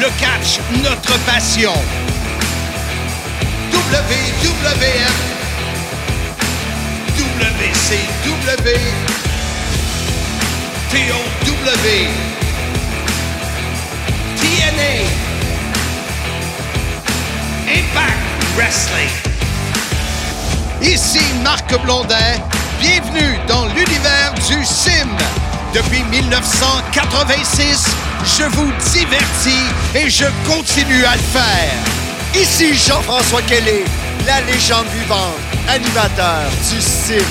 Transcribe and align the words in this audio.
le 0.00 0.08
catch, 0.18 0.60
notre 0.82 1.18
passion. 1.26 1.72
WCW, 7.40 8.76
TOW, 10.90 12.10
TNA, 14.36 14.94
Impact 17.66 18.20
Wrestling. 18.56 19.08
Ici 20.82 21.20
Marc 21.42 21.74
Blondin, 21.82 22.16
bienvenue 22.78 23.38
dans 23.48 23.64
l'univers 23.68 24.34
du 24.46 24.62
sim. 24.64 25.08
Depuis 25.72 26.02
1986, 26.10 27.86
je 28.38 28.44
vous 28.44 28.70
divertis 28.92 29.64
et 29.94 30.10
je 30.10 30.26
continue 30.46 31.04
à 31.06 31.14
le 31.14 31.22
faire. 31.22 31.72
Ici 32.34 32.74
Jean-François 32.74 33.42
Kelly, 33.42 33.84
la 34.26 34.40
légende 34.42 34.86
vivante, 34.88 35.49
animateur 35.74 36.50
du 36.68 36.80
sim. 36.80 37.24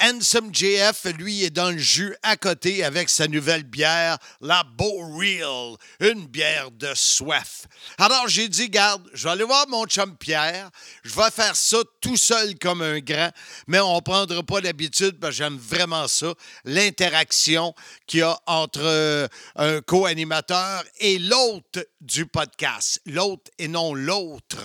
Handsome 0.00 0.52
JF, 0.52 1.04
lui, 1.16 1.44
est 1.44 1.50
dans 1.50 1.70
le 1.70 1.78
jus 1.78 2.14
à 2.22 2.36
côté 2.36 2.82
avec 2.82 3.08
sa 3.08 3.28
nouvelle 3.28 3.62
bière, 3.62 4.18
la 4.40 4.64
Beau 4.64 5.08
Real, 5.16 5.76
une 6.00 6.26
bière 6.26 6.70
de 6.72 6.92
soif. 6.94 7.66
Alors, 7.98 8.28
j'ai 8.28 8.48
dit, 8.48 8.68
garde, 8.68 9.08
je 9.12 9.24
vais 9.24 9.30
aller 9.30 9.44
voir 9.44 9.68
mon 9.68 9.86
chum 9.86 10.16
Pierre, 10.16 10.70
je 11.04 11.14
vais 11.14 11.30
faire 11.30 11.54
ça 11.54 11.78
tout 12.00 12.16
seul 12.16 12.58
comme 12.58 12.82
un 12.82 12.98
grand, 12.98 13.30
mais 13.66 13.80
on 13.80 13.96
ne 13.96 14.00
prendra 14.00 14.42
pas 14.42 14.60
l'habitude 14.60 15.18
parce 15.20 15.32
que 15.32 15.44
j'aime 15.44 15.56
vraiment 15.56 16.08
ça, 16.08 16.34
l'interaction 16.64 17.74
qu'il 18.06 18.20
y 18.20 18.22
a 18.22 18.38
entre 18.46 18.80
euh, 18.82 19.28
un 19.56 19.80
co-animateur 19.80 20.84
et 20.98 21.18
l'autre 21.18 21.86
du 22.00 22.26
podcast, 22.26 23.00
l'autre 23.06 23.50
et 23.58 23.68
non 23.68 23.94
l'autre. 23.94 24.64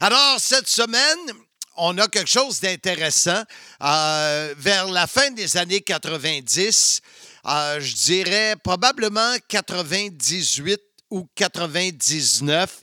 Alors, 0.00 0.38
cette 0.38 0.68
semaine, 0.68 1.34
on 1.78 1.96
a 1.98 2.08
quelque 2.08 2.28
chose 2.28 2.60
d'intéressant. 2.60 3.42
Euh, 3.82 4.54
vers 4.58 4.86
la 4.88 5.06
fin 5.06 5.30
des 5.30 5.56
années 5.56 5.80
90, 5.80 7.00
euh, 7.46 7.80
je 7.80 7.94
dirais 7.94 8.56
probablement 8.62 9.34
98 9.48 10.80
ou 11.10 11.26
99, 11.34 12.82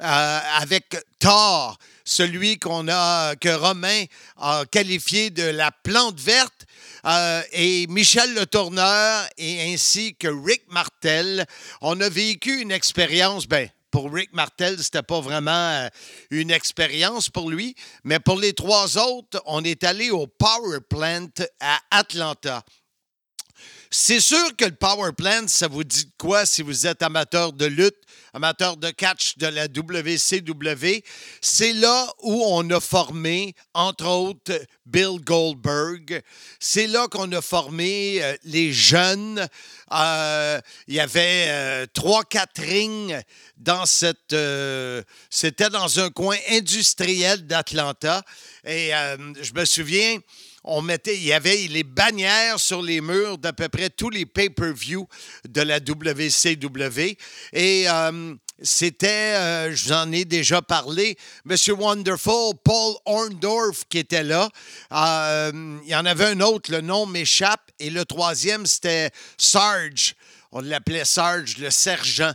euh, 0.00 0.38
avec 0.60 0.96
Thor, 1.18 1.78
celui 2.04 2.58
qu'on 2.58 2.88
a, 2.88 3.36
que 3.36 3.48
Romain 3.48 4.04
a 4.36 4.64
qualifié 4.70 5.30
de 5.30 5.44
la 5.44 5.70
plante 5.70 6.20
verte, 6.20 6.66
et 7.52 7.86
Michel 7.88 8.32
Le 8.34 8.46
Tourneur, 8.46 9.28
et 9.36 9.72
ainsi 9.72 10.14
que 10.14 10.28
Rick 10.28 10.62
Martel, 10.68 11.46
on 11.80 12.00
a 12.00 12.08
vécu 12.08 12.60
une 12.60 12.70
expérience, 12.70 13.46
ben, 13.46 13.68
pour 13.92 14.12
Rick 14.12 14.32
Martel, 14.32 14.78
c'était 14.78 15.02
pas 15.02 15.20
vraiment 15.20 15.50
euh, 15.52 15.88
une 16.30 16.50
expérience 16.50 17.28
pour 17.28 17.50
lui, 17.50 17.76
mais 18.02 18.18
pour 18.18 18.38
les 18.38 18.54
trois 18.54 18.98
autres, 18.98 19.40
on 19.46 19.62
est 19.62 19.84
allé 19.84 20.10
au 20.10 20.26
Power 20.26 20.80
Plant 20.88 21.28
à 21.60 21.78
Atlanta. 21.90 22.64
C'est 23.94 24.20
sûr 24.20 24.56
que 24.56 24.64
le 24.64 24.74
Power 24.74 25.12
Plant, 25.12 25.46
ça 25.48 25.68
vous 25.68 25.84
dit 25.84 26.10
quoi 26.16 26.46
si 26.46 26.62
vous 26.62 26.86
êtes 26.86 27.02
amateur 27.02 27.52
de 27.52 27.66
lutte, 27.66 27.98
amateur 28.32 28.78
de 28.78 28.88
catch 28.88 29.36
de 29.36 29.48
la 29.48 29.66
WCW? 29.66 31.04
C'est 31.42 31.74
là 31.74 32.10
où 32.22 32.42
on 32.42 32.70
a 32.70 32.80
formé, 32.80 33.54
entre 33.74 34.06
autres, 34.06 34.58
Bill 34.86 35.20
Goldberg. 35.22 36.22
C'est 36.58 36.86
là 36.86 37.06
qu'on 37.08 37.30
a 37.32 37.42
formé 37.42 38.22
euh, 38.22 38.34
les 38.44 38.72
jeunes. 38.72 39.46
Euh, 39.92 40.60
il 40.88 40.94
y 40.94 41.00
avait 41.00 41.48
euh, 41.48 41.86
trois, 41.92 42.24
quatre 42.24 42.62
rings 42.62 43.20
dans 43.58 43.84
cette. 43.84 44.34
C'était 45.28 45.68
dans 45.68 46.00
un 46.00 46.08
coin 46.08 46.38
industriel 46.48 47.46
d'Atlanta. 47.46 48.22
Et 48.64 48.92
je 49.42 49.52
me 49.52 49.66
souviens 49.66 50.18
on 50.64 50.82
mettait, 50.82 51.16
il 51.16 51.24
y 51.24 51.32
avait 51.32 51.56
les 51.68 51.82
bannières 51.82 52.60
sur 52.60 52.82
les 52.82 53.00
murs 53.00 53.38
d'à 53.38 53.52
peu 53.52 53.68
près 53.68 53.90
tous 53.90 54.10
les 54.10 54.26
pay-per-view 54.26 55.08
de 55.48 55.60
la 55.60 55.78
WCW. 55.78 57.16
Et 57.52 57.84
euh, 57.88 58.34
c'était, 58.62 59.34
euh, 59.34 59.74
je 59.74 59.84
vous 59.84 59.92
en 59.92 60.12
ai 60.12 60.24
déjà 60.24 60.62
parlé, 60.62 61.16
Monsieur 61.44 61.74
Wonderful, 61.74 62.54
Paul 62.62 62.94
Orndorff 63.06 63.84
qui 63.88 63.98
était 63.98 64.22
là. 64.22 64.48
Euh, 64.92 65.78
il 65.84 65.90
y 65.90 65.96
en 65.96 66.06
avait 66.06 66.26
un 66.26 66.40
autre, 66.40 66.70
le 66.70 66.80
nom 66.80 67.06
m'échappe. 67.06 67.70
Et 67.80 67.90
le 67.90 68.04
troisième, 68.04 68.66
c'était 68.66 69.10
Sarge. 69.36 70.14
On 70.52 70.60
l'appelait 70.60 71.04
Sarge, 71.04 71.56
le 71.58 71.70
sergent. 71.70 72.32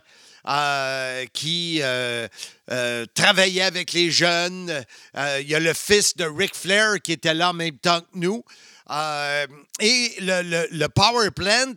Euh, 0.48 1.26
qui 1.34 1.80
euh, 1.82 2.26
euh, 2.72 3.06
travaillait 3.14 3.64
avec 3.64 3.92
les 3.92 4.12
jeunes. 4.12 4.86
il 5.42 5.48
y 5.48 5.56
a 5.56 5.60
le 5.60 5.74
fils 5.74 6.16
de 6.16 6.24
Ric 6.24 6.56
Flair 6.56 7.02
qui 7.04 7.12
était 7.12 7.34
là 7.34 7.50
en 7.50 7.54
même 7.54 7.78
temps 7.78 8.00
que 8.00 8.06
nous. 8.14 8.46
et 9.82 10.16
le, 10.22 10.88
Power 10.88 11.32
Plant, 11.32 11.74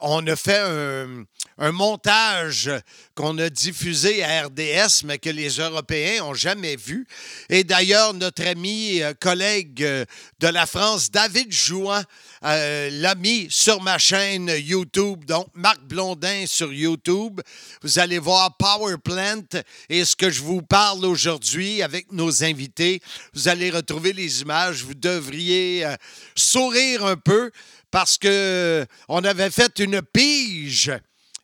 on 0.00 0.26
a 0.26 0.34
fait 0.34 0.58
un, 0.58 1.70
montage 1.70 2.68
qu'on 3.14 3.38
a 3.38 3.48
diffusé 3.48 4.24
à 4.24 4.46
RDS, 4.46 5.04
mais 5.04 5.18
que 5.18 5.30
les 5.30 5.60
Européens 5.60 6.24
n'ont 6.24 6.34
jamais 6.34 6.74
vu. 6.74 7.06
Et 7.48 7.62
d'ailleurs, 7.62 8.12
notre 8.12 8.44
ami, 8.44 9.02
collègue 9.20 9.76
de 9.76 10.48
la 10.48 10.66
France, 10.66 11.12
David 11.12 11.52
Jouan, 11.52 12.02
euh, 12.44 12.90
l'a 12.90 13.14
mis 13.14 13.46
sur 13.50 13.80
ma 13.80 13.98
chaîne 13.98 14.50
YouTube, 14.56 15.24
donc 15.24 15.48
Marc 15.54 15.80
Blondin 15.82 16.44
sur 16.46 16.72
YouTube. 16.72 17.40
Vous 17.82 17.98
allez 17.98 18.18
voir 18.18 18.56
Power 18.56 18.96
Plant 19.02 19.60
et 19.88 20.04
ce 20.04 20.16
que 20.16 20.30
je 20.30 20.42
vous 20.42 20.62
parle 20.62 21.04
aujourd'hui 21.04 21.82
avec 21.82 22.12
nos 22.12 22.42
invités. 22.44 23.00
Vous 23.34 23.48
allez 23.48 23.70
retrouver 23.70 24.12
les 24.12 24.42
images. 24.42 24.82
Vous 24.82 24.94
devriez 24.94 25.86
sourire 26.34 27.06
un 27.06 27.16
peu 27.16 27.50
parce 27.90 28.18
que 28.18 28.86
on 29.08 29.22
avait 29.22 29.50
fait 29.50 29.78
une 29.78 30.02
pige 30.02 30.92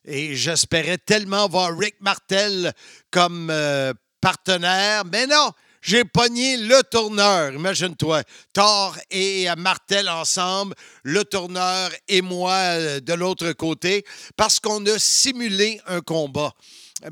et 0.08 0.34
j'espérais 0.34 0.98
tellement 0.98 1.48
voir 1.48 1.76
Rick 1.76 1.96
Martel 2.00 2.72
comme 3.10 3.50
euh, 3.50 3.92
partenaire, 4.20 5.04
mais 5.04 5.26
non, 5.26 5.52
j'ai 5.82 6.04
pogné 6.04 6.56
le 6.56 6.82
tourneur. 6.82 7.52
Imagine-toi, 7.52 8.22
Thor 8.52 8.96
et 9.10 9.46
Martel 9.56 10.08
ensemble, 10.08 10.74
le 11.02 11.24
tourneur 11.24 11.90
et 12.08 12.22
moi 12.22 12.52
euh, 12.52 13.00
de 13.00 13.12
l'autre 13.14 13.52
côté, 13.52 14.04
parce 14.36 14.60
qu'on 14.60 14.84
a 14.86 14.98
simulé 14.98 15.80
un 15.86 16.00
combat. 16.00 16.52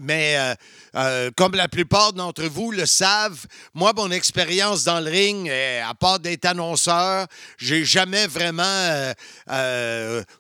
Mais 0.00 0.36
euh, 0.36 0.54
euh, 0.96 1.30
comme 1.36 1.54
la 1.54 1.68
plupart 1.68 2.12
d'entre 2.12 2.42
vous 2.44 2.72
le 2.72 2.86
savent, 2.86 3.46
moi, 3.72 3.92
mon 3.94 4.10
expérience 4.10 4.82
dans 4.82 4.98
le 4.98 5.08
ring, 5.08 5.48
euh, 5.48 5.82
à 5.86 5.94
part 5.94 6.18
d'être 6.18 6.44
annonceur, 6.44 7.28
j'ai 7.56 7.84
jamais 7.84 8.26
vraiment 8.26 8.64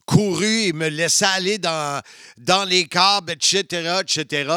couru 0.04 0.62
et 0.62 0.72
me 0.72 0.88
laissé 0.88 1.24
aller 1.24 1.58
dans, 1.58 2.02
dans 2.38 2.64
les 2.64 2.86
câbles, 2.86 3.32
etc., 3.32 4.00
etc. 4.00 4.52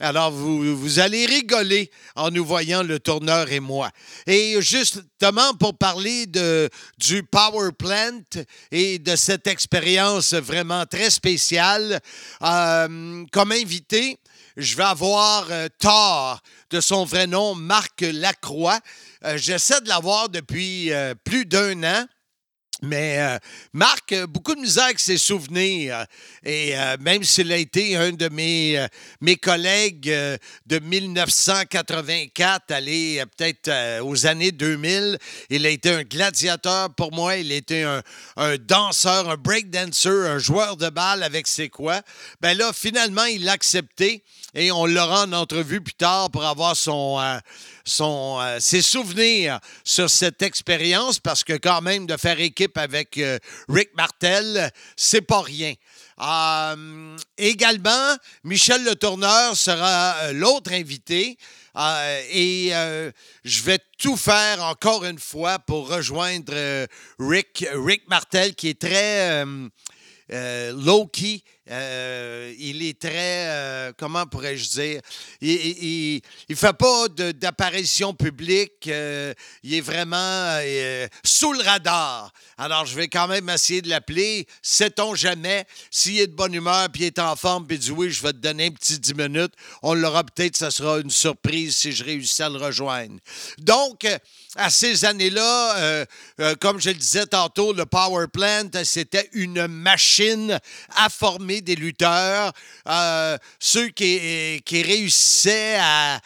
Alors, 0.00 0.32
vous, 0.32 0.76
vous 0.76 0.98
allez 0.98 1.26
rigoler 1.26 1.90
en 2.16 2.30
nous 2.30 2.44
voyant 2.44 2.82
le 2.82 2.98
tourneur 2.98 3.50
et 3.52 3.60
moi. 3.60 3.90
Et 4.26 4.56
justement, 4.60 5.54
pour 5.54 5.78
parler 5.78 6.26
de, 6.26 6.68
du 6.98 7.22
Power 7.22 7.70
Plant 7.78 8.22
et 8.72 8.98
de 8.98 9.14
cette 9.14 9.46
expérience 9.46 10.34
vraiment 10.34 10.84
très 10.86 11.10
spéciale, 11.10 12.00
comme 12.40 13.52
invité, 13.52 14.18
je 14.56 14.76
vais 14.76 14.84
avoir 14.84 15.46
euh, 15.50 15.68
Thor, 15.78 16.40
de 16.70 16.80
son 16.80 17.04
vrai 17.04 17.26
nom, 17.26 17.54
Marc 17.54 18.02
Lacroix. 18.02 18.80
Euh, 19.24 19.36
j'essaie 19.36 19.80
de 19.80 19.88
l'avoir 19.88 20.28
depuis 20.28 20.92
euh, 20.92 21.14
plus 21.24 21.46
d'un 21.46 21.82
an. 21.84 22.06
Mais 22.84 23.38
Marc, 23.72 24.12
beaucoup 24.24 24.56
de 24.56 24.60
misère 24.60 24.86
avec 24.86 24.98
ses 24.98 25.16
souvenirs. 25.16 26.04
Et 26.44 26.74
même 26.98 27.22
s'il 27.22 27.52
a 27.52 27.56
été 27.56 27.94
un 27.94 28.10
de 28.10 28.28
mes, 28.28 29.36
collègues 29.36 30.12
de 30.66 30.78
1984, 30.80 32.72
allé 32.72 33.22
peut-être 33.36 34.00
aux 34.02 34.26
années 34.26 34.50
2000, 34.50 35.16
il 35.50 35.64
a 35.64 35.68
été 35.68 35.90
un 35.90 36.02
gladiateur 36.02 36.92
pour 36.92 37.12
moi. 37.12 37.36
Il 37.36 37.52
a 37.52 37.54
été 37.54 37.84
un, 37.84 38.02
un 38.36 38.56
danseur, 38.56 39.30
un 39.30 39.36
breakdancer, 39.36 40.08
un 40.08 40.38
joueur 40.38 40.76
de 40.76 40.88
balle 40.88 41.22
avec 41.22 41.46
ses 41.46 41.68
quoi? 41.68 42.02
Ben 42.40 42.58
là, 42.58 42.72
finalement, 42.72 43.26
il 43.26 43.44
l'a 43.44 43.52
accepté 43.52 44.24
et 44.54 44.70
on 44.70 44.86
l'aura 44.86 45.24
en 45.24 45.32
entrevue 45.32 45.80
plus 45.80 45.94
tard 45.94 46.30
pour 46.30 46.44
avoir 46.44 46.76
son, 46.76 47.18
son, 47.84 48.38
euh, 48.40 48.58
ses 48.60 48.82
souvenirs 48.82 49.60
sur 49.84 50.10
cette 50.10 50.42
expérience 50.42 51.18
parce 51.18 51.42
que 51.44 51.54
quand 51.54 51.80
même 51.80 52.06
de 52.06 52.16
faire 52.16 52.38
équipe 52.38 52.76
avec 52.76 53.18
euh, 53.18 53.38
Rick 53.68 53.90
Martel, 53.96 54.70
c'est 54.96 55.22
pas 55.22 55.40
rien. 55.40 55.74
Euh, 56.20 57.16
également, 57.38 58.16
Michel 58.44 58.84
Le 58.84 58.94
Tourneur 58.94 59.56
sera 59.56 60.32
l'autre 60.32 60.72
invité. 60.72 61.36
et 62.30 62.70
je 63.44 63.62
vais 63.62 63.78
tout 63.98 64.16
faire 64.16 64.62
encore 64.62 65.04
une 65.04 65.18
fois 65.18 65.58
pour 65.58 65.88
rejoindre 65.88 66.86
Rick, 67.18 67.66
Rick 67.72 68.02
Martel, 68.08 68.54
qui 68.54 68.68
est 68.68 68.78
très 68.78 69.44
low-key 70.28 71.42
euh, 71.70 72.52
il 72.58 72.84
est 72.84 72.98
très, 72.98 73.46
euh, 73.46 73.92
comment 73.96 74.26
pourrais-je 74.26 74.68
dire, 74.70 75.00
il 75.40 76.20
ne 76.50 76.54
fait 76.56 76.72
pas 76.72 77.06
d'apparition 77.08 78.14
publique, 78.14 78.88
euh, 78.88 79.32
il 79.62 79.74
est 79.74 79.80
vraiment 79.80 80.58
sous 81.22 81.52
le 81.52 81.62
radar. 81.62 82.32
Alors, 82.58 82.84
je 82.86 82.96
vais 82.96 83.06
quand 83.06 83.28
même 83.28 83.48
essayer 83.48 83.80
de 83.80 83.88
l'appeler. 83.88 84.46
Sait-on 84.60 85.14
jamais, 85.14 85.64
s'il 85.90 86.18
est 86.18 86.26
de 86.26 86.34
bonne 86.34 86.54
humeur, 86.54 86.88
puis 86.92 87.02
il 87.02 87.06
est 87.06 87.18
en 87.20 87.36
forme, 87.36 87.66
puis 87.66 87.78
dit 87.78 87.92
oui, 87.92 88.10
je 88.10 88.22
vais 88.22 88.32
te 88.32 88.38
donner 88.38 88.66
un 88.66 88.70
petit 88.70 88.98
10 88.98 89.14
minutes, 89.14 89.52
on 89.82 89.94
l'aura 89.94 90.24
peut-être, 90.24 90.56
ça 90.56 90.72
sera 90.72 90.98
une 90.98 91.10
surprise 91.10 91.76
si 91.76 91.92
je 91.92 92.02
réussis 92.02 92.42
à 92.42 92.48
le 92.48 92.58
rejoindre. 92.58 93.14
Donc, 93.58 94.06
à 94.56 94.68
ces 94.68 95.04
années-là, 95.04 96.06
comme 96.60 96.80
je 96.80 96.90
le 96.90 96.96
disais 96.96 97.26
tantôt, 97.26 97.72
le 97.72 97.86
Power 97.86 98.26
Plant, 98.26 98.68
c'était 98.84 99.28
une 99.32 99.66
machine 99.68 100.58
à 100.96 101.08
former 101.08 101.51
des 101.60 101.76
lutteurs, 101.76 102.52
euh, 102.88 103.36
ceux 103.58 103.88
qui, 103.88 104.60
qui 104.64 104.82
réussissaient 104.82 105.76
à, 105.78 106.20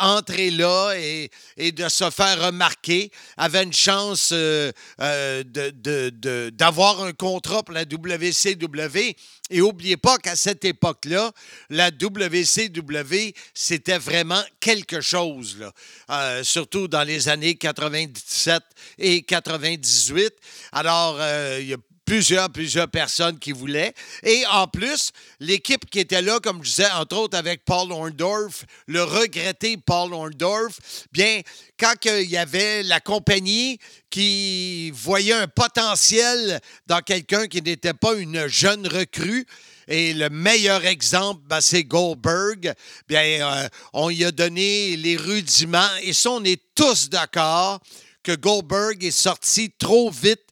entrer 0.00 0.50
là 0.50 0.92
et, 0.96 1.30
de 1.72 1.88
se 1.88 2.08
faire 2.10 2.46
remarquer 2.46 3.10
avaient 3.36 3.64
une 3.64 3.72
chance 3.72 4.30
euh, 4.32 4.72
euh, 5.00 5.42
d'avoir 6.50 7.02
un 7.02 7.12
contrat 7.12 7.62
pour 7.62 7.74
la 7.74 7.82
WCW. 7.82 9.16
Et 9.50 9.58
n'oubliez 9.58 9.96
pas 9.96 10.18
qu'à 10.18 10.36
cette 10.36 10.64
époque-là, 10.64 11.32
la 11.70 11.88
WCW, 11.88 13.32
c'était 13.54 13.98
vraiment 13.98 14.42
quelque 14.60 15.00
chose, 15.00 15.56
surtout 16.42 16.86
dans 16.86 17.02
les 17.02 17.28
années 17.30 17.54
97 17.54 18.62
et 18.98 19.22
98. 19.22 20.34
Alors, 20.72 21.18
il 21.58 21.76
plusieurs, 22.08 22.48
plusieurs 22.48 22.88
personnes 22.88 23.38
qui 23.38 23.52
voulaient. 23.52 23.92
Et 24.22 24.42
en 24.50 24.66
plus, 24.66 25.12
l'équipe 25.40 25.88
qui 25.90 26.00
était 26.00 26.22
là, 26.22 26.40
comme 26.40 26.64
je 26.64 26.70
disais, 26.70 26.90
entre 26.92 27.18
autres 27.18 27.36
avec 27.36 27.66
Paul 27.66 27.92
Orndorff, 27.92 28.64
le 28.86 29.02
regretté 29.02 29.76
Paul 29.76 30.14
Orndorff, 30.14 30.78
bien, 31.12 31.42
quand 31.78 31.92
il 32.06 32.30
y 32.30 32.38
avait 32.38 32.82
la 32.82 33.00
compagnie 33.00 33.78
qui 34.08 34.90
voyait 34.92 35.34
un 35.34 35.48
potentiel 35.48 36.60
dans 36.86 37.00
quelqu'un 37.00 37.46
qui 37.46 37.60
n'était 37.60 37.92
pas 37.92 38.14
une 38.14 38.46
jeune 38.46 38.86
recrue, 38.86 39.46
et 39.86 40.14
le 40.14 40.30
meilleur 40.30 40.86
exemple, 40.86 41.42
ben, 41.46 41.60
c'est 41.60 41.84
Goldberg. 41.84 42.74
Bien, 43.06 43.20
euh, 43.22 43.68
on 43.94 44.10
y 44.10 44.22
a 44.22 44.30
donné 44.30 44.96
les 44.96 45.16
rudiments. 45.16 45.88
Et 46.02 46.12
ça, 46.12 46.30
on 46.30 46.44
est 46.44 46.60
tous 46.74 47.08
d'accord 47.08 47.80
que 48.22 48.36
Goldberg 48.36 49.02
est 49.02 49.10
sorti 49.10 49.70
trop 49.78 50.10
vite 50.10 50.42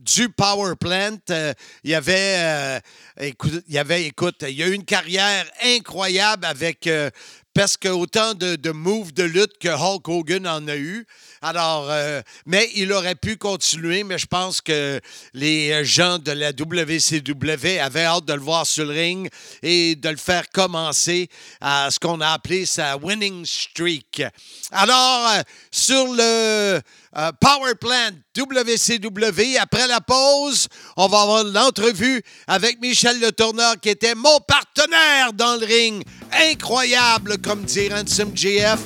du 0.00 0.28
Power 0.28 0.74
Plant. 0.78 1.18
Euh, 1.30 1.52
il 1.84 1.90
y 1.90 1.94
avait, 1.94 2.36
euh, 2.38 2.80
écoute, 3.20 3.64
il 3.68 3.74
y 3.74 3.78
avait, 3.78 4.04
écoute, 4.04 4.44
il 4.48 4.62
a 4.62 4.68
eu 4.68 4.72
une 4.72 4.84
carrière 4.84 5.46
incroyable 5.62 6.44
avec 6.44 6.86
euh, 6.86 7.10
presque 7.54 7.86
autant 7.86 8.34
de, 8.34 8.70
moves 8.70 9.12
de 9.12 9.24
lutte 9.24 9.58
que 9.58 9.68
Hulk 9.68 10.08
Hogan 10.08 10.46
en 10.46 10.66
a 10.68 10.76
eu. 10.76 11.06
Alors, 11.42 11.90
euh, 11.90 12.22
mais 12.46 12.70
il 12.74 12.92
aurait 12.92 13.14
pu 13.14 13.36
continuer, 13.36 14.04
mais 14.04 14.16
je 14.16 14.26
pense 14.26 14.60
que 14.60 15.00
les 15.34 15.84
gens 15.84 16.18
de 16.18 16.32
la 16.32 16.50
WCW 16.50 17.78
avaient 17.80 18.04
hâte 18.04 18.24
de 18.24 18.32
le 18.32 18.40
voir 18.40 18.66
sur 18.66 18.86
le 18.86 18.92
ring 18.92 19.28
et 19.62 19.96
de 19.96 20.08
le 20.08 20.16
faire 20.16 20.48
commencer 20.50 21.28
à 21.60 21.90
ce 21.90 21.98
qu'on 21.98 22.20
a 22.20 22.30
appelé 22.30 22.64
sa 22.64 22.96
winning 22.96 23.44
streak. 23.44 24.22
Alors, 24.70 25.28
euh, 25.28 25.42
sur 25.70 26.06
le 26.14 26.80
euh, 27.16 27.30
Power 27.40 27.74
Plant 27.78 28.12
WCW, 28.36 29.58
après 29.60 29.86
la 29.86 30.00
pause, 30.00 30.68
on 30.96 31.08
va 31.08 31.22
avoir 31.22 31.44
l'entrevue 31.44 32.22
avec 32.46 32.80
Michel 32.80 33.20
Le 33.20 33.32
Tourneur 33.32 33.74
qui 33.80 33.90
était 33.90 34.14
mon 34.14 34.40
partenaire 34.40 35.32
dans 35.34 35.60
le 35.60 35.66
ring. 35.66 36.02
Incroyable, 36.50 37.36
comme 37.38 37.62
dit 37.62 37.88
Ransom 37.90 38.30
GF, 38.34 38.78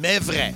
mais 0.00 0.18
vrai. 0.18 0.54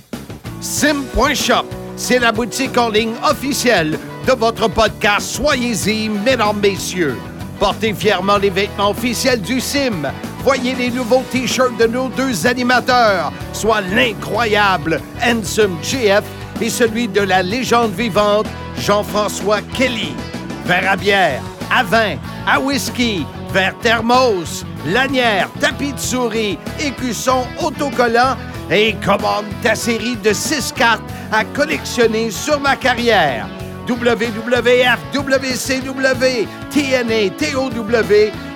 Sim.shop, 0.61 1.65
c'est 1.97 2.19
la 2.19 2.31
boutique 2.31 2.77
en 2.77 2.89
ligne 2.89 3.15
officielle 3.23 3.97
de 4.27 4.31
votre 4.33 4.67
podcast 4.67 5.35
Soyez-y, 5.35 6.09
mesdames, 6.09 6.59
messieurs. 6.59 7.15
Portez 7.59 7.93
fièrement 7.93 8.37
les 8.37 8.49
vêtements 8.49 8.91
officiels 8.91 9.41
du 9.41 9.59
Sim. 9.61 10.11
Voyez 10.43 10.75
les 10.75 10.91
nouveaux 10.91 11.23
t-shirts 11.31 11.77
de 11.79 11.87
nos 11.87 12.09
deux 12.09 12.45
animateurs, 12.45 13.31
soit 13.53 13.81
l'incroyable 13.81 15.01
Handsome 15.23 15.77
GF 15.81 16.23
et 16.61 16.69
celui 16.69 17.07
de 17.07 17.21
la 17.21 17.41
légende 17.41 17.93
vivante 17.93 18.47
Jean-François 18.79 19.61
Kelly. 19.73 20.13
Verre 20.65 20.91
à 20.91 20.95
bière, 20.95 21.41
à 21.71 21.83
vin, 21.83 22.15
à 22.47 22.59
whisky, 22.59 23.25
verre 23.53 23.77
thermos, 23.81 24.65
lanière, 24.87 25.49
tapis 25.59 25.93
de 25.93 25.99
souris, 25.99 26.57
écusson 26.79 27.45
autocollant 27.61 28.35
et 28.71 28.95
commande 29.05 29.45
ta 29.61 29.75
série 29.75 30.15
de 30.17 30.33
six 30.33 30.71
cartes 30.71 31.03
à 31.31 31.43
collectionner 31.43 32.31
sur 32.31 32.59
ma 32.59 32.75
carrière. 32.75 33.47
WWF, 33.87 34.99
WCW, 35.13 36.47
TNA, 36.71 37.29
TOW 37.37 37.69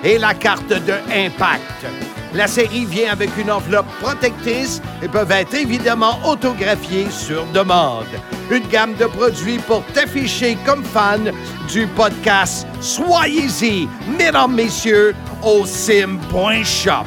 et 0.02 0.18
la 0.18 0.34
carte 0.34 0.68
de 0.68 0.94
Impact. 1.12 2.19
La 2.32 2.46
série 2.46 2.84
vient 2.84 3.10
avec 3.10 3.36
une 3.36 3.50
enveloppe 3.50 3.88
protectrice 4.00 4.80
et 5.02 5.08
peuvent 5.08 5.32
être 5.32 5.54
évidemment 5.54 6.16
autographiées 6.24 7.10
sur 7.10 7.44
demande. 7.46 8.06
Une 8.52 8.66
gamme 8.68 8.94
de 8.94 9.06
produits 9.06 9.58
pour 9.58 9.84
t'afficher 9.94 10.56
comme 10.64 10.84
fan 10.84 11.32
du 11.68 11.88
podcast 11.88 12.68
Soyez-y, 12.80 13.88
mesdames, 14.16 14.54
messieurs, 14.54 15.14
au 15.42 15.66
sim.shop. 15.66 17.06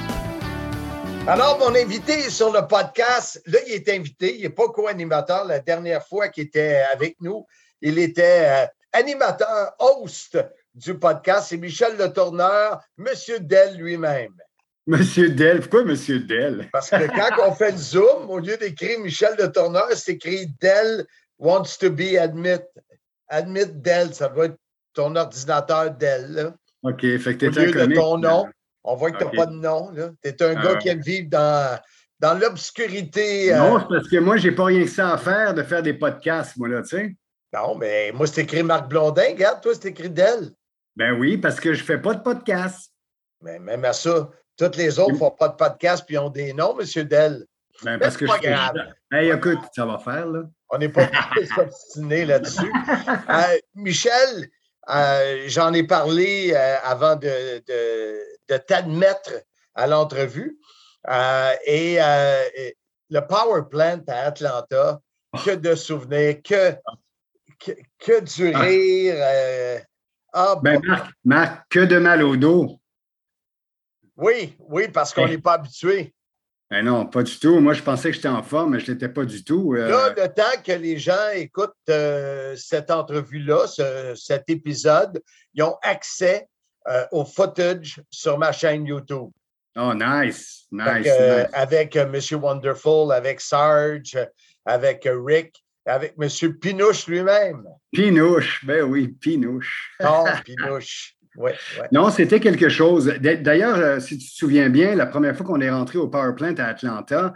Alors, 1.26 1.58
mon 1.58 1.74
invité 1.74 2.30
sur 2.30 2.52
le 2.52 2.68
podcast, 2.68 3.42
là, 3.46 3.60
il 3.68 3.76
est 3.76 3.90
invité, 3.90 4.36
il 4.36 4.42
n'est 4.42 4.50
pas 4.50 4.68
co-animateur. 4.68 5.46
La 5.46 5.60
dernière 5.60 6.06
fois 6.06 6.28
qu'il 6.28 6.48
était 6.48 6.84
avec 6.94 7.16
nous, 7.22 7.48
il 7.82 7.98
était 7.98 8.46
euh, 8.46 8.66
animateur, 8.92 9.74
host 9.80 10.38
du 10.76 11.00
podcast. 11.00 11.48
C'est 11.50 11.58
Michel 11.58 11.96
Le 11.98 12.12
Tourneur, 12.12 12.82
Monsieur 12.98 13.40
Dell 13.40 13.78
lui-même. 13.78 14.34
Monsieur 14.86 15.30
Dell, 15.30 15.62
pourquoi 15.62 15.86
Monsieur 15.86 16.20
Dell? 16.20 16.68
Parce 16.74 16.90
que 16.90 17.08
quand 17.08 17.48
on 17.48 17.54
fait 17.54 17.72
le 17.72 17.78
Zoom, 17.78 18.30
au 18.30 18.40
lieu 18.40 18.58
d'écrire 18.58 19.00
Michel 19.00 19.36
Le 19.40 19.52
Tourneur, 19.52 19.88
c'est 19.94 20.14
écrit 20.14 20.48
Dell 20.60 21.06
wants 21.40 21.78
to 21.80 21.90
be 21.90 22.18
admit. 22.20 22.60
Admit 23.30 23.68
Dell, 23.76 24.14
ça 24.14 24.28
doit 24.28 24.46
être 24.46 24.58
ton 24.94 25.16
ordinateur 25.16 25.92
Dell. 25.92 26.54
OK, 26.84 27.02
fait 27.02 27.38
que 27.38 27.46
Au 27.46 27.50
lieu 27.50 27.88
de 27.88 27.96
ton 27.96 28.18
nom, 28.18 28.46
on 28.84 28.96
voit 28.96 29.12
que 29.12 29.20
tu 29.20 29.24
n'as 29.24 29.32
pas 29.32 29.46
de 29.46 29.56
nom. 29.56 29.92
Tu 30.22 30.30
es 30.30 30.44
un 30.44 30.54
gars 30.54 30.76
qui 30.76 30.90
aime 30.90 31.02
vivre 31.02 31.30
dans, 31.30 31.80
dans 32.20 32.34
l'obscurité. 32.34 33.54
Euh, 33.54 33.58
non, 33.58 33.80
c'est 33.80 33.96
parce 33.96 34.10
que 34.10 34.18
moi, 34.18 34.36
j'ai 34.36 34.52
pas 34.52 34.66
rien 34.66 34.84
que 34.84 34.90
ça 34.90 35.14
à 35.14 35.18
faire 35.18 35.54
de 35.54 35.64
faire 35.64 35.82
des 35.82 35.94
podcasts, 35.94 36.58
moi, 36.58 36.68
là, 36.68 36.82
tu 36.82 36.90
sais. 36.90 37.16
Non, 37.54 37.76
mais 37.76 38.12
moi, 38.12 38.28
c'est 38.28 38.42
écrit 38.42 38.64
Marc 38.64 38.90
Blondin. 38.90 39.30
Regarde, 39.30 39.62
toi, 39.62 39.74
c'est 39.74 39.90
écrit 39.90 40.10
Dell. 40.10 40.52
Ben 40.96 41.14
oui, 41.14 41.38
parce 41.38 41.60
que 41.60 41.74
je 41.74 41.84
fais 41.84 42.00
pas 42.00 42.16
de 42.16 42.22
podcast. 42.22 42.92
Mais 43.42 43.60
même 43.60 43.86
à 43.86 43.94
ça, 43.94 44.30
toutes 44.58 44.76
les 44.76 45.00
autres 45.00 45.14
ne 45.14 45.18
font 45.18 45.32
pas 45.32 45.50
de 45.50 45.56
podcast 45.56 46.04
puis 46.06 46.18
ont 46.18 46.30
des 46.30 46.54
noms, 46.54 46.78
M. 46.80 47.04
Dell. 47.06 47.46
Ben, 47.84 48.00
parce 48.00 48.16
que 48.18 48.26
pas 48.26 48.38
je 48.42 48.48
grave. 48.50 48.76
Hey, 49.12 49.32
écoute, 49.32 49.60
ça 49.76 49.86
va 49.86 49.98
faire, 49.98 50.26
là. 50.28 50.44
On 50.70 50.78
n'est 50.78 50.90
pas 50.90 51.10
obstiné 51.58 52.26
là-dessus. 52.26 52.72
Euh, 53.30 53.58
Michel, 53.76 54.48
euh, 54.90 55.44
j'en 55.48 55.74
ai 55.74 55.84
parlé 55.84 56.54
euh, 56.56 56.76
avant 56.84 57.16
de, 57.16 57.64
de, 57.68 58.20
de 58.50 58.58
t'admettre 58.58 59.32
à 59.76 59.88
l'entrevue. 59.88 60.58
et 61.66 61.98
le 63.10 63.20
Power 63.28 63.64
Plant 63.70 64.02
à 64.08 64.28
Atlanta, 64.28 65.00
que 65.46 65.52
de 65.56 65.76
souvenirs, 65.76 66.38
que, 66.44 66.74
que, 67.60 67.72
que 68.00 68.22
du 68.22 68.52
Ah. 68.54 68.60
rire. 68.60 69.84
ah, 70.34 70.56
Ben, 70.62 70.80
bon. 70.80 70.88
Marc, 70.88 71.12
Marc, 71.26 71.64
que 71.70 71.80
de 71.80 71.98
mal 71.98 72.24
au 72.24 72.36
dos. 72.38 72.80
Oui, 74.18 74.56
oui, 74.60 74.88
parce 74.88 75.14
qu'on 75.14 75.26
Hey. 75.26 75.32
n'est 75.32 75.42
pas 75.42 75.54
habitué. 75.54 76.14
Ben 76.72 76.84
non, 76.86 77.06
pas 77.06 77.22
du 77.24 77.38
tout. 77.38 77.60
Moi, 77.60 77.74
je 77.74 77.84
pensais 77.84 78.10
que 78.10 78.16
j'étais 78.16 78.28
en 78.30 78.42
forme, 78.42 78.72
mais 78.72 78.80
je 78.80 78.92
l'étais 78.92 79.10
pas 79.10 79.26
du 79.26 79.44
tout. 79.44 79.76
Euh, 79.76 79.88
Là, 79.90 80.10
le 80.18 80.28
temps 80.34 80.62
que 80.66 80.72
les 80.72 80.98
gens 80.98 81.30
écoutent 81.36 81.72
euh, 81.90 82.56
cette 82.56 82.90
entrevue-là, 82.90 83.68
ce- 83.68 84.16
cet 84.16 84.50
épisode, 84.50 85.22
ils 85.54 85.62
ont 85.64 85.78
accès 85.84 86.48
euh, 86.90 87.06
au 87.12 87.26
footage 87.26 88.02
sur 88.10 88.38
ma 88.40 88.52
chaîne 88.52 88.86
YouTube. 88.88 89.30
Oh, 89.78 89.94
nice. 89.94 90.66
Nice. 90.72 91.04
que, 91.06 91.42
nice. 91.42 91.50
avec 91.54 91.96
euh, 91.96 92.12
M. 92.12 92.42
Wonderful, 92.42 93.12
avec 93.12 93.40
Sarge, 93.40 94.18
avec 94.66 95.08
Rick, 95.26 95.64
avec 95.86 96.16
M. 96.20 96.54
Pinouche 96.60 97.08
lui-même. 97.08 97.66
Pinouche. 97.92 98.66
Ben 98.66 98.84
oui, 98.84 99.10
Pinouche. 99.10 99.96
Non, 100.02 100.24
Pinouche. 100.46 101.16
Non, 101.92 102.10
c'était 102.10 102.40
quelque 102.40 102.70
chose. 102.70 103.14
D'ailleurs, 103.20 103.78
euh, 103.78 104.00
si 104.00 104.18
tu 104.18 104.28
te 104.28 104.34
souviens 104.36 104.70
bien, 104.70 104.96
la 104.96 105.06
première 105.06 105.36
fois 105.36 105.46
qu'on 105.46 105.62
est 105.62 105.72
rentré 105.72 105.98
au 105.98 106.08
Power 106.08 106.34
Plant 106.36 106.56
à 106.58 106.66
Atlanta, 106.66 107.34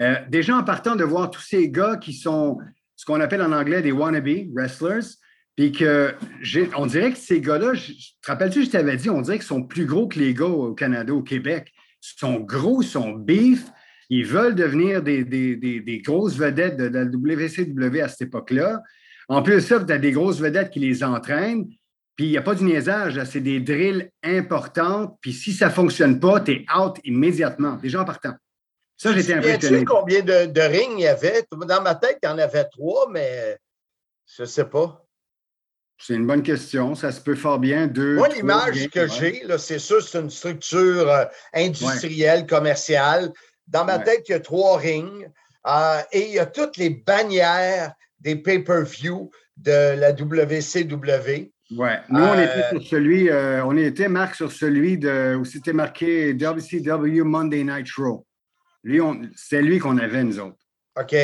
euh, 0.00 0.14
déjà 0.28 0.56
en 0.56 0.64
partant 0.64 0.96
de 0.96 1.04
voir 1.04 1.30
tous 1.30 1.42
ces 1.42 1.70
gars 1.70 1.96
qui 1.96 2.12
sont 2.12 2.58
ce 2.96 3.04
qu'on 3.04 3.20
appelle 3.20 3.42
en 3.42 3.52
anglais 3.52 3.82
des 3.82 3.92
wannabe 3.92 4.28
wrestlers, 4.54 5.06
puis 5.56 5.72
que 5.72 6.14
on 6.76 6.86
dirait 6.86 7.12
que 7.12 7.18
ces 7.18 7.40
gars-là, 7.40 7.74
je- 7.74 7.92
te 7.92 8.26
rappelles-tu, 8.26 8.64
je 8.64 8.70
t'avais 8.70 8.96
dit, 8.96 9.10
on 9.10 9.20
dirait 9.20 9.38
qu'ils 9.38 9.46
sont 9.46 9.62
plus 9.62 9.86
gros 9.86 10.08
que 10.08 10.18
les 10.18 10.34
gars 10.34 10.46
au 10.46 10.74
Canada, 10.74 11.12
au 11.12 11.22
Québec. 11.22 11.72
Ils 12.02 12.18
sont 12.18 12.40
gros, 12.40 12.82
ils 12.82 12.88
sont 12.88 13.12
beef, 13.12 13.64
ils 14.10 14.26
veulent 14.26 14.54
devenir 14.54 15.02
des, 15.02 16.02
grosses 16.04 16.36
vedettes 16.36 16.76
de, 16.76 16.84
la 16.84 17.04
WCW 17.04 18.00
à 18.00 18.08
cette 18.08 18.28
époque-là. 18.28 18.82
En 19.28 19.42
plus 19.42 19.60
ça, 19.60 19.82
tu 19.82 19.92
as 19.92 19.98
des 19.98 20.12
grosses 20.12 20.40
vedettes 20.40 20.70
qui 20.70 20.80
les 20.80 21.02
entraînent. 21.02 21.66
Puis 22.16 22.26
il 22.26 22.30
n'y 22.30 22.38
a 22.38 22.42
pas 22.42 22.54
du 22.54 22.64
niaisage, 22.64 23.22
c'est 23.24 23.40
des 23.40 23.60
drills 23.60 24.10
importantes. 24.22 25.16
Puis 25.20 25.32
si 25.32 25.52
ça 25.52 25.66
ne 25.66 25.72
fonctionne 25.72 26.20
pas, 26.20 26.40
tu 26.40 26.52
es 26.52 26.66
out 26.78 26.96
immédiatement, 27.04 27.74
déjà 27.76 28.02
en 28.02 28.04
partant. 28.04 28.34
Ça, 28.96 29.12
j'étais 29.12 29.34
impressionné. 29.34 29.84
combien 29.84 30.22
de, 30.22 30.46
de 30.46 30.60
rings 30.60 30.94
il 30.98 31.00
y 31.00 31.06
avait? 31.08 31.44
Dans 31.50 31.82
ma 31.82 31.96
tête, 31.96 32.18
il 32.22 32.26
y 32.26 32.28
en 32.28 32.38
avait 32.38 32.64
trois, 32.64 33.08
mais 33.10 33.58
je 34.36 34.42
ne 34.42 34.46
sais 34.46 34.64
pas. 34.66 35.04
C'est 35.98 36.14
une 36.14 36.26
bonne 36.26 36.42
question. 36.42 36.94
Ça 36.94 37.10
se 37.10 37.20
peut 37.20 37.34
fort 37.34 37.58
bien. 37.58 37.86
Deux, 37.88 38.14
Moi, 38.16 38.28
l'image 38.28 38.88
que 38.90 39.00
ouais. 39.00 39.08
j'ai, 39.48 39.58
c'est 39.58 39.78
sûr, 39.80 40.02
c'est 40.02 40.20
une 40.20 40.30
structure 40.30 41.08
euh, 41.10 41.24
industrielle, 41.52 42.46
commerciale. 42.46 43.32
Dans 43.66 43.84
ma 43.84 43.98
Ouais. 43.98 44.04
tête, 44.04 44.28
il 44.28 44.32
y 44.32 44.34
a 44.34 44.40
trois 44.40 44.76
rings 44.78 45.26
euh, 45.66 46.00
et 46.12 46.28
il 46.28 46.34
y 46.34 46.38
a 46.38 46.46
toutes 46.46 46.76
les 46.76 46.90
bannières 46.90 47.94
des 48.20 48.36
pay-per-view 48.36 49.30
de 49.56 49.96
la 49.98 50.12
WCW. 50.12 51.52
Ouais. 51.70 51.98
Nous, 52.10 52.20
on 52.20 52.34
Euh, 52.38 52.44
était 52.44 52.68
sur 52.70 52.82
celui, 52.82 53.30
euh, 53.30 53.64
on 53.64 53.76
était, 53.76 54.08
Marc, 54.08 54.34
sur 54.34 54.52
celui 54.52 54.98
de, 54.98 55.34
où 55.34 55.44
c'était 55.44 55.72
marqué 55.72 56.34
WCW 56.34 57.22
Monday 57.24 57.64
Night 57.64 57.88
Raw. 57.96 58.26
Lui, 58.82 59.00
c'est 59.34 59.62
lui 59.62 59.78
qu'on 59.78 59.96
avait, 59.98 60.22
nous 60.24 60.38
autres. 60.38 60.58
OK. 61.00 61.14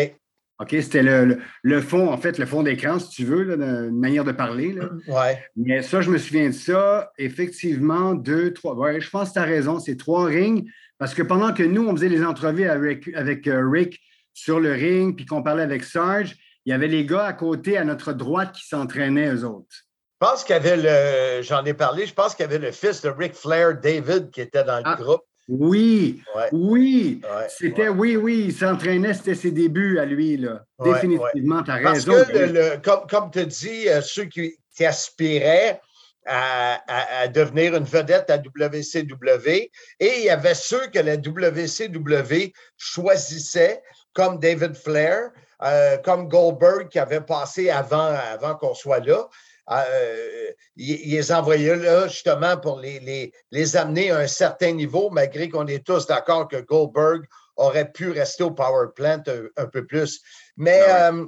OK? 0.60 0.68
C'était 0.80 1.02
le, 1.02 1.24
le, 1.26 1.38
le 1.62 1.80
fond, 1.80 2.08
en 2.10 2.16
fait, 2.16 2.38
le 2.38 2.46
fond 2.46 2.62
d'écran, 2.62 2.98
si 2.98 3.10
tu 3.10 3.24
veux, 3.24 3.42
là, 3.44 3.54
une 3.54 3.98
manière 3.98 4.24
de 4.24 4.32
parler. 4.32 4.72
Là. 4.72 4.88
Ouais. 5.08 5.42
Mais 5.56 5.82
ça, 5.82 6.00
je 6.00 6.10
me 6.10 6.18
souviens 6.18 6.48
de 6.48 6.54
ça. 6.54 7.12
Effectivement, 7.18 8.14
deux, 8.14 8.52
trois. 8.52 8.74
Ouais, 8.74 9.00
je 9.00 9.10
pense 9.10 9.28
que 9.28 9.34
tu 9.34 9.38
as 9.40 9.44
raison. 9.44 9.78
C'est 9.78 9.96
trois 9.96 10.24
rings. 10.24 10.68
Parce 10.98 11.14
que 11.14 11.22
pendant 11.22 11.52
que 11.54 11.62
nous, 11.62 11.86
on 11.86 11.94
faisait 11.96 12.08
les 12.08 12.24
entrevues 12.24 12.68
avec, 12.68 13.08
avec 13.14 13.46
euh, 13.46 13.66
Rick 13.68 14.00
sur 14.34 14.60
le 14.60 14.72
ring, 14.72 15.16
puis 15.16 15.26
qu'on 15.26 15.42
parlait 15.42 15.62
avec 15.62 15.82
Sarge, 15.84 16.36
il 16.66 16.70
y 16.70 16.72
avait 16.74 16.88
les 16.88 17.04
gars 17.06 17.24
à 17.24 17.32
côté, 17.32 17.76
à 17.78 17.84
notre 17.84 18.12
droite, 18.12 18.52
qui 18.52 18.66
s'entraînaient, 18.66 19.32
eux 19.34 19.44
autres. 19.44 19.84
Je 20.22 20.26
pense 20.26 20.44
qu'il 20.44 20.52
y 20.54 20.58
avait 20.58 20.76
le, 20.76 21.40
j'en 21.42 21.64
ai 21.64 21.72
parlé, 21.72 22.04
je 22.04 22.12
pense 22.12 22.34
qu'il 22.34 22.42
y 22.44 22.48
avait 22.48 22.58
le 22.58 22.72
fils 22.72 23.00
de 23.00 23.08
Ric 23.08 23.34
Flair, 23.34 23.74
David, 23.80 24.30
qui 24.30 24.42
était 24.42 24.64
dans 24.64 24.76
le 24.76 24.82
Ah. 24.84 24.96
groupe. 24.96 25.22
Oui, 25.48 26.22
Ouais. 26.36 26.48
oui. 26.52 27.20
Ouais, 27.24 27.46
C'était, 27.48 27.88
ouais. 27.88 27.88
oui, 27.88 28.16
oui, 28.16 28.44
il 28.48 28.52
s'entraînait, 28.52 29.14
c'était 29.14 29.34
ses 29.34 29.50
débuts 29.50 29.98
à 29.98 30.04
lui, 30.04 30.36
là. 30.36 30.62
Définitivement, 30.78 31.62
tu 31.62 31.70
as 31.70 31.78
Parce 31.82 32.04
raison. 32.04 32.12
que, 32.24 32.36
le- 32.38 32.46
le- 32.52 32.76
comme, 32.84 33.06
comme 33.08 33.30
tu 33.30 33.46
dis, 33.46 33.88
euh, 33.88 34.02
ceux 34.02 34.24
qui, 34.26 34.54
qui 34.76 34.84
aspiraient 34.84 35.80
à, 36.26 36.74
à- 36.86 37.20
à 37.22 37.28
devenir 37.28 37.74
une 37.74 37.84
vedette 37.84 38.28
à 38.28 38.36
WCW, 38.36 39.70
et 40.00 40.18
il 40.18 40.24
y 40.24 40.30
avait 40.30 40.54
ceux 40.54 40.86
que 40.88 40.98
la 40.98 41.16
WCW 41.16 42.52
choisissait, 42.76 43.82
comme 44.12 44.38
David 44.38 44.74
Flair, 44.76 45.30
euh, 45.62 45.96
comme 46.04 46.28
Goldberg 46.28 46.88
qui 46.90 46.98
avait 46.98 47.22
passé 47.22 47.70
avant, 47.70 48.14
avant 48.34 48.54
qu'on 48.56 48.74
soit 48.74 49.00
là. 49.00 49.26
Euh, 49.70 50.50
ils, 50.76 51.00
ils 51.06 51.12
les 51.16 51.32
envoyaient 51.32 51.76
là 51.76 52.08
justement 52.08 52.56
pour 52.56 52.80
les, 52.80 52.98
les, 53.00 53.32
les 53.50 53.76
amener 53.76 54.10
à 54.10 54.18
un 54.18 54.26
certain 54.26 54.72
niveau, 54.72 55.10
malgré 55.10 55.48
qu'on 55.48 55.66
est 55.66 55.84
tous 55.84 56.06
d'accord 56.06 56.48
que 56.48 56.56
Goldberg 56.60 57.22
aurait 57.56 57.90
pu 57.92 58.10
rester 58.10 58.42
au 58.42 58.50
Power 58.52 58.88
Plant 58.94 59.22
un, 59.26 59.62
un 59.62 59.66
peu 59.66 59.86
plus. 59.86 60.20
Mais 60.56 60.80
Ah 60.88 61.08
euh, 61.12 61.26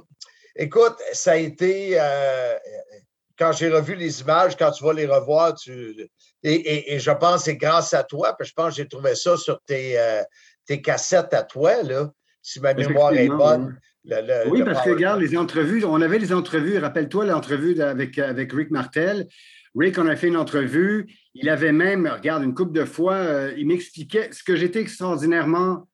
écoute, 0.55 0.97
ça 1.13 1.33
a 1.33 1.35
été, 1.35 1.95
euh, 1.99 2.57
quand 3.37 3.51
j'ai 3.51 3.69
revu 3.69 3.95
les 3.95 4.21
images, 4.21 4.55
quand 4.57 4.71
tu 4.71 4.83
vas 4.83 4.93
les 4.93 5.05
revoir, 5.05 5.55
tu, 5.55 6.09
et, 6.43 6.53
et- 6.53 6.93
et 6.95 6.99
je 6.99 7.11
pense 7.11 7.37
que 7.37 7.45
c'est 7.45 7.55
grâce 7.57 7.93
à 7.93 8.03
toi, 8.03 8.35
puis 8.37 8.47
je 8.47 8.53
pense 8.53 8.69
que 8.75 8.75
j'ai 8.81 8.87
trouvé 8.87 9.15
ça 9.15 9.37
sur 9.37 9.61
tes, 9.65 9.97
euh, 9.99 10.23
tes 10.65 10.81
cassettes 10.81 11.33
à 11.33 11.43
toi, 11.43 11.81
là, 11.83 12.09
si 12.41 12.59
ma 12.59 12.73
mémoire 12.87 13.11
est 13.13 13.27
bonne. 13.37 13.79
Oui, 14.47 14.63
parce 14.63 14.83
que 14.83 14.89
regarde, 14.89 15.21
les 15.21 15.37
entrevues, 15.37 15.83
on 15.85 16.01
avait 16.01 16.19
les 16.19 16.33
entrevues, 16.33 16.77
rappelle-toi 16.77 17.25
l'entrevue 17.25 17.79
avec, 17.81 18.19
avec 18.19 18.51
Rick 18.51 18.71
Martel. 18.71 19.27
Rick, 19.75 19.97
on 19.97 20.07
a 20.07 20.15
fait 20.15 20.27
une 20.27 20.37
entrevue. 20.37 21.07
Il 21.33 21.49
avait 21.49 21.71
même, 21.71 22.07
regarde, 22.07 22.43
une 22.43 22.53
couple 22.53 22.73
de 22.73 22.85
fois, 22.85 23.15
euh, 23.15 23.53
il 23.57 23.67
m'expliquait 23.67 24.29
ce 24.31 24.43
que 24.43 24.55
j'étais 24.55 24.81
extraordinairement 24.81 25.87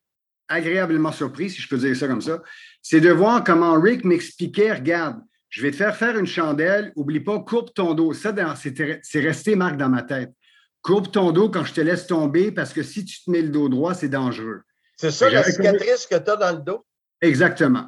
agréablement 0.50 1.12
surpris, 1.12 1.52
si 1.52 1.62
je 1.62 1.70
peux 1.70 1.78
dire 1.78 1.96
ça 1.96 2.08
comme 2.08 2.22
ça, 2.22 2.42
c'est 2.82 3.00
de 3.00 3.12
voir 3.12 3.44
comment 3.44 3.80
Rick 3.80 4.04
m'expliquait, 4.04 4.74
regarde, 4.74 5.22
je 5.50 5.62
vais 5.62 5.72
te 5.72 5.76
faire 5.76 5.96
faire 5.96 6.18
une 6.18 6.26
chandelle, 6.26 6.92
oublie 6.96 7.20
pas, 7.20 7.40
courbe 7.40 7.70
ton 7.74 7.94
dos. 7.94 8.14
Ça, 8.14 8.34
c'est 8.56 9.20
resté, 9.20 9.56
Marc, 9.56 9.78
dans 9.78 9.90
ma 9.90 10.04
tête. 10.04 10.32
Courbe 10.82 11.12
ton 11.12 11.32
dos 11.32 11.50
quand 11.50 11.66
je 11.66 11.74
te 11.74 11.82
laisse 11.82 12.08
tomber, 12.08 12.52
parce 12.52 12.74
que 12.74 12.84
si 12.84 13.06
tu 13.06 13.24
te 13.24 13.30
mets 13.30 13.42
le 13.42 13.50
dos 13.50 13.70
droit, 13.70 13.94
c'est 13.94 14.10
dangereux. 14.10 14.62
C'est 14.96 15.12
ça 15.12 15.30
la 15.30 15.44
cicatrice 15.44 16.08
que 16.08 16.16
tu 16.16 16.30
as 16.30 16.36
dans 16.36 16.52
le 16.52 16.64
dos? 16.64 16.86
Exactement. 17.22 17.88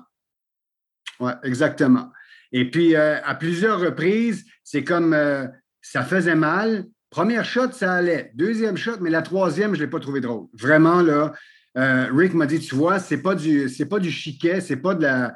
Oui, 1.21 1.31
exactement. 1.43 2.11
Et 2.51 2.69
puis, 2.69 2.95
euh, 2.95 3.21
à 3.23 3.35
plusieurs 3.35 3.79
reprises, 3.79 4.45
c'est 4.63 4.83
comme 4.83 5.13
euh, 5.13 5.47
ça 5.81 6.03
faisait 6.03 6.35
mal. 6.35 6.85
Première 7.09 7.45
shot, 7.45 7.71
ça 7.71 7.93
allait. 7.93 8.31
Deuxième 8.35 8.75
shot, 8.75 8.97
mais 8.99 9.09
la 9.09 9.21
troisième, 9.21 9.73
je 9.73 9.79
ne 9.79 9.85
l'ai 9.85 9.89
pas 9.89 9.99
trouvé 9.99 10.19
drôle. 10.19 10.47
Vraiment, 10.53 11.01
là, 11.01 11.33
euh, 11.77 12.07
Rick 12.11 12.33
m'a 12.33 12.45
dit, 12.45 12.59
tu 12.59 12.75
vois, 12.75 12.99
c'est 12.99 13.21
pas 13.21 13.35
du, 13.35 13.69
c'est 13.69 13.85
pas 13.85 13.99
du 13.99 14.11
chiquet, 14.11 14.59
c'est 14.59 14.77
pas 14.77 14.95
de 14.95 15.03
la. 15.03 15.35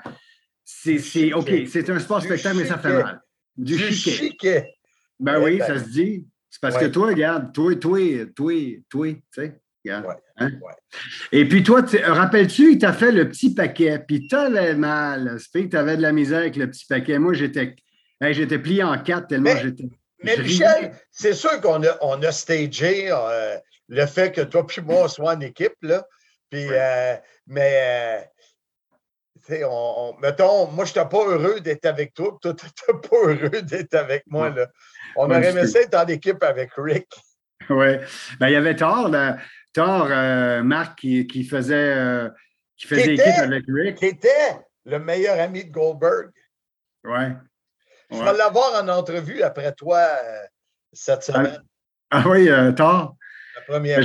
C'est, 0.64 1.34
OK, 1.34 1.52
c'est 1.68 1.90
un 1.90 2.00
sport 2.00 2.22
spectacle, 2.22 2.58
mais 2.58 2.66
ça 2.66 2.78
fait 2.78 3.02
mal. 3.02 3.22
Du, 3.56 3.78
chiquet. 3.78 4.74
Ben 5.20 5.42
oui, 5.42 5.60
ça 5.60 5.80
se 5.80 5.90
dit. 5.90 6.28
C'est 6.50 6.62
parce 6.62 6.78
que 6.78 6.86
toi, 6.86 7.08
regarde, 7.08 7.54
toi, 7.54 7.76
toi, 7.76 8.00
toi, 8.36 8.54
toi, 8.90 9.14
tu 9.14 9.22
sais. 9.32 9.62
Hein? 9.90 10.52
Et 11.32 11.48
puis 11.48 11.64
toi, 11.64 11.84
rappelles-tu, 12.04 12.74
il 12.74 12.78
t'a 12.78 12.94
fait 12.94 13.12
le 13.12 13.30
petit 13.30 13.54
paquet, 13.54 14.00
puis 14.00 14.28
t'avais 14.28 14.76
mal. 14.76 15.38
C'est 15.40 15.64
que 15.64 15.70
tu 15.70 15.78
avais 15.78 15.98
de 15.98 16.02
la 16.02 16.12
misère 16.12 16.40
avec 16.40 16.56
le 16.56 16.70
petit 16.70 16.86
paquet. 16.86 17.20
Moi, 17.20 17.34
j'étais 17.34 17.76
j'étais 18.22 18.60
plié 18.60 18.84
en 18.84 18.98
quatre 18.98 19.28
tellement 19.28 19.56
j'étais. 19.56 19.90
Mais 20.24 20.38
Michel, 20.38 20.94
c'est 21.12 21.34
sûr 21.34 21.62
qu'on 21.62 21.84
a, 21.84 21.98
on 22.02 22.22
a 22.24 22.32
stagé 22.32 23.12
euh, 23.12 23.58
le 23.90 24.06
fait 24.06 24.32
que 24.32 24.42
toi 24.42 24.66
puis 24.66 24.82
moi, 24.82 25.04
on 25.04 25.08
soit 25.08 25.34
en 25.36 25.40
équipe, 25.40 25.76
là. 25.82 26.06
Puis, 26.50 26.68
euh, 26.72 27.16
mais, 27.48 28.26
euh, 29.52 29.68
on, 29.70 30.16
mettons, 30.22 30.68
moi, 30.72 30.86
je 30.86 30.92
n'étais 30.92 31.10
pas 31.10 31.26
heureux 31.26 31.60
d'être 31.60 31.86
avec 31.86 32.14
toi, 32.14 32.38
toi, 32.42 32.54
tu 32.54 32.66
n'étais 32.66 33.08
pas 33.10 33.18
heureux 33.18 33.62
d'être 33.62 33.94
avec 33.94 34.24
moi, 34.28 34.50
là. 34.50 34.68
On 35.18 35.26
aurait 35.26 35.50
aimé 35.50 35.68
ça 35.68 35.82
être 35.82 35.96
en 35.96 36.08
équipe 36.08 36.44
avec 36.44 36.72
Rick. 36.76 37.08
Oui. 37.70 37.98
Ben, 38.40 38.48
il 38.48 38.54
y 38.54 38.58
avait 38.58 38.76
tort, 38.76 39.10
là. 39.10 39.38
Thor, 39.76 40.08
euh, 40.10 40.64
Marc, 40.64 41.00
qui, 41.00 41.44
faisait, 41.44 41.76
euh, 41.76 42.30
qui 42.78 42.88
faisait 42.88 43.16
équipe 43.16 43.40
avec 43.40 43.66
Rick. 43.68 43.98
Qui 43.98 44.06
était 44.06 44.58
le 44.86 45.00
meilleur 45.00 45.38
ami 45.38 45.66
de 45.66 45.72
Goldberg. 45.72 46.30
Oui. 47.04 47.26
Je 48.10 48.18
vais 48.18 48.38
l'avoir 48.38 48.82
en 48.82 48.88
entrevue 48.88 49.42
après 49.42 49.74
toi 49.74 49.98
euh, 49.98 50.38
cette 50.94 51.20
ah, 51.20 51.22
semaine. 51.22 51.64
Ah, 52.10 52.24
oui, 52.26 52.48
Thor. 52.76 53.18
La 53.56 53.62
première 53.68 53.98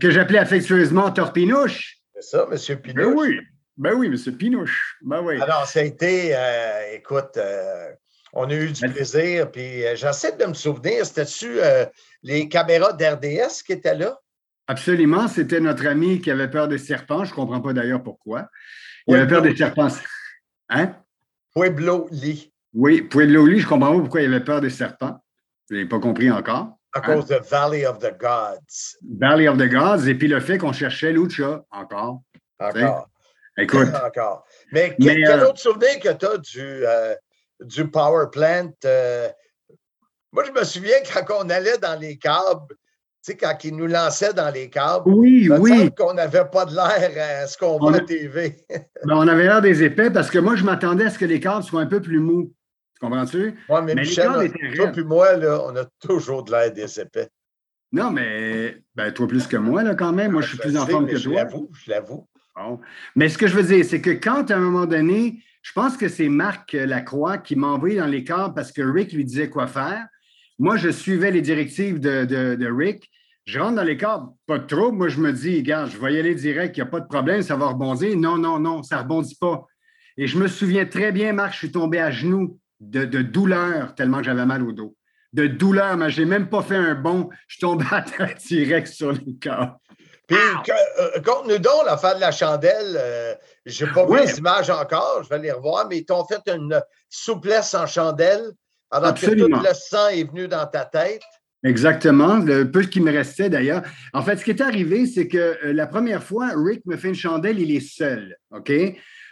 que 0.00 0.10
j'appelais 0.10 0.38
affectueusement 0.38 1.10
Thor 1.10 1.34
Pinouche. 1.34 1.98
C'est 2.14 2.22
ça, 2.22 2.46
M. 2.50 2.80
Pinouche. 2.80 2.94
Ben 2.96 3.14
oui, 3.14 3.40
ben 3.76 3.92
oui, 3.92 4.06
M. 4.06 4.36
Pinouche. 4.36 4.96
Ben 5.02 5.20
oui. 5.20 5.38
Alors, 5.42 5.66
ça 5.66 5.80
a 5.80 5.82
été, 5.82 6.34
écoute, 6.94 7.38
on 8.32 8.48
a 8.48 8.54
eu 8.54 8.70
du 8.70 8.80
ben 8.80 8.92
plaisir. 8.92 9.50
Puis 9.50 9.82
j'essaie 9.96 10.34
de 10.34 10.46
me 10.46 10.54
souvenir, 10.54 11.04
c'était-tu 11.04 11.58
les 12.22 12.48
caméras 12.48 12.94
d'RDS 12.94 13.62
qui 13.66 13.72
étaient 13.72 13.96
là? 13.96 14.18
Absolument. 14.66 15.28
C'était 15.28 15.60
notre 15.60 15.86
ami 15.86 16.20
qui 16.20 16.30
avait 16.30 16.50
peur 16.50 16.68
des 16.68 16.78
serpents. 16.78 17.24
Je 17.24 17.30
ne 17.30 17.34
comprends 17.34 17.60
pas 17.60 17.72
d'ailleurs 17.72 18.02
pourquoi. 18.02 18.48
Il 19.06 19.14
avait 19.14 19.26
peur 19.26 19.42
des 19.42 19.54
serpents. 19.56 19.88
Hein? 20.70 20.94
Pueblo 21.54 22.08
Lee. 22.10 22.52
Oui, 22.72 23.02
Pueblo 23.02 23.46
Lee, 23.46 23.60
je 23.60 23.66
ne 23.66 23.68
comprends 23.68 23.92
pas 23.92 24.00
pourquoi 24.00 24.22
il 24.22 24.32
avait 24.32 24.44
peur 24.44 24.60
des 24.60 24.70
serpents. 24.70 25.22
Je 25.70 25.76
n'ai 25.76 25.86
pas 25.86 26.00
compris 26.00 26.30
encore. 26.30 26.78
À 26.92 26.98
hein? 26.98 27.00
cause 27.02 27.26
de 27.26 27.36
Valley 27.36 27.86
of 27.86 27.98
the 27.98 28.16
Gods. 28.18 28.96
Valley 29.18 29.48
of 29.48 29.58
the 29.58 29.68
Gods, 29.68 30.08
et 30.08 30.14
puis 30.14 30.28
le 30.28 30.40
fait 30.40 30.58
qu'on 30.58 30.72
cherchait 30.72 31.12
Lucha 31.12 31.64
encore. 31.70 32.22
Encore. 32.58 33.08
Écoute. 33.58 33.88
encore. 34.04 34.44
Mais, 34.72 34.96
quel, 35.00 35.24
euh, 35.24 35.48
autre 35.48 35.58
souvenir 35.58 36.00
que 36.00 36.12
tu 36.12 36.26
as 36.26 36.38
du, 36.38 36.86
euh, 36.86 37.14
du 37.60 37.88
Power 37.88 38.26
Plant? 38.32 38.72
Euh, 38.84 39.28
moi, 40.32 40.44
je 40.44 40.50
me 40.50 40.64
souviens 40.64 40.96
quand 41.26 41.44
on 41.44 41.50
allait 41.50 41.78
dans 41.78 41.98
les 41.98 42.16
câbles, 42.16 42.74
sais, 43.24 43.36
quand 43.36 43.56
ils 43.64 43.74
nous 43.74 43.86
lançaient 43.86 44.34
dans 44.34 44.52
les 44.52 44.68
câbles, 44.68 45.08
oui, 45.08 45.48
oui. 45.58 45.90
qu'on 45.96 46.14
n'avait 46.14 46.44
pas 46.44 46.66
de 46.66 46.74
l'air 46.74 47.42
à 47.42 47.46
ce 47.46 47.56
qu'on 47.56 47.78
voit 47.78 47.96
à 47.96 48.00
TV. 48.00 48.56
Ben, 49.06 49.16
on 49.16 49.28
avait 49.28 49.44
l'air 49.44 49.60
des 49.60 49.82
épais 49.82 50.10
parce 50.10 50.30
que 50.30 50.38
moi, 50.38 50.56
je 50.56 50.64
m'attendais 50.64 51.04
à 51.04 51.10
ce 51.10 51.18
que 51.18 51.24
les 51.24 51.40
câbles 51.40 51.62
soient 51.62 51.82
un 51.82 51.86
peu 51.86 52.00
plus 52.00 52.18
mous. 52.18 52.54
Tu 52.94 53.00
comprends-tu? 53.00 53.54
Oui, 53.68 53.80
mais, 53.84 53.94
Michel, 53.94 54.50
toi 54.76 54.88
puis 54.88 55.04
moi, 55.04 55.36
là, 55.36 55.60
on 55.66 55.76
a 55.76 55.84
toujours 56.00 56.44
de 56.44 56.52
l'air 56.52 56.72
des 56.72 57.00
épais. 57.00 57.28
Non, 57.92 58.10
mais 58.10 58.82
ben, 58.94 59.12
toi 59.12 59.26
plus 59.26 59.46
que 59.46 59.56
moi, 59.56 59.82
là, 59.82 59.94
quand 59.94 60.12
même. 60.12 60.32
Moi, 60.32 60.42
je 60.42 60.48
suis 60.48 60.58
plus 60.58 60.76
en 60.76 60.86
forme 60.86 61.06
que 61.06 61.12
toi. 61.12 61.20
Je 61.20 61.30
l'avoue, 61.30 61.70
je 61.72 61.90
l'avoue. 61.90 62.26
Mais 63.14 63.28
ce 63.28 63.36
que 63.36 63.46
je 63.46 63.56
veux 63.56 63.62
dire, 63.62 63.84
c'est 63.84 64.00
que 64.00 64.10
quand, 64.10 64.50
à 64.50 64.56
un 64.56 64.60
moment 64.60 64.86
donné, 64.86 65.42
je 65.62 65.72
pense 65.72 65.96
que 65.96 66.08
c'est 66.08 66.28
Marc 66.28 66.72
Lacroix 66.72 67.38
qui 67.38 67.56
m'a 67.56 67.68
envoyé 67.68 67.98
dans 67.98 68.06
les 68.06 68.24
câbles 68.24 68.54
parce 68.54 68.72
que 68.72 68.82
Rick 68.82 69.12
lui 69.12 69.24
disait 69.24 69.50
quoi 69.50 69.66
faire. 69.66 70.06
Moi, 70.58 70.76
je 70.76 70.88
suivais 70.88 71.30
les 71.30 71.42
directives 71.42 72.00
de, 72.00 72.24
de 72.24 72.66
Rick 72.70 73.10
je 73.44 73.58
rentre 73.58 73.76
dans 73.76 73.82
les 73.82 73.96
câbles, 73.96 74.28
pas 74.46 74.58
de 74.58 74.66
trouble. 74.66 74.96
Moi, 74.96 75.08
je 75.08 75.20
me 75.20 75.32
dis, 75.32 75.58
regarde, 75.58 75.90
je 75.90 75.98
vais 75.98 76.14
y 76.14 76.18
aller 76.18 76.34
direct, 76.34 76.76
il 76.76 76.80
n'y 76.80 76.88
a 76.88 76.90
pas 76.90 77.00
de 77.00 77.06
problème, 77.06 77.42
ça 77.42 77.56
va 77.56 77.66
rebondir. 77.68 78.16
Non, 78.16 78.38
non, 78.38 78.58
non, 78.58 78.82
ça 78.82 78.96
ne 78.96 79.02
rebondit 79.02 79.36
pas. 79.36 79.66
Et 80.16 80.26
je 80.26 80.38
me 80.38 80.48
souviens 80.48 80.86
très 80.86 81.12
bien, 81.12 81.32
Marc, 81.32 81.52
je 81.52 81.58
suis 81.58 81.72
tombé 81.72 82.00
à 82.00 82.10
genoux 82.10 82.58
de, 82.80 83.04
douleur 83.22 83.94
tellement 83.94 84.18
que 84.18 84.24
j'avais 84.24 84.46
mal 84.46 84.62
au 84.62 84.72
dos. 84.72 84.96
De 85.32 85.46
douleur, 85.46 85.96
mais 85.96 86.10
je 86.10 86.20
n'ai 86.20 86.26
même 86.26 86.48
pas 86.48 86.62
fait 86.62 86.76
un 86.76 86.94
bond. 86.94 87.28
Je 87.48 87.56
suis 87.56 87.60
tombé 87.60 87.84
à 87.90 88.02
terre 88.02 88.34
direct 88.46 88.86
sur 88.86 89.12
les 89.12 89.36
câbles. 89.40 89.74
Puis, 90.26 90.38
euh, 90.38 91.20
nous 91.46 91.58
donc 91.58 91.84
l'affaire 91.84 92.14
de 92.14 92.20
la 92.20 92.32
chandelle. 92.32 92.96
Euh, 92.96 93.34
je 93.66 93.84
n'ai 93.84 93.92
pas 93.92 94.06
vu 94.06 94.20
les 94.20 94.38
images 94.38 94.70
encore, 94.70 95.22
je 95.22 95.28
vais 95.28 95.38
les 95.38 95.52
revoir, 95.52 95.86
mais 95.88 95.98
ils 95.98 96.04
t'ont 96.04 96.24
fait 96.24 96.40
une 96.46 96.80
souplesse 97.10 97.74
en 97.74 97.86
chandelle 97.86 98.52
alors 98.90 99.14
que 99.14 99.26
tout 99.26 99.48
le 99.48 99.74
sang 99.74 100.08
est 100.08 100.24
venu 100.24 100.48
dans 100.48 100.66
ta 100.66 100.84
tête. 100.84 101.22
Exactement, 101.64 102.36
le 102.36 102.70
peu 102.70 102.82
qui 102.82 103.00
me 103.00 103.10
restait 103.10 103.48
d'ailleurs. 103.48 103.82
En 104.12 104.22
fait, 104.22 104.36
ce 104.36 104.44
qui 104.44 104.50
est 104.50 104.60
arrivé, 104.60 105.06
c'est 105.06 105.26
que 105.26 105.38
euh, 105.64 105.72
la 105.72 105.86
première 105.86 106.22
fois, 106.22 106.50
Rick 106.54 106.84
me 106.84 106.96
fait 106.98 107.08
une 107.08 107.14
chandelle, 107.14 107.58
il 107.58 107.74
est 107.74 107.80
seul. 107.80 108.36
OK? 108.50 108.70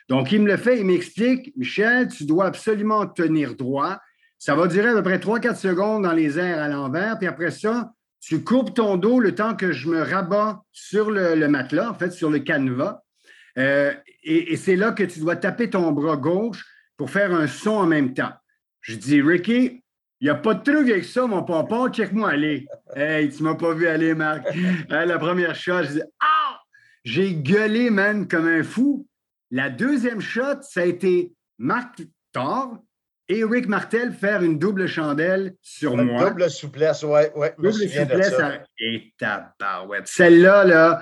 Donc, 0.09 0.33
il 0.33 0.41
me 0.41 0.49
le 0.49 0.57
fait, 0.57 0.81
il 0.81 0.87
m'explique 0.87 1.53
Michel, 1.57 2.09
tu 2.09 2.25
dois 2.25 2.47
absolument 2.47 3.07
tenir 3.07 3.55
droit. 3.55 3.99
Ça 4.39 4.55
va 4.55 4.67
durer 4.67 4.89
à 4.89 4.95
peu 4.95 5.03
près 5.03 5.19
3-4 5.19 5.57
secondes 5.57 6.05
dans 6.05 6.13
les 6.13 6.39
airs 6.39 6.59
à 6.59 6.69
l'envers, 6.69 7.19
puis 7.19 7.29
après 7.29 7.51
ça, 7.51 7.93
tu 8.21 8.43
coupes 8.43 8.75
ton 8.75 8.97
dos 8.97 9.21
le 9.21 9.35
temps 9.35 9.55
que 9.55 9.73
je 9.73 9.89
me 9.89 10.01
rabats 10.01 10.63
sur 10.73 11.11
le, 11.11 11.47
matelas, 11.49 11.91
en 11.91 11.95
fait, 11.95 12.13
sur 12.13 12.31
le 12.31 12.39
canevas. 12.39 13.03
Euh, 13.59 13.93
et 14.25 14.57
c'est 14.57 14.77
là 14.77 14.93
que 14.93 15.03
tu 15.03 15.21
dois 15.21 15.37
taper 15.37 15.69
ton 15.69 15.93
bras 15.93 16.17
gauche 16.17 16.65
pour 16.97 17.11
faire 17.11 17.35
un 17.35 17.47
son 17.47 17.73
en 17.73 17.87
même 17.87 18.15
temps. 18.15 18.33
Je 18.81 18.97
dis, 18.97 19.21
Ricky, 19.21 19.82
il 20.23 20.27
n'y 20.27 20.31
a 20.31 20.37
pas 20.37 20.55
de 20.55 20.63
truc 20.63 20.89
avec 20.89 21.05
ça, 21.05 21.27
mon 21.27 21.43
papa. 21.43 21.91
Check-moi 21.93 22.31
aller. 22.31 22.69
Hey, 22.95 23.29
tu 23.29 23.43
m'as 23.43 23.57
pas 23.57 23.75
vu 23.75 23.89
aller, 23.89 24.15
Marc. 24.15 24.47
la 24.89 25.19
première 25.19 25.57
shot, 25.57 25.83
je 25.83 25.93
dis 25.95 26.03
Ah! 26.21 26.61
J'ai 27.05 27.35
gueulé, 27.35 27.91
man, 27.91 28.29
comme 28.29 28.47
un 28.47 28.63
fou. 28.63 29.09
La 29.51 29.69
deuxième 29.69 30.21
shot, 30.21 30.63
ça 30.63 30.83
a 30.83 30.85
été 30.85 31.33
Marc 31.59 32.03
Thor 32.33 32.79
et 33.29 33.43
Rick 33.43 33.67
Martel 33.67 34.13
faire 34.13 34.45
une 34.45 34.61
double 34.61 34.87
chandelle 34.87 35.55
sur 35.61 35.99
une 35.99 36.13
moi. 36.13 36.31
Double 36.31 36.49
souplesse, 36.51 37.03
oui. 37.03 37.23
Ouais, 37.35 37.53
double 37.59 37.73
souplesse. 37.73 38.35
Et 38.79 39.13
tabarouette. 39.19 40.07
Celle-là, 40.07 40.65
là, 40.65 41.01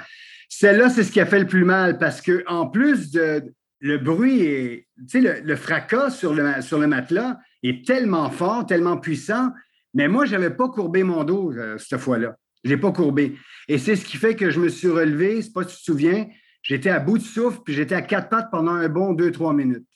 celle-là, 0.49 0.89
c'est 0.89 1.05
ce 1.05 1.13
qui 1.13 1.21
a 1.21 1.27
fait 1.27 1.41
le 1.41 1.47
plus 1.47 1.67
mal 1.67 1.99
parce 1.99 2.23
que 2.23 2.43
en 2.47 2.69
plus 2.69 3.11
de 3.11 3.53
le 3.81 3.99
bruit 3.99 4.43
et 4.43 4.89
tu 5.09 5.23
sais, 5.23 5.43
le, 5.43 5.57
fracas 5.57 6.11
sur 6.11 6.35
le, 6.35 6.87
matelas, 6.87 7.39
est 7.63 7.85
tellement 7.85 8.31
fort, 8.31 8.67
tellement 8.67 8.99
puissant, 8.99 9.51
mais 9.95 10.09
moi, 10.09 10.25
je 10.25 10.33
n'avais 10.33 10.51
pas 10.51 10.69
courbé 10.69 11.03
mon 11.03 11.25
dos 11.25 11.53
euh, 11.53 11.77
cette 11.79 11.99
fois-là. 11.99 12.37
Je 12.63 12.71
n'ai 12.71 12.77
pas 12.77 12.93
courbé. 12.93 13.37
Et 13.69 13.79
c'est 13.79 13.97
ce 13.97 14.05
qui 14.05 14.17
fait 14.17 14.37
que 14.37 14.51
je 14.51 14.61
me 14.61 14.69
suis 14.69 14.89
relevé, 14.89 15.43
sais 15.43 15.51
pas 15.53 15.65
si 15.65 15.77
tu 15.77 15.81
te 15.81 15.85
souviens, 15.85 16.27
j'étais 16.63 16.91
à 16.91 17.01
bout 17.01 17.19
de 17.19 17.23
souffle, 17.23 17.61
puis 17.65 17.75
j'étais 17.75 17.95
à 17.95 18.03
quatre 18.03 18.29
pattes 18.29 18.51
pendant 18.51 18.73
un 18.73 18.89
bon 18.89 19.15
deux, 19.15 19.33
trois 19.33 19.55
minutes. 19.55 19.89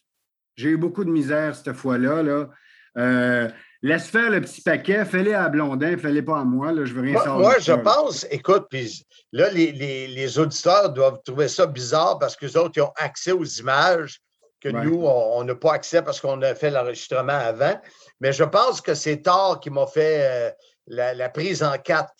J'ai 0.57 0.70
eu 0.70 0.77
beaucoup 0.77 1.05
de 1.05 1.11
misère 1.11 1.55
cette 1.55 1.75
fois-là. 1.75 2.23
Là. 2.23 2.51
Euh, 2.97 3.49
laisse 3.85 4.09
faire 4.09 4.31
le 4.31 4.40
petit 4.40 4.62
paquet, 4.62 5.05
fais-le 5.05 5.37
à 5.37 5.49
Blondin, 5.51 5.99
fais-le 5.99 6.25
pas 6.25 6.40
à 6.40 6.44
moi, 6.44 6.73
là, 6.73 6.87
je 6.87 6.94
veux 6.94 7.03
rien 7.03 7.18
savoir. 7.18 7.38
Moi, 7.38 7.59
je 7.59 7.73
pense, 7.73 8.27
écoute, 8.31 8.66
puis 8.70 9.07
là, 9.33 9.51
les, 9.51 9.73
les, 9.73 10.38
auditeurs 10.38 10.90
doivent 10.90 11.20
trouver 11.23 11.49
ça 11.49 11.66
bizarre 11.66 12.18
parce 12.18 12.35
que 12.35 12.47
autres, 12.57 12.73
ils 12.77 12.81
ont 12.81 12.92
accès 12.97 13.33
aux 13.33 13.44
images 13.44 14.23
que 14.59 14.70
nous, 14.70 15.05
on 15.05 15.44
n'a 15.44 15.55
pas 15.55 15.75
accès 15.75 16.01
parce 16.01 16.18
qu'on 16.18 16.40
a 16.40 16.55
fait 16.55 16.70
l'enregistrement 16.70 17.33
avant. 17.33 17.79
Mais 18.20 18.33
je 18.33 18.44
pense 18.44 18.81
que 18.81 18.94
c'est 18.94 19.20
Thor 19.20 19.61
qui 19.61 19.68
m'a 19.68 19.87
fait 19.87 20.23
euh, 20.23 20.51
la, 20.87 21.29
prise 21.29 21.62
en 21.62 21.77
quatre, 21.77 22.14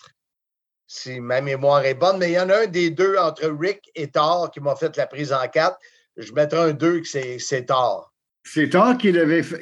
si 0.87 1.19
ma 1.19 1.41
mémoire 1.41 1.83
est 1.87 1.95
bonne. 1.95 2.19
Mais 2.19 2.29
il 2.29 2.35
y 2.35 2.39
en 2.39 2.51
a 2.51 2.65
un 2.65 2.67
des 2.67 2.91
deux 2.91 3.17
entre 3.17 3.49
Rick 3.59 3.91
et 3.95 4.11
Thor 4.11 4.51
qui 4.51 4.61
m'a 4.61 4.77
fait 4.77 4.95
la 4.99 5.07
prise 5.07 5.33
en 5.33 5.49
quatre. 5.49 5.79
Je 6.19 6.31
mettrai 6.35 6.59
un 6.59 6.73
deux 6.73 7.01
que 7.01 7.39
c'est 7.39 7.65
Thor. 7.65 8.14
C'est 8.47 8.69
Thor 8.69 8.99
qui, 8.99 9.13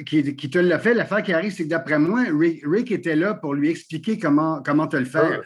qui, 0.04 0.36
qui 0.36 0.50
te 0.50 0.58
l'a 0.58 0.78
fait. 0.78 0.92
L'affaire 0.92 1.22
qui 1.22 1.32
arrive, 1.32 1.52
c'est 1.52 1.64
que 1.64 1.68
d'après 1.68 1.98
moi, 1.98 2.24
Rick, 2.30 2.90
était 2.90 3.14
là 3.14 3.34
pour 3.34 3.54
lui 3.54 3.70
expliquer 3.70 4.18
comment, 4.18 4.60
comment 4.62 4.88
te 4.88 4.96
le 4.96 5.04
faire. 5.04 5.42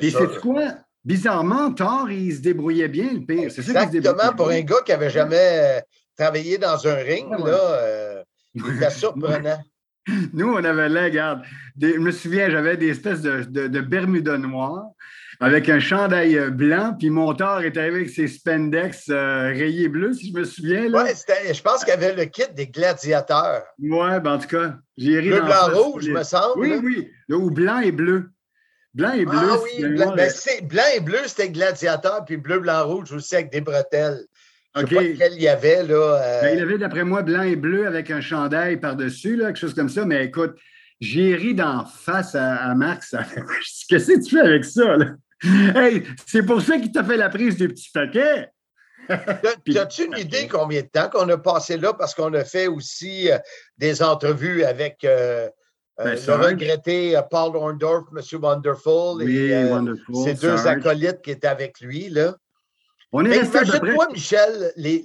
Et 0.00 0.10
c'est 0.10 0.40
quoi? 0.40 0.72
Bizarrement, 1.04 1.72
Thor, 1.72 2.10
il 2.10 2.34
se 2.34 2.40
débrouillait 2.40 2.88
bien, 2.88 3.12
le 3.12 3.20
pire. 3.20 3.44
Exactement, 3.44 4.32
pour 4.36 4.50
un 4.50 4.60
gars 4.60 4.82
qui 4.84 4.92
n'avait 4.92 5.10
jamais 5.10 5.82
travailler 6.16 6.58
dans 6.58 6.86
un 6.86 6.94
ring, 6.94 7.30
là, 7.30 7.60
euh, 7.72 8.22
c'était 8.56 8.90
surprenant. 8.90 9.58
Nous, 10.32 10.48
on 10.48 10.64
avait 10.64 10.88
là, 10.88 11.04
regarde, 11.04 11.42
je 11.80 11.98
me 11.98 12.12
souviens, 12.12 12.48
j'avais 12.50 12.76
des 12.76 12.90
espèces 12.90 13.22
de, 13.22 13.42
de, 13.42 13.66
de 13.66 13.80
Bermuda 13.80 14.38
noirs 14.38 14.86
avec 15.40 15.68
un 15.68 15.80
chandail 15.80 16.36
euh, 16.36 16.50
blanc, 16.50 16.94
puis 16.98 17.10
mon 17.10 17.34
tort 17.34 17.60
est 17.60 17.76
arrivé 17.76 17.96
avec 17.96 18.10
ses 18.10 18.28
spandex 18.28 19.08
euh, 19.08 19.48
rayés 19.48 19.88
bleus, 19.88 20.14
si 20.14 20.30
je 20.32 20.38
me 20.38 20.44
souviens. 20.44 20.84
Oui, 20.84 21.10
je 21.52 21.62
pense 21.62 21.84
qu'il 21.84 21.94
y 21.94 21.96
avait 21.96 22.14
le 22.14 22.24
kit 22.24 22.44
des 22.54 22.68
gladiateurs. 22.68 23.62
Oui, 23.78 24.20
ben 24.22 24.32
en 24.32 24.38
tout 24.38 24.48
cas, 24.48 24.74
j'ai 24.96 25.18
ri 25.18 25.28
Bleu, 25.28 25.40
blanc, 25.42 25.68
rouge, 25.72 26.08
me 26.08 26.22
semble. 26.22 26.60
Oui, 26.60 26.80
oui, 26.82 27.10
ou 27.34 27.50
blanc 27.50 27.80
et 27.80 27.92
bleu. 27.92 28.30
Blanc 28.94 29.12
et 29.12 29.26
bleu. 29.26 29.38
Ah 29.38 29.58
oui, 29.62 29.84
blanc, 29.84 30.14
ben, 30.14 30.30
blanc, 30.62 30.82
et 30.94 31.00
bleu, 31.00 31.18
c'était 31.26 31.50
gladiateur, 31.50 32.24
puis 32.24 32.38
bleu, 32.38 32.60
blanc, 32.60 32.86
rouge 32.86 33.12
aussi 33.12 33.34
avec 33.34 33.52
des 33.52 33.60
bretelles. 33.60 34.24
Je 34.74 34.82
ne 34.82 34.86
sais 34.86 34.94
pas 34.94 35.02
lequel 35.02 35.32
il 35.34 35.42
y 35.42 35.48
avait. 35.48 35.82
Là, 35.84 36.20
euh... 36.22 36.40
ben, 36.42 36.54
il 36.54 36.58
y 36.58 36.62
avait, 36.62 36.78
d'après 36.78 37.04
moi, 37.04 37.22
blanc 37.22 37.42
et 37.42 37.56
bleu 37.56 37.86
avec 37.86 38.10
un 38.10 38.20
chandail 38.20 38.78
par-dessus, 38.78 39.38
quelque 39.38 39.58
chose 39.58 39.74
comme 39.74 39.88
ça. 39.88 40.04
Mais 40.04 40.24
écoute, 40.24 40.54
j'ai 41.00 41.34
ri 41.34 41.54
d'en 41.54 41.84
face 41.84 42.34
à, 42.34 42.56
à 42.56 42.74
Max. 42.74 43.14
Qu'est-ce 43.88 44.12
que 44.12 44.24
tu 44.24 44.36
fais 44.36 44.40
avec 44.40 44.64
ça? 44.64 44.96
Là? 44.96 45.06
Hey, 45.74 46.02
c'est 46.26 46.42
pour 46.44 46.62
ça 46.62 46.78
qu'il 46.78 46.92
t'a 46.92 47.04
fait 47.04 47.16
la 47.16 47.28
prise 47.28 47.56
des 47.56 47.68
petits 47.68 47.90
paquets. 47.92 48.48
As-tu 49.08 50.06
une 50.06 50.18
idée 50.18 50.48
combien 50.48 50.82
de 50.82 50.86
temps 50.86 51.08
qu'on 51.08 51.28
a 51.28 51.38
passé 51.38 51.76
là? 51.76 51.92
Parce 51.92 52.14
qu'on 52.14 52.32
a 52.34 52.44
fait 52.44 52.66
aussi 52.66 53.30
euh, 53.30 53.38
des 53.78 54.02
entrevues 54.02 54.64
avec 54.64 55.04
euh, 55.04 55.48
euh, 56.00 56.04
ben, 56.04 56.18
le 56.26 56.34
regretté 56.34 57.20
Paul 57.30 57.56
Orndorff, 57.56 58.04
M. 58.14 58.40
Wonderful, 58.40 59.22
et 59.22 59.70
ses 60.24 60.34
deux 60.34 60.66
acolytes 60.66 61.22
qui 61.22 61.30
étaient 61.30 61.46
avec 61.46 61.80
lui. 61.80 62.08
Là. 62.08 62.34
On 63.12 63.24
est 63.24 63.36
Imagine-toi, 63.36 64.08
Michel, 64.12 64.72
les, 64.76 65.02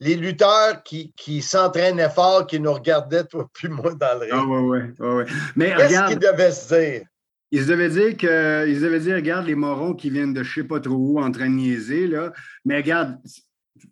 les, 0.00 0.14
lutteurs 0.16 0.82
qui, 0.82 1.12
qui 1.16 1.40
s'entraînaient 1.40 2.10
fort, 2.10 2.46
qui 2.46 2.58
nous 2.60 2.72
regardaient, 2.72 3.24
toi 3.24 3.48
puis 3.54 3.68
moi, 3.68 3.94
dans 3.94 4.18
le 4.18 4.26
ring. 4.26 4.32
Ah, 4.34 4.44
ouais, 4.44 4.92
ouais, 4.98 5.14
ouais. 5.14 5.26
Mais 5.54 5.74
Qu'est-ce 5.76 6.08
qu'ils 6.08 6.18
devaient 6.18 6.52
se 6.52 6.74
dire? 6.74 7.06
Ils 7.52 7.66
devaient 7.66 7.90
dire 7.90 8.16
que, 8.16 8.68
ils 8.68 8.80
devaient 8.80 9.00
dire, 9.00 9.16
regarde 9.16 9.46
les 9.46 9.54
morons 9.54 9.94
qui 9.94 10.10
viennent 10.10 10.34
de 10.34 10.42
je 10.42 10.60
sais 10.60 10.66
pas 10.66 10.80
trop 10.80 10.96
où 10.96 11.20
en 11.20 11.30
train 11.30 11.48
de 11.48 11.54
niaiser, 11.54 12.08
là. 12.08 12.32
Mais 12.64 12.76
regarde, 12.76 13.18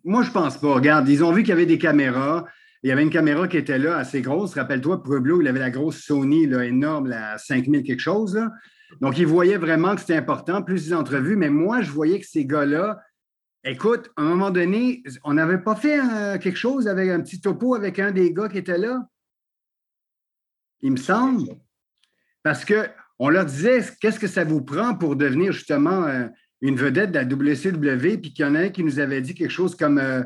moi, 0.03 0.23
je 0.23 0.31
pense 0.31 0.57
pas. 0.57 0.73
Regarde, 0.73 1.07
ils 1.07 1.23
ont 1.23 1.31
vu 1.31 1.41
qu'il 1.43 1.49
y 1.49 1.53
avait 1.53 1.65
des 1.65 1.77
caméras. 1.77 2.45
Il 2.83 2.89
y 2.89 2.91
avait 2.91 3.03
une 3.03 3.09
caméra 3.09 3.47
qui 3.47 3.57
était 3.57 3.79
là, 3.79 3.97
assez 3.97 4.21
grosse. 4.21 4.53
Rappelle-toi, 4.53 5.01
Pueblo, 5.03 5.41
il 5.41 5.47
avait 5.47 5.59
la 5.59 5.71
grosse 5.71 6.03
Sony, 6.03 6.47
là, 6.47 6.65
énorme, 6.65 7.07
la 7.07 7.37
5000 7.37 7.83
quelque 7.83 7.99
chose. 7.99 8.39
Donc, 9.01 9.17
ils 9.17 9.25
voyaient 9.25 9.57
vraiment 9.57 9.95
que 9.95 10.01
c'était 10.01 10.17
important, 10.17 10.61
plus 10.61 10.87
des 10.87 10.93
entrevues. 10.93 11.35
Mais 11.35 11.49
moi, 11.49 11.81
je 11.81 11.89
voyais 11.91 12.19
que 12.19 12.27
ces 12.27 12.45
gars-là, 12.45 13.01
écoute, 13.63 14.11
à 14.17 14.21
un 14.21 14.25
moment 14.25 14.51
donné, 14.51 15.01
on 15.23 15.33
n'avait 15.33 15.57
pas 15.57 15.75
fait 15.75 15.99
quelque 16.39 16.57
chose 16.57 16.87
avec 16.87 17.09
un 17.09 17.21
petit 17.21 17.41
topo 17.41 17.73
avec 17.73 17.99
un 17.99 18.11
des 18.11 18.31
gars 18.33 18.49
qui 18.49 18.59
était 18.59 18.77
là? 18.77 19.07
Il 20.81 20.91
me 20.91 20.97
semble. 20.97 21.47
Parce 22.43 22.63
que 22.65 22.87
on 23.19 23.29
leur 23.29 23.45
disait 23.45 23.81
qu'est-ce 24.01 24.19
que 24.19 24.27
ça 24.27 24.43
vous 24.43 24.61
prend 24.61 24.95
pour 24.95 25.15
devenir 25.15 25.51
justement 25.51 26.03
euh, 26.03 26.27
une 26.61 26.75
vedette 26.75 27.11
de 27.11 27.19
la 27.19 27.23
WCW, 27.25 28.17
puis 28.17 28.33
qu'il 28.33 28.45
y 28.45 28.47
en 28.47 28.55
a 28.55 28.61
un 28.61 28.69
qui 28.69 28.83
nous 28.83 28.99
avait 28.99 29.21
dit 29.21 29.33
quelque 29.33 29.51
chose 29.51 29.75
comme 29.75 29.97
euh, 29.97 30.23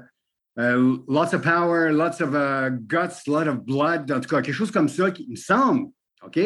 euh, 0.58 0.98
lots 1.08 1.34
of 1.34 1.42
power, 1.42 1.92
lots 1.92 2.22
of 2.22 2.72
guts, 2.88 3.28
lots 3.28 3.48
of 3.48 3.64
blood, 3.64 4.12
en 4.12 4.20
tout 4.20 4.30
cas, 4.30 4.42
quelque 4.42 4.54
chose 4.54 4.72
comme 4.72 4.90
ça, 4.90 5.12
qui 5.12 5.30
me 5.30 5.36
semble, 5.36 5.88
OK? 6.26 6.40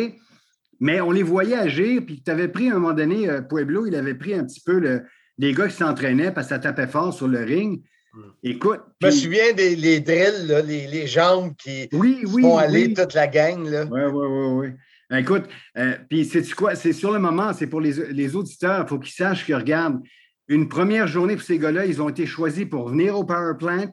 Mais 0.80 1.00
on 1.00 1.12
les 1.12 1.24
voyait 1.24 1.56
agir, 1.56 2.02
puis 2.06 2.22
tu 2.22 2.30
avais 2.30 2.48
pris 2.48 2.70
à 2.70 2.76
un 2.76 2.80
moment 2.80 2.94
donné, 2.94 3.30
Pueblo, 3.48 3.86
il 3.86 3.96
avait 3.96 4.16
pris 4.16 4.34
un 4.34 4.44
petit 4.44 4.60
peu 4.60 4.80
le, 4.80 5.04
les 5.38 5.54
gars 5.54 5.68
qui 5.68 5.76
s'entraînaient 5.76 6.32
parce 6.32 6.48
que 6.48 6.56
ça 6.56 6.60
tapait 6.60 6.88
fort 6.88 7.14
sur 7.14 7.28
le 7.28 7.44
ring. 7.44 7.82
Hmm. 8.14 8.22
Écoute. 8.44 8.82
Je 9.02 9.08
me 9.08 9.12
souviens 9.12 9.54
des 9.54 9.76
les 9.76 10.00
drills, 10.00 10.64
les, 10.66 10.88
les, 10.88 11.08
jambes 11.08 11.56
qui 11.58 11.88
oui, 11.94 12.24
oui, 12.28 12.42
font 12.42 12.58
aller 12.58 12.94
toute 12.94 13.14
la 13.14 13.28
gang. 13.28 13.64
Oui, 13.64 14.02
oui, 14.12 14.28
oui, 14.28 14.48
oui. 14.52 14.68
Ben, 15.10 15.18
écoute, 15.18 15.44
euh, 15.78 15.98
puis 16.10 16.26
c'est 16.26 16.50
quoi? 16.54 16.76
C'est 16.76 16.94
sur 16.94 17.12
le 17.12 17.20
moment, 17.20 17.54
c'est 17.54 17.68
pour 17.68 17.82
les, 17.82 18.36
auditeurs, 18.36 18.86
il 18.86 18.90
faut 18.90 19.00
qu'ils 19.00 19.14
sachent 19.14 19.46
qu'ils 19.46 19.56
regardent. 19.56 20.02
Une 20.48 20.68
première 20.68 21.08
journée 21.08 21.36
pour 21.36 21.46
ces 21.46 21.58
gars-là, 21.58 21.86
ils 21.86 22.02
ont 22.02 22.10
été 22.10 22.26
choisis 22.26 22.66
pour 22.66 22.90
venir 22.90 23.18
au 23.18 23.24
Power 23.24 23.54
Plant. 23.58 23.92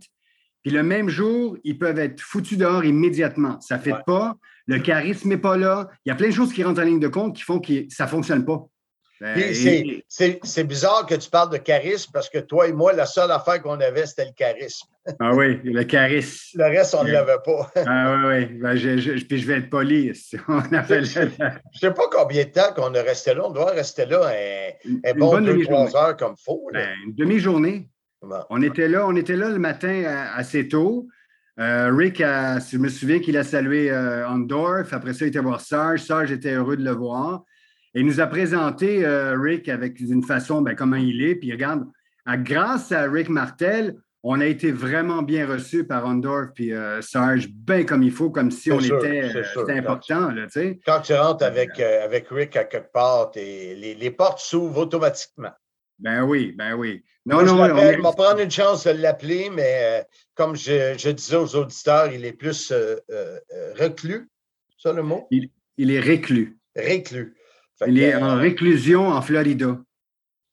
Puis 0.63 0.73
le 0.73 0.83
même 0.83 1.09
jour, 1.09 1.57
ils 1.65 1.79
peuvent 1.79 1.99
être 1.99 2.21
foutus 2.21 2.59
dehors 2.59 2.85
immédiatement. 2.85 3.61
Ça 3.61 3.77
ne 3.77 3.83
fait 3.83 3.97
pas. 4.07 4.37
Le 4.67 4.79
charisme 4.79 5.29
n'est 5.29 5.39
pas 5.39 5.57
là. 5.57 5.89
Il 6.05 6.11
y 6.11 6.13
a 6.13 6.15
plein 6.15 6.29
de 6.29 6.35
choses 6.35 6.53
qui 6.53 6.63
rentrent 6.63 6.81
en 6.81 6.85
ligne 6.85 7.01
de 7.01 7.09
compte 7.09 7.37
qui 7.37 7.43
font 7.43 7.61
que 7.61 7.87
ça 7.89 8.05
ne 8.05 8.11
fonctionne 8.11 8.45
pas. 8.45 8.67
Ben, 9.21 9.53
c'est 10.09 10.65
bizarre 10.65 11.05
que 11.05 11.15
tu 11.15 11.29
parles 11.29 11.51
de 11.51 11.59
charisme 11.59 12.11
parce 12.13 12.31
que 12.31 12.39
toi 12.39 12.69
et 12.69 12.73
moi, 12.73 12.95
la 12.95 13.05
seule 13.05 13.31
affaire 13.31 13.61
qu'on 13.61 13.79
avait, 13.79 14.07
c'était 14.07 14.25
le 14.25 14.33
charisme. 14.33 14.89
Ah 15.19 15.35
oui, 15.35 15.61
le 15.63 15.85
charisme. 15.85 16.59
Le 16.59 16.65
reste, 16.65 16.95
on 16.95 17.05
ne 17.05 17.13
l'avait 17.13 17.37
pas. 17.45 17.71
ah 17.87 18.17
oui, 18.17 18.47
oui. 18.49 18.59
Ben, 18.61 18.77
puis 19.29 19.39
je 19.39 19.47
vais 19.47 19.59
être 19.59 19.69
poli. 19.69 20.09
On 20.49 20.63
je 20.63 20.95
ne 20.95 21.05
sais 21.05 21.91
pas 21.91 22.09
combien 22.11 22.45
de 22.45 22.51
temps 22.51 22.73
qu'on 22.75 22.95
est 22.95 23.01
resté 23.01 23.35
là. 23.35 23.43
On 23.47 23.51
doit 23.51 23.73
rester 23.73 24.07
là 24.07 24.31
un, 24.31 25.15
bon 25.15 25.41
deux, 25.41 25.65
trois 25.65 25.95
heures 25.97 26.17
comme. 26.17 26.35
Ben, 26.73 26.89
une 27.07 27.15
demi-journée. 27.15 27.89
On, 28.51 28.63
était 28.63 28.89
là, 28.89 29.07
on 29.07 29.17
était 29.17 29.37
là 29.37 29.49
le 29.49 29.59
matin 29.59 30.03
assez 30.35 30.69
tôt. 30.69 31.09
Euh, 31.59 31.91
Rick, 31.95 32.19
je 32.19 32.79
me 32.79 32.89
souviens 32.89 33.21
qu'il 33.21 33.37
a 33.37 33.45
salué 33.45 33.91
euh, 33.91 34.29
Ondorf. 34.29 34.93
Après 34.93 35.13
ça, 35.13 35.27
il 35.27 35.29
était 35.29 35.41
voir 35.41 35.61
Sarge. 35.61 36.01
Sarge 36.01 36.33
était 36.33 36.53
heureux 36.53 36.77
de 36.77 36.85
le 36.85 36.93
voir. 36.93 37.45
Et 37.95 38.01
il 38.01 38.07
nous 38.07 38.21
a 38.21 38.27
présenté 38.27 39.05
euh, 39.05 39.37
Rick 39.37 39.69
avec 39.69 39.99
une 40.01 40.23
façon, 40.23 40.63
ben, 40.63 40.77
comment 40.77 40.97
il 40.97 41.23
est. 41.23 41.35
Puis 41.35 41.51
regarde, 41.51 41.87
grâce 42.27 42.93
à 42.93 43.11
Rick 43.11 43.29
Martel, 43.29 43.97
on 44.23 44.41
a 44.41 44.47
été 44.47 44.71
vraiment 44.71 45.23
bien 45.23 45.47
reçus 45.47 45.85
par 45.85 46.05
Ondorf 46.07 46.51
et 46.59 46.73
euh, 46.73 47.01
Sarge, 47.01 47.49
bien 47.49 47.85
comme 47.85 48.03
il 48.03 48.13
faut, 48.13 48.31
comme 48.31 48.51
si 48.51 48.71
on 48.71 48.79
était. 48.79 49.35
Euh, 49.35 49.43
c'était 49.55 49.79
important. 49.79 50.31
Là, 50.31 50.47
quand 50.87 51.01
tu 51.01 51.15
rentres 51.15 51.45
avec, 51.45 51.81
avec 51.81 52.29
Rick 52.31 52.57
à 52.57 52.65
quelque 52.65 52.93
part, 52.93 53.33
les, 53.35 53.95
les, 53.95 54.11
portes 54.11 54.39
s'ouvrent 54.39 54.83
automatiquement. 54.83 55.53
Ben 55.99 56.23
oui, 56.23 56.55
ben 56.57 56.75
oui. 56.75 57.03
Non, 57.27 57.43
non, 57.43 57.61
on, 57.61 57.77
est... 57.77 57.97
va 57.97 58.13
prendre 58.13 58.41
une 58.41 58.51
chance 58.51 58.85
de 58.85 58.93
l'appeler, 58.93 59.51
mais 59.51 60.07
comme 60.35 60.55
je, 60.55 60.95
je, 60.97 61.11
disais 61.11 61.37
aux 61.37 61.57
auditeurs, 61.57 62.13
il 62.13 62.25
est 62.25 62.33
plus 62.33 62.73
reclus. 63.79 64.29
Ça 64.79 64.93
le 64.93 65.03
mot? 65.03 65.27
Il, 65.31 65.51
il 65.77 65.91
est 65.91 66.01
réclus. 66.01 66.59
Réclus 66.77 67.35
il 67.87 67.99
est 68.01 68.15
en 68.15 68.37
réclusion 68.37 69.09
en 69.09 69.23
Florida. 69.23 69.79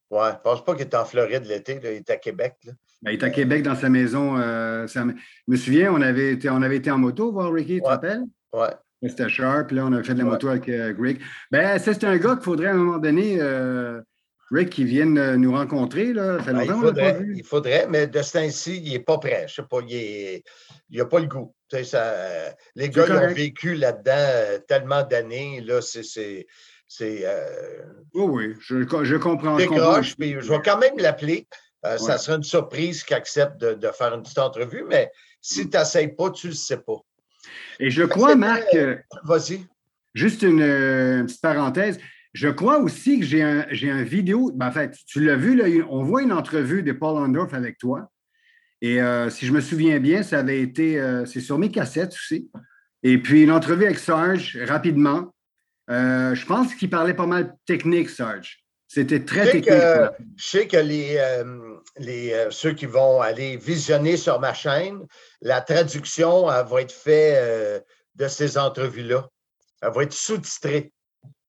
Ouais, 0.10 0.30
je 0.34 0.42
pense 0.42 0.64
pas 0.64 0.74
qu'il 0.74 0.84
est 0.84 0.96
en 0.96 1.06
Floride 1.06 1.46
l'été, 1.46 1.80
il 1.82 1.86
est 1.88 2.10
à 2.10 2.18
Québec. 2.18 2.56
Ben, 3.02 3.12
il 3.12 3.20
est 3.20 3.24
à 3.24 3.30
Québec 3.30 3.64
dans 3.64 3.76
sa 3.76 3.90
maison. 3.90 4.38
Euh, 4.38 4.88
Je 4.88 5.00
me 5.48 5.56
souviens, 5.58 5.92
on 5.92 6.02
avait, 6.02 6.34
été, 6.34 6.50
on 6.50 6.62
avait 6.62 6.78
été 6.78 6.90
en 6.90 6.98
moto 6.98 7.32
voir 7.32 7.52
Ricky, 7.52 7.76
tu 7.76 7.82
te 7.82 7.88
rappelles? 7.88 8.24
Ouais. 8.54 8.70
C'était 9.04 9.30
Sharp, 9.30 9.72
là, 9.72 9.86
on 9.86 9.94
avait 9.94 10.04
fait 10.04 10.14
de 10.16 10.20
la 10.20 10.26
moto 10.26 10.48
avec 10.48 10.68
euh, 10.70 10.92
Greg. 10.94 11.20
Ben, 11.52 11.78
c'est 11.78 12.04
un 12.04 12.18
gars 12.18 12.36
qu'il 12.36 12.44
faudrait 12.44 12.68
à 12.68 12.72
un 12.72 12.78
moment 12.78 12.98
donné, 12.98 13.38
euh, 13.40 14.02
Rick, 14.50 14.72
qui 14.72 14.86
vienne 14.86 15.18
euh, 15.20 15.38
nous 15.38 15.52
rencontrer. 15.52 16.14
Là. 16.14 16.44
Ça 16.44 16.52
ben, 16.52 16.64
il, 16.64 16.72
faudrait, 16.72 17.20
il 17.36 17.44
faudrait, 17.44 17.88
mais 17.88 18.08
de 18.08 18.22
ce 18.24 18.34
temps-ci, 18.34 18.82
il 18.84 18.94
n'est 18.94 19.00
pas 19.00 19.20
prêt. 19.20 19.46
Je 19.48 19.56
sais 19.56 19.64
pas, 19.70 19.82
il 19.88 20.42
n'a 20.90 21.06
pas 21.06 21.20
le 21.20 21.28
goût. 21.28 21.54
Ça, 21.84 22.56
les 22.76 22.90
gars, 22.90 23.06
ils 23.08 23.14
ont 23.14 23.34
vécu 23.34 23.76
là-dedans 23.76 24.64
tellement 24.68 25.04
d'années. 25.04 25.62
Là, 25.62 25.82
c'est 25.82 26.48
c'est. 26.88 27.22
Euh, 27.26 27.84
oui, 28.14 28.24
oui, 28.24 28.56
je, 28.60 29.04
je 29.04 29.16
comprends. 29.18 29.58
Décroche, 29.58 30.16
puis 30.16 30.36
je 30.40 30.50
vais 30.50 30.62
quand 30.64 30.78
même 30.78 30.98
l'appeler. 30.98 31.48
Euh, 31.86 31.98
ça 31.98 32.18
serait 32.18 32.38
une 32.38 32.44
surprise 32.44 33.04
qu'il 33.04 33.16
accepte 33.16 33.60
de, 33.60 33.88
faire 33.92 34.14
une 34.14 34.24
petite 34.24 34.40
entrevue, 34.40 34.84
mais 34.90 35.12
si 35.42 35.66
mm. 35.66 35.70
tu 35.70 35.78
n'essayes 35.78 36.08
pas, 36.16 36.32
tu 36.32 36.48
ne 36.48 36.52
le 36.52 36.58
sais 36.58 36.78
pas. 36.78 36.98
Et 37.80 37.92
je 37.92 38.04
crois, 38.04 38.36
Marc. 38.36 38.76
Vas-y. 39.24 39.66
Juste 40.14 40.42
une, 40.42 40.60
petite 41.26 41.42
parenthèse. 41.42 42.00
Je 42.34 42.50
crois 42.50 42.80
aussi 42.80 43.20
que 43.20 43.26
j'ai 43.26 43.42
un, 43.42 43.66
un, 43.70 44.04
vidéo. 44.04 44.52
Ben, 44.54 44.68
en 44.68 44.72
fait, 44.72 44.96
tu 45.06 45.24
l'as 45.24 45.36
vu, 45.36 45.56
là, 45.56 45.66
on 45.90 46.04
voit 46.04 46.22
une 46.22 46.34
entrevue 46.34 46.84
de 46.84 46.92
Paul 46.92 47.18
Ondorf 47.18 47.54
avec 47.54 47.78
toi. 47.78 48.10
Et 48.82 49.02
euh, 49.02 49.30
si 49.30 49.46
je 49.46 49.54
me 49.54 49.62
souviens 49.62 50.00
bien, 50.00 50.24
ça 50.24 50.40
avait 50.40 50.62
été. 50.62 51.02
c'est 51.26 51.42
sur 51.42 51.58
mes 51.58 51.70
cassettes 51.70 52.14
aussi. 52.14 52.50
Et 53.04 53.18
puis 53.20 53.44
une 53.44 53.52
entrevue 53.52 53.86
avec 53.86 54.00
Serge, 54.00 54.58
rapidement. 54.66 55.32
Euh, 55.90 56.36
je 56.36 56.46
pense 56.46 56.74
qu'il 56.76 56.90
parlait 56.90 57.14
pas 57.14 57.26
mal 57.26 57.56
technique, 57.66 58.10
Serge. 58.10 58.64
C'était 58.88 59.26
très 59.26 59.52
technique. 59.52 59.70
je 60.38 60.46
sais 60.46 60.68
que 60.68 60.78
les, 60.78 61.18
euh, 61.18 61.78
les, 61.98 62.32
euh, 62.34 62.52
ceux 62.52 62.72
qui 62.72 62.86
vont 62.86 63.22
aller 63.22 63.58
visionner 63.58 64.16
sur 64.18 64.40
ma 64.40 64.54
chaîne, 64.54 65.06
la 65.42 65.62
traduction 65.62 66.46
va 66.46 66.82
être 66.82 66.92
faite 66.92 67.86
de 68.16 68.28
ces 68.28 68.58
entrevues-là. 68.58 69.30
Elle 69.82 69.92
va 69.92 70.04
être 70.04 70.14
sous-titrée. 70.14 70.94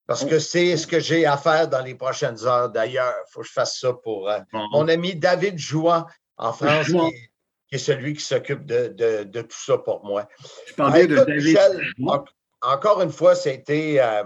Parce 0.06 0.24
que 0.24 0.38
c'est 0.38 0.76
ce 0.78 0.86
que 0.86 1.00
j'ai 1.00 1.26
à 1.26 1.36
faire 1.36 1.68
dans 1.68 1.82
les 1.82 1.94
prochaines 1.94 2.42
heures. 2.46 2.70
D'ailleurs, 2.70 3.12
il 3.28 3.30
faut 3.30 3.42
que 3.42 3.46
je 3.46 3.52
fasse 3.52 3.78
ça 3.78 3.92
pour 3.92 4.30
mon 4.52 4.88
ami 4.88 5.14
David 5.14 5.58
Jouan 5.58 6.06
en 6.38 6.52
France, 6.52 6.86
qui, 6.86 7.74
est 7.74 7.78
celui 7.78 8.14
qui 8.14 8.24
s'occupe 8.24 8.64
de, 8.64 9.42
tout 9.42 9.58
ça 9.58 9.76
pour 9.78 10.04
moi. 10.04 10.26
Je 10.66 10.74
parlais 10.74 11.06
de 11.06 11.16
David 11.16 11.58
encore 12.62 13.02
une 13.02 13.12
fois, 13.12 13.34
c'était 13.34 13.98
euh, 14.00 14.24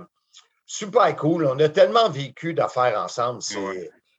super 0.67 1.15
cool. 1.17 1.47
On 1.47 1.59
a 1.59 1.69
tellement 1.69 2.09
vécu 2.09 2.55
d'affaires 2.55 3.01
ensemble. 3.01 3.43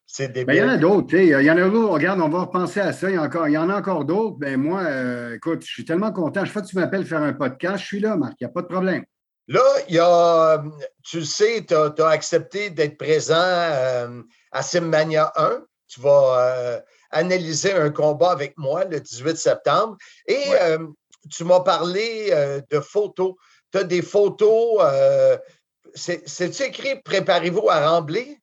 C'est 0.05 0.27
débile. 0.27 0.55
Il 0.55 0.59
y 0.59 0.63
en 0.63 0.69
a 0.69 0.77
d'autres. 0.77 1.15
Il 1.15 1.27
y 1.27 1.51
en 1.51 1.57
a 1.57 1.69
d'autres. 1.69 1.93
Regarde, 1.93 2.21
on 2.21 2.29
va 2.29 2.41
repenser 2.41 2.79
à 2.79 2.93
ça. 2.93 3.09
Il 3.09 3.15
y, 3.15 3.19
encore, 3.19 3.47
il 3.47 3.53
y 3.53 3.57
en 3.57 3.69
a 3.69 3.77
encore 3.77 4.05
d'autres. 4.05 4.37
Ben, 4.37 4.57
moi, 4.57 4.81
euh, 4.81 5.35
écoute, 5.35 5.63
je 5.65 5.71
suis 5.71 5.85
tellement 5.85 6.11
content. 6.11 6.45
Chaque 6.45 6.53
fois 6.53 6.61
que 6.61 6.67
tu 6.67 6.75
m'appelles 6.75 7.05
faire 7.05 7.21
un 7.21 7.33
podcast, 7.33 7.79
je 7.79 7.85
suis 7.85 7.99
là, 7.99 8.15
Marc. 8.15 8.33
Il 8.39 8.43
n'y 8.43 8.49
a 8.49 8.53
pas 8.53 8.61
de 8.61 8.67
problème. 8.67 9.03
Là, 9.47 9.63
il 9.89 9.95
y 9.95 9.99
a, 9.99 10.63
tu 11.03 11.19
le 11.19 11.25
sais, 11.25 11.65
tu 11.67 11.73
as, 11.75 12.07
accepté 12.07 12.69
d'être 12.69 12.97
présent 12.97 13.35
euh, 13.37 14.21
à 14.51 14.61
Simmania 14.61 15.33
1. 15.35 15.61
Tu 15.87 15.99
vas 15.99 16.39
euh, 16.39 16.79
analyser 17.11 17.73
un 17.73 17.89
combat 17.89 18.31
avec 18.31 18.57
moi 18.57 18.85
le 18.85 18.99
18 18.99 19.35
septembre. 19.35 19.97
Et 20.27 20.43
euh, 20.61 20.87
tu 21.29 21.43
m'as 21.43 21.59
parlé 21.59 22.31
de 22.69 22.79
photos. 22.79 23.33
Tu 23.73 23.79
as 23.79 23.83
des 23.83 24.01
photos. 24.01 24.81
C'est-tu 25.95 26.63
écrit 26.63 27.01
Préparez-vous 27.03 27.69
à 27.69 27.89
rembler? 27.89 28.37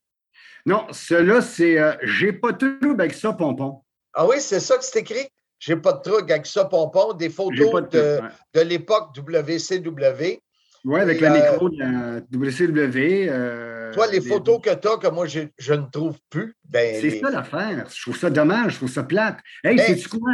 Non, 0.66 0.86
cela, 0.90 1.40
c'est 1.40 1.78
J'ai 2.02 2.34
pas 2.34 2.52
de 2.52 2.78
trouble 2.80 3.00
avec 3.00 3.14
ça, 3.14 3.32
Pompon. 3.32 3.80
Ah 4.12 4.26
oui, 4.26 4.36
c'est 4.40 4.60
ça 4.60 4.76
que 4.76 4.84
c'est 4.84 4.98
écrit? 4.98 5.28
J'ai 5.58 5.76
pas 5.76 5.92
de 5.92 6.00
truc 6.00 6.30
avec 6.30 6.46
ça, 6.46 6.64
Pompon. 6.64 7.12
Des 7.12 7.28
photos 7.30 7.88
de, 7.90 8.20
de 8.54 8.60
l'époque 8.60 9.16
WCW. 9.16 10.40
Oui, 10.84 11.00
avec 11.00 11.20
le 11.20 11.26
euh, 11.26 11.34
micro 11.34 11.68
de 11.68 11.78
la 11.78 12.20
WCW. 12.32 13.28
Euh, 13.28 13.92
toi, 13.92 14.06
les 14.10 14.22
photos 14.22 14.60
que 14.62 14.74
tu 14.74 14.88
as, 14.88 14.96
que 14.96 15.08
moi, 15.08 15.26
je, 15.26 15.72
ne 15.74 15.90
trouve 15.90 16.16
plus. 16.30 16.54
Ben, 16.68 16.98
c'est 17.00 17.20
ça 17.20 17.30
l'affaire. 17.30 17.84
Je 17.94 18.00
trouve 18.00 18.16
ça 18.16 18.30
dommage, 18.30 18.72
je 18.72 18.76
trouve 18.78 18.90
ça 18.90 19.02
plate. 19.02 19.38
Hey, 19.62 19.78
c'est 19.78 19.94
ben, 19.94 20.18
quoi? 20.18 20.32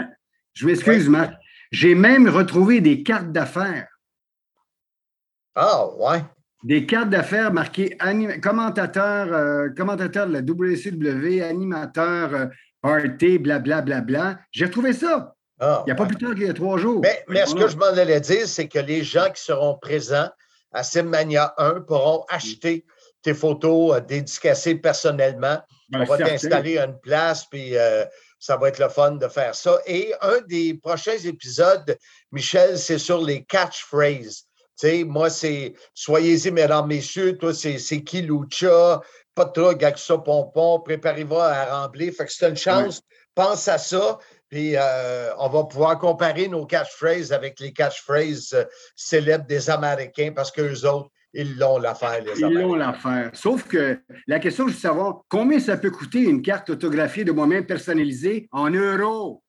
Je 0.55 0.67
m'excuse, 0.67 1.09
Marc. 1.09 1.35
J'ai 1.73 1.97
même 1.97 2.29
retrouvé 2.29 2.81
des 2.81 3.03
cartes 3.03 3.33
d'affaires. 3.33 3.89
Ah, 5.57 5.87
ouais. 5.97 6.23
Des 6.63 6.87
cartes 6.87 7.11
d'affaires 7.11 7.53
marquées 7.53 7.97
commentateur, 8.43 9.33
euh, 9.33 9.69
commentateur 9.71 10.27
de 10.27 10.33
la 10.33 10.41
WCW, 10.41 11.43
animateur 11.43 12.35
euh, 12.35 12.47
party, 12.83 13.39
blablabla. 13.39 13.83
Bla, 13.83 14.01
bla, 14.01 14.01
bla. 14.01 14.39
J'ai 14.53 14.67
retrouvé 14.67 14.93
ça. 14.93 15.35
Ah, 15.59 15.83
il 15.87 15.91
n'y 15.91 15.93
a 15.93 15.95
pas 15.95 16.07
plus 16.07 16.17
tard 16.17 16.35
qu'il 16.35 16.47
y 16.47 16.51
a 16.51 16.53
trois 16.53 16.79
jours. 16.79 17.03
Mais, 17.29 17.47
ce 17.47 17.55
que 17.55 17.69
je 17.69 17.77
m'en 17.77 17.87
allais 17.87 18.21
dire, 18.21 18.47
c'est 18.47 18.69
que 18.69 18.79
les 18.79 19.03
gens 19.03 19.31
qui 19.31 19.43
seront 19.43 19.79
présents 19.79 20.29
à 20.73 20.83
Simmania 20.83 21.55
1 21.57 21.81
pourront 21.81 22.25
acheter 22.29 22.85
tes 23.23 23.33
photos 23.33 23.97
euh, 23.97 24.01
dédicacées 24.01 24.75
personnellement. 24.75 25.59
Ben, 25.89 26.03
On 26.03 26.05
va 26.05 26.19
t'installer 26.19 26.79
à 26.79 26.85
une 26.85 26.99
place, 27.01 27.47
puis 27.47 27.77
euh, 27.77 28.05
ça 28.39 28.57
va 28.57 28.69
être 28.69 28.79
le 28.79 28.89
fun 28.89 29.13
de 29.13 29.29
faire 29.29 29.55
ça. 29.55 29.79
Et 29.87 30.13
un 30.21 30.41
des 30.47 30.75
prochains 30.75 31.19
épisodes, 31.25 31.97
Michel, 32.33 32.79
c'est 32.79 32.99
sur 32.99 33.23
les 33.23 33.45
catchphrases. 33.45 34.46
Tu 34.79 34.89
sais, 34.89 35.05
moi, 35.05 35.31
c'est 35.31 35.75
Soyez-y, 35.95 36.51
mesdames, 36.51 36.87
messieurs. 36.87 37.37
Toi, 37.39 37.55
c'est 37.55 38.05
qui 38.05 38.23
Lucha? 38.23 39.01
Pas 39.35 39.45
de 39.45 39.53
truc 39.53 39.83
avec 39.83 39.99
ça, 39.99 40.19
pompon. 40.19 40.81
Préparez-vous 40.81 41.37
à 41.37 41.65
rembler. 41.65 42.13
Fait 42.13 42.25
que 42.25 42.33
c'est 42.33 42.49
une 42.49 42.57
chance. 42.57 43.03
Pense 43.35 43.69
à 43.69 43.79
ça. 43.79 44.19
Puis 44.49 44.77
euh, 44.77 45.35
on 45.39 45.49
va 45.49 45.65
pouvoir 45.65 45.99
comparer 45.99 46.49
nos 46.49 46.67
catchphrases 46.67 47.33
avec 47.33 47.59
les 47.59 47.73
catchphrases 47.73 48.53
euh, 48.55 48.65
célèbres 48.95 49.47
des 49.47 49.69
Américains 49.69 50.33
parce 50.35 50.53
qu'eux 50.53 50.87
autres, 50.87 51.11
ils 51.33 51.59
l'ont 51.59 51.79
l'affaire, 51.79 52.23
les 52.25 52.41
Ils 52.41 52.55
l'ont 52.55 52.77
l'affaire. 52.77 53.31
Sauf 53.35 53.65
que 53.65 54.01
la 54.27 54.39
question, 54.39 54.69
c'est 54.69 54.75
de 54.75 54.79
savoir 54.79 55.23
combien 55.29 55.59
ça 55.59 55.77
peut 55.77 55.91
coûter 55.91 56.21
une 56.21 56.41
carte 56.43 56.71
autographiée 56.71 57.25
de 57.25 57.33
moi-même 57.33 57.67
personnalisée 57.67 58.49
en 58.53 58.71
euros? 58.71 59.43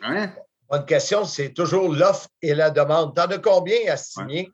Hein? 0.00 0.30
Bonne 0.68 0.84
question, 0.84 1.24
c'est 1.24 1.52
toujours 1.52 1.92
l'offre 1.94 2.28
et 2.42 2.54
la 2.54 2.70
demande. 2.70 3.14
T'en 3.14 3.26
as 3.26 3.38
combien 3.38 3.78
à 3.88 3.96
signer? 3.96 4.50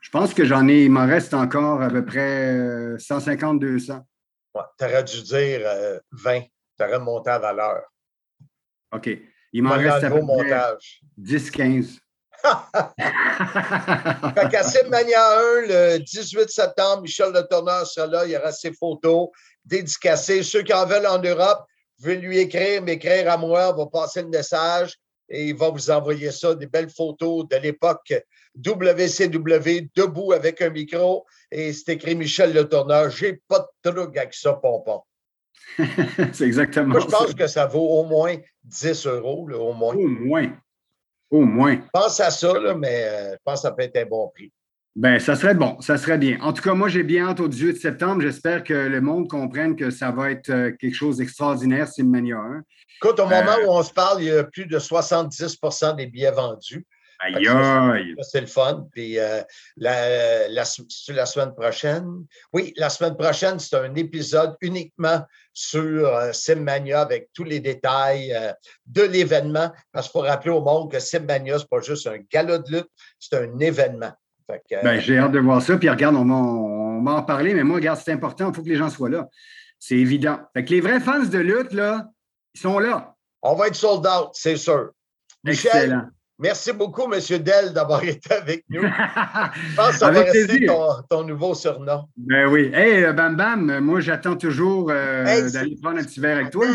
Je 0.00 0.10
pense 0.10 0.34
que 0.34 0.44
j'en 0.44 0.66
ai, 0.66 0.84
il 0.84 0.90
m'en 0.90 1.06
reste 1.06 1.32
encore 1.34 1.80
à 1.80 1.88
peu 1.88 2.04
près 2.04 2.96
150-200. 2.96 3.92
Euh, 3.92 3.98
ouais, 4.56 4.64
tu 4.76 4.84
aurais 4.84 5.04
dû 5.04 5.22
dire 5.22 6.00
20. 6.10 6.40
Tu 6.40 6.84
aurais 6.84 6.98
monté 6.98 7.30
à 7.30 7.38
valeur. 7.38 7.82
OK. 8.92 9.08
Il 9.52 9.62
m'en 9.62 9.74
reste 9.74 10.02
à 10.02 10.10
peu 10.10 10.20
montage. 10.20 11.00
10-15. 11.20 11.98
fait 14.34 14.48
qu'à 14.50 14.64
Mania 14.88 15.38
1, 15.38 15.60
le 15.68 15.98
18 15.98 16.50
septembre, 16.50 17.02
Michel 17.02 17.32
Le 17.32 17.46
Tourneur 17.48 17.86
sera 17.86 18.08
là. 18.08 18.24
Il 18.26 18.32
y 18.32 18.36
aura 18.36 18.50
ses 18.50 18.72
photos 18.72 19.28
dédicacées. 19.64 20.42
Ceux 20.42 20.62
qui 20.62 20.72
en 20.72 20.84
veulent 20.84 21.06
en 21.06 21.22
Europe, 21.22 21.64
veulent 22.00 22.18
lui 22.18 22.38
écrire, 22.38 22.82
m'écrire 22.82 23.30
à 23.30 23.36
moi. 23.36 23.72
On 23.72 23.84
va 23.84 23.86
passer 23.86 24.22
le 24.22 24.28
message 24.28 24.98
et 25.28 25.48
il 25.48 25.56
va 25.56 25.70
vous 25.70 25.90
envoyer 25.90 26.30
ça, 26.30 26.54
des 26.54 26.66
belles 26.66 26.90
photos 26.90 27.48
de 27.48 27.56
l'époque 27.56 28.12
WCW, 28.56 29.88
debout 29.94 30.32
avec 30.32 30.60
un 30.60 30.70
micro. 30.70 31.24
Et 31.50 31.72
c'est 31.72 31.92
écrit 31.92 32.14
Michel 32.14 32.52
Le 32.52 32.68
Tourneur. 32.68 33.10
J'ai 33.10 33.40
pas 33.48 33.66
de 33.84 33.90
truc 33.90 34.16
avec 34.16 34.34
ça, 34.34 34.54
pompon. 34.54 35.02
c'est 36.32 36.44
exactement 36.44 36.88
Moi, 36.88 37.00
je 37.00 37.06
pense 37.06 37.34
que 37.34 37.46
ça 37.46 37.66
vaut 37.66 38.00
au 38.00 38.04
moins 38.04 38.36
10 38.64 39.06
euros, 39.06 39.48
au 39.50 39.72
moins. 39.72 39.94
Au 39.94 40.08
moins. 40.08 40.52
Au 41.30 41.40
moins. 41.40 41.76
Je 41.76 41.90
pense 41.92 42.20
à 42.20 42.30
ça, 42.30 42.74
mais 42.74 43.04
euh, 43.04 43.32
je 43.32 43.38
pense 43.44 43.60
que 43.60 43.68
ça 43.68 43.72
peut 43.72 43.82
être 43.82 43.96
un 43.96 44.06
bon 44.06 44.28
prix. 44.28 44.52
Ben, 44.94 45.18
ça 45.18 45.36
serait 45.36 45.54
bon, 45.54 45.80
ça 45.80 45.96
serait 45.96 46.18
bien. 46.18 46.38
En 46.42 46.52
tout 46.52 46.62
cas, 46.62 46.74
moi, 46.74 46.88
j'ai 46.88 47.02
bien 47.02 47.28
hâte 47.28 47.40
au 47.40 47.48
18 47.48 47.76
septembre. 47.80 48.20
J'espère 48.20 48.62
que 48.62 48.74
le 48.74 49.00
monde 49.00 49.28
comprenne 49.28 49.74
que 49.74 49.90
ça 49.90 50.10
va 50.10 50.30
être 50.30 50.50
euh, 50.50 50.70
quelque 50.78 50.94
chose 50.94 51.16
d'extraordinaire, 51.16 51.88
Simmania 51.88 52.36
1. 52.36 52.62
Écoute, 53.02 53.18
au 53.18 53.24
moment 53.24 53.56
euh, 53.58 53.66
où 53.66 53.70
on 53.70 53.82
se 53.82 53.92
parle, 53.92 54.22
il 54.22 54.26
y 54.26 54.30
a 54.30 54.44
plus 54.44 54.66
de 54.66 54.78
70% 54.78 55.96
des 55.96 56.06
billets 56.06 56.30
vendus. 56.30 56.86
Aïe, 57.22 57.48
aïe. 57.48 58.14
C'est 58.22 58.40
le 58.40 58.46
fun. 58.46 58.86
Puis 58.90 59.18
euh, 59.18 59.42
la, 59.76 60.48
la, 60.48 60.64
la, 61.08 61.26
semaine 61.26 61.54
prochaine, 61.54 62.24
oui, 62.52 62.72
la 62.76 62.90
semaine 62.90 63.16
prochaine, 63.16 63.58
c'est 63.58 63.76
un 63.76 63.94
épisode 63.94 64.56
uniquement 64.60 65.24
sur 65.52 66.08
euh, 66.08 66.32
Simmania 66.32 67.00
avec 67.00 67.28
tous 67.32 67.44
les 67.44 67.60
détails 67.60 68.32
euh, 68.34 68.52
de 68.86 69.02
l'événement. 69.02 69.70
Parce 69.92 70.08
qu'il 70.08 70.20
faut 70.20 70.26
rappeler 70.26 70.50
au 70.50 70.62
monde 70.62 70.90
que 70.90 70.98
Simmania, 70.98 71.58
ce 71.58 71.62
n'est 71.62 71.68
pas 71.68 71.80
juste 71.80 72.06
un 72.08 72.18
galop 72.30 72.58
de 72.58 72.76
lutte, 72.78 72.90
c'est 73.20 73.36
un 73.36 73.58
événement. 73.60 74.12
Ben, 74.82 75.00
J'ai 75.00 75.18
hâte 75.18 75.32
de 75.32 75.38
voir 75.38 75.62
ça. 75.62 75.76
Puis 75.76 75.88
regarde, 75.88 76.16
on 76.16 77.02
va, 77.02 77.12
en 77.12 77.22
parler, 77.22 77.54
mais 77.54 77.64
moi, 77.64 77.76
regarde, 77.76 78.00
c'est 78.02 78.12
important, 78.12 78.50
il 78.50 78.54
faut 78.54 78.62
que 78.62 78.68
les 78.68 78.76
gens 78.76 78.90
soient 78.90 79.10
là. 79.10 79.28
C'est 79.78 79.96
évident. 79.96 80.38
Fait 80.54 80.64
que 80.64 80.70
les 80.70 80.80
vrais 80.80 81.00
fans 81.00 81.24
de 81.24 81.38
lutte, 81.38 81.72
là, 81.72 82.08
ils 82.54 82.60
sont 82.60 82.78
là. 82.78 83.16
On 83.42 83.54
va 83.54 83.68
être 83.68 83.74
sold 83.74 84.06
out, 84.06 84.30
c'est 84.32 84.56
sûr. 84.56 84.90
Excellent. 85.46 86.06
Merci 86.38 86.72
beaucoup, 86.72 87.12
M. 87.12 87.20
Dell, 87.38 87.72
d'avoir 87.72 88.02
été 88.08 88.34
avec 88.34 88.64
nous. 88.68 88.82
Je 88.82 89.76
pense 89.76 89.90
que 89.90 89.98
ça 89.98 90.10
va 90.10 90.22
rester 90.22 90.66
ton, 91.08 91.24
nouveau 91.24 91.54
surnom. 91.54 92.08
Ben 92.16 92.46
oui. 92.46 92.70
Hey, 92.74 93.04
euh, 93.04 93.12
Bam 93.12 93.36
Bam, 93.36 93.78
moi, 93.80 94.00
j'attends 94.00 94.36
toujours 94.36 94.90
euh, 94.90 95.50
d'aller 95.50 95.76
prendre 95.80 95.98
un 95.98 96.04
petit 96.04 96.20
verre 96.20 96.38
avec 96.38 96.50
toi. 96.50 96.66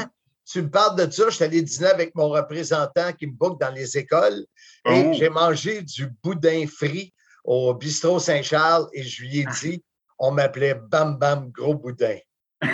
Tu 0.50 0.62
me 0.62 0.70
parles 0.70 0.96
de 0.98 1.12
ça. 1.12 1.26
Je 1.28 1.36
suis 1.36 1.44
allé 1.44 1.62
dîner 1.62 1.88
avec 1.88 2.16
mon 2.16 2.30
représentant 2.30 3.12
qui 3.12 3.28
me 3.28 3.34
boucle 3.34 3.58
dans 3.60 3.74
les 3.74 3.98
écoles 3.98 4.46
et 4.90 5.14
j'ai 5.14 5.30
mangé 5.30 5.82
du 5.82 6.08
boudin 6.24 6.66
frit 6.66 7.14
au 7.48 7.74
bistrot 7.74 8.20
Saint-Charles 8.20 8.88
et 8.94 9.02
je 9.02 9.24
lui 9.24 9.40
ai 9.40 9.46
dit, 9.62 9.84
on 10.20 10.32
m'appelait 10.32 10.76
Bam 10.76 11.18
Bam 11.18 11.50
Gros 11.50 11.76
Boudin. 11.76 12.18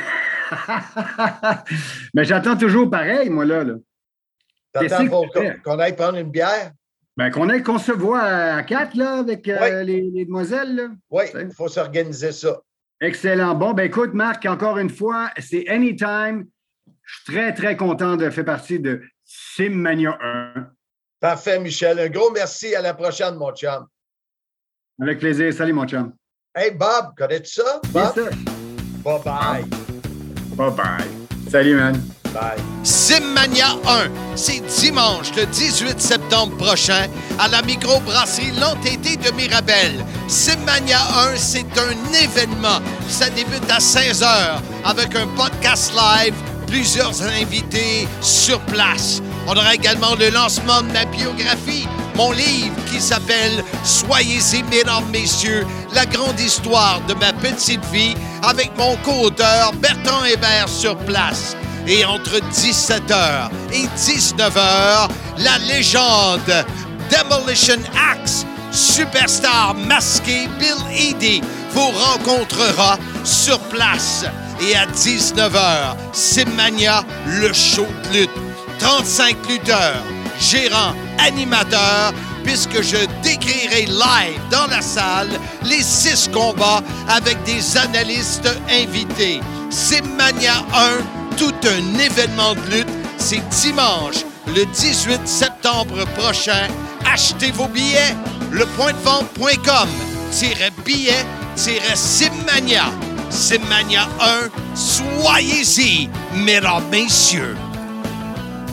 Mais 2.13 2.25
j'attends 2.25 2.57
toujours 2.57 2.89
pareil, 2.89 3.29
moi, 3.29 3.45
là. 3.45 3.63
là. 3.63 3.75
T'attends 4.73 5.07
qu'on 5.63 5.79
aille 5.79 5.95
prendre 5.95 6.17
une 6.17 6.31
bière? 6.31 6.71
Ben, 7.15 7.29
qu'on 7.29 7.47
ait 7.49 7.61
qu'on 7.61 7.77
se 7.77 7.91
voit 7.91 8.23
à 8.23 8.63
quatre, 8.63 8.95
là, 8.97 9.19
avec 9.19 9.47
euh, 9.47 9.83
les, 9.83 10.25
demoiselles, 10.25 10.75
là. 10.75 10.87
Oui, 11.11 11.25
il 11.39 11.53
faut 11.53 11.67
s'organiser 11.67 12.31
ça. 12.31 12.59
Excellent. 12.99 13.53
Bon, 13.53 13.73
ben 13.73 13.83
écoute, 13.83 14.15
Marc, 14.15 14.47
encore 14.47 14.79
une 14.79 14.89
fois, 14.89 15.29
c'est 15.37 15.67
Anytime. 15.69 16.47
Je 17.03 17.15
suis 17.15 17.33
très, 17.33 17.53
très 17.53 17.77
content 17.77 18.15
de 18.15 18.31
faire 18.31 18.45
partie 18.45 18.79
de 18.79 19.03
Simmania 19.23 20.17
1. 20.19 20.67
Parfait, 21.19 21.59
Michel. 21.59 21.99
Un 21.99 22.09
gros 22.09 22.31
merci. 22.31 22.73
À 22.73 22.81
la 22.81 22.95
prochaine, 22.95 23.35
mon 23.35 23.53
chum. 23.53 23.85
Avec 25.01 25.19
plaisir. 25.19 25.53
Salut, 25.53 25.73
mon 25.73 25.85
chum. 25.85 26.13
Hey, 26.55 26.71
Bob, 26.71 27.13
connais-tu 27.17 27.51
ça? 27.61 27.81
Bob? 27.91 28.13
Bye-bye. 29.03 29.65
Bye-bye. 30.55 31.49
Salut, 31.49 31.75
man. 31.75 31.99
Simmania 32.83 33.75
1, 33.85 34.09
c'est 34.35 34.59
dimanche 34.81 35.35
le 35.35 35.45
18 35.45 35.99
septembre 36.01 36.57
prochain 36.57 37.07
à 37.39 37.47
la 37.47 37.61
microbrasserie 37.61 38.51
L'Entêté 38.59 39.17
de 39.17 39.31
Mirabel. 39.35 40.03
Simmania 40.27 40.97
1, 41.31 41.35
c'est 41.35 41.59
un 41.59 42.13
événement. 42.13 42.79
Ça 43.07 43.29
débute 43.29 43.69
à 43.69 43.77
16h 43.77 44.59
avec 44.83 45.15
un 45.15 45.27
podcast 45.37 45.93
live, 45.93 46.33
plusieurs 46.73 47.21
invités 47.21 48.07
sur 48.19 48.59
place. 48.61 49.21
On 49.47 49.51
aura 49.51 49.75
également 49.75 50.15
le 50.15 50.29
lancement 50.31 50.81
de 50.81 50.91
ma 50.91 51.05
biographie, 51.05 51.87
mon 52.15 52.31
livre 52.31 52.73
qui 52.91 52.99
s'appelle 52.99 53.63
Soyez-y, 53.83 54.63
mesdames, 54.63 55.07
messieurs, 55.11 55.67
la 55.93 56.07
grande 56.07 56.39
histoire 56.39 56.99
de 57.07 57.13
ma 57.13 57.31
petite 57.31 57.85
vie 57.91 58.15
avec 58.41 58.75
mon 58.75 58.95
co-auteur 59.03 59.71
Bertrand 59.73 60.25
Hébert 60.25 60.67
sur 60.67 60.97
place. 60.97 61.55
Et 61.87 62.03
entre 62.05 62.39
17h 62.51 63.51
et 63.71 63.85
19h, 63.95 65.09
la 65.37 65.57
légende 65.59 66.65
Demolition 67.11 67.83
Axe, 68.11 68.47
superstar 68.71 69.75
masqué 69.75 70.47
Bill 70.57 70.81
Eady, 70.91 71.41
vous 71.71 71.91
rencontrera 71.91 72.97
sur 73.23 73.59
place. 73.59 74.25
Et 74.65 74.75
à 74.75 74.85
19h, 74.85 75.95
Simmania, 76.13 77.03
le 77.27 77.51
show 77.51 77.85
de 78.05 78.19
lutte. 78.19 78.29
35 78.79 79.35
lutteurs, 79.49 80.01
gérants, 80.39 80.93
animateurs, 81.19 82.13
puisque 82.43 82.81
je 82.81 82.97
décrirai 83.21 83.85
live 83.85 84.39
dans 84.51 84.67
la 84.67 84.81
salle 84.81 85.29
les 85.63 85.83
six 85.83 86.29
combats 86.31 86.81
avec 87.09 87.41
des 87.43 87.77
analystes 87.77 88.49
invités. 88.69 89.41
Simmania 89.69 90.63
1, 90.73 91.35
tout 91.37 91.53
un 91.63 91.99
événement 91.99 92.53
de 92.53 92.75
lutte, 92.77 92.93
c'est 93.17 93.41
dimanche, 93.49 94.23
le 94.47 94.65
18 94.65 95.27
septembre 95.27 96.05
prochain. 96.17 96.67
Achetez 97.11 97.51
vos 97.51 97.67
billets, 97.67 98.15
lepointdevente.com, 98.51 99.89
billets, 100.85 101.25
Simmania. 101.95 102.85
Simmania 103.33 104.07
1, 104.21 104.51
soyez-y, 104.75 106.07
mesdames, 106.35 106.87
messieurs. 106.91 107.57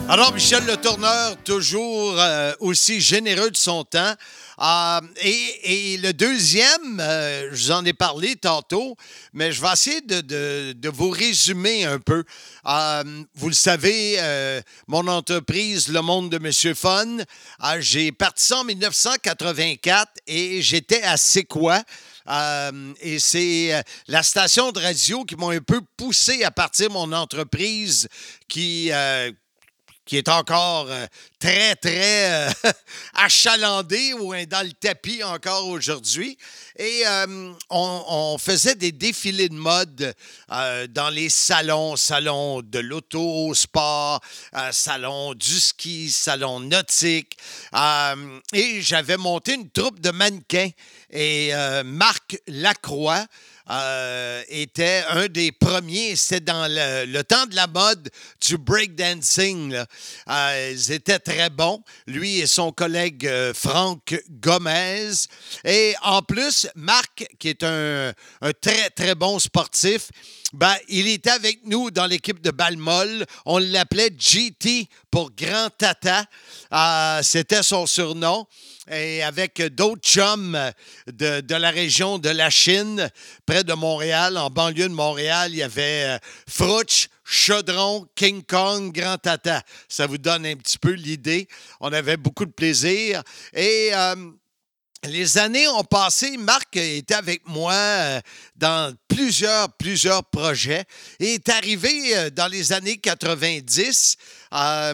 Alors, 0.07 0.33
Michel 0.33 0.63
Le 0.65 0.77
Tourneur, 0.77 1.35
toujours 1.43 2.19
euh, 2.19 2.53
aussi 2.59 3.01
généreux 3.01 3.49
de 3.49 3.57
son 3.57 3.83
temps. 3.83 4.13
Euh, 4.61 5.01
et, 5.23 5.97
le 5.97 6.11
deuxième, 6.11 6.99
euh, 6.99 7.49
je 7.51 7.63
vous 7.63 7.71
en 7.71 7.83
ai 7.85 7.93
parlé 7.93 8.35
tantôt, 8.35 8.95
mais 9.33 9.51
je 9.51 9.61
vais 9.61 9.73
essayer 9.73 10.01
de, 10.01 10.89
vous 10.89 11.09
résumer 11.09 11.85
un 11.85 11.97
peu. 11.97 12.23
vous 13.33 13.47
le 13.49 13.55
savez, 13.55 14.19
mon 14.87 15.07
entreprise, 15.07 15.87
Le 15.87 16.01
Monde 16.01 16.29
de 16.29 16.37
Monsieur 16.37 16.75
Fun, 16.75 17.17
j'ai 17.79 18.11
parti 18.11 18.53
en 18.53 18.63
1984 18.63 20.11
et 20.27 20.61
j'étais 20.61 21.01
à 21.01 21.17
C'est? 21.17 21.47
Et 23.01 23.19
c'est 23.19 23.83
la 24.07 24.23
station 24.23 24.71
de 24.71 24.79
radio 24.79 25.23
qui 25.25 25.35
m'a 25.35 25.47
un 25.47 25.59
peu 25.59 25.81
poussé 25.97 26.43
à 26.43 26.51
partir 26.51 26.89
de 26.89 26.93
mon 26.93 27.11
entreprise 27.11 28.07
qui, 28.47 28.91
qui 30.11 30.17
est 30.17 30.27
encore 30.27 30.87
euh, 30.89 31.05
très, 31.39 31.73
très 31.75 32.31
euh, 32.33 32.51
achalandé 33.13 34.13
ou 34.13 34.33
dans 34.45 34.65
le 34.65 34.73
tapis 34.73 35.23
encore 35.23 35.67
aujourd'hui. 35.67 36.37
Et 36.77 37.03
euh, 37.05 37.53
on, 37.69 38.37
faisait 38.37 38.75
des 38.75 38.91
défilés 38.91 39.47
de 39.47 39.55
mode 39.55 40.13
dans 40.49 41.09
les 41.13 41.29
salons, 41.29 41.95
salons 41.95 42.61
de 42.61 42.79
l'auto, 42.79 43.53
sport, 43.53 44.19
salon 44.71 45.33
du 45.33 45.59
ski, 45.59 46.11
salon 46.11 46.59
nautique. 46.59 47.37
et 48.53 48.81
j'avais 48.81 49.17
monté 49.17 49.53
une 49.53 49.69
troupe 49.69 49.99
de 49.99 50.11
mannequins. 50.11 50.71
Et 51.11 51.51
Marc 51.83 52.37
Lacroix, 52.47 53.25
euh, 53.71 54.43
était 54.49 55.03
un 55.09 55.27
des 55.27 55.51
premiers. 55.53 56.15
C'était 56.17 56.41
dans 56.41 56.67
le, 56.69 57.21
temps 57.21 57.45
de 57.45 57.55
la 57.55 57.67
mode 57.67 58.09
du 58.45 58.57
breakdancing. 58.57 59.73
Euh, 60.27 60.71
ils 60.73 60.91
étaient 60.91 61.19
très 61.19 61.49
bons, 61.49 61.81
lui 62.05 62.39
et 62.39 62.47
son 62.47 62.73
collègue 62.73 63.25
euh, 63.25 63.53
Franck 63.53 64.21
Gomez. 64.29 65.11
Et 65.63 65.93
en 66.01 66.21
plus, 66.21 66.67
Marc, 66.75 67.25
qui 67.39 67.49
est 67.49 67.63
un, 67.63 68.13
très, 68.59 68.89
très 68.89 69.15
bon 69.15 69.39
sportif, 69.39 70.09
ben, 70.51 70.75
il 70.89 71.07
était 71.07 71.29
avec 71.29 71.61
nous 71.63 71.91
dans 71.91 72.07
l'équipe 72.07 72.41
de 72.41 72.51
Balmol. 72.51 73.25
On 73.45 73.59
l'appelait 73.59 74.11
GT 74.17 74.89
pour 75.09 75.31
Grand 75.31 75.69
Tata. 75.77 76.25
C'était 77.23 77.63
son 77.63 77.85
surnom 77.85 78.45
et 78.91 79.23
avec 79.23 79.61
d'autres 79.73 80.01
chums 80.01 80.57
de, 81.07 81.55
la 81.55 81.69
région 81.71 82.19
de 82.19 82.29
la 82.29 82.49
Chine, 82.49 83.09
près 83.45 83.63
de 83.63 83.73
Montréal, 83.73 84.37
en 84.37 84.49
banlieue 84.49 84.89
de 84.89 84.93
Montréal, 84.93 85.51
il 85.53 85.57
y 85.57 85.63
avait 85.63 86.15
euh, 86.15 86.17
Frouch, 86.49 87.07
Chaudron, 87.23 88.07
King 88.15 88.43
Kong, 88.43 88.91
Grand 88.93 89.17
Tata. 89.17 89.63
Ça 89.87 90.07
vous 90.07 90.17
donne 90.17 90.45
un 90.45 90.55
petit 90.55 90.77
peu 90.77 90.91
l'idée. 90.91 91.47
On 91.79 91.93
avait 91.93 92.17
beaucoup 92.17 92.45
de 92.45 92.51
plaisir. 92.51 93.23
Et 93.53 93.91
euh, 93.93 94.15
les 95.05 95.37
années 95.37 95.67
ont 95.69 95.83
passé. 95.83 96.35
Marc 96.37 96.75
était 96.75 97.13
avec 97.13 97.47
moi 97.47 97.73
euh, 97.73 98.19
dans 98.55 98.93
plusieurs, 99.07 99.71
plusieurs 99.77 100.25
projets 100.25 100.83
et 101.19 101.35
est 101.35 101.49
arrivé 101.49 102.29
dans 102.31 102.47
les 102.47 102.73
années 102.73 102.97
90 102.97 104.17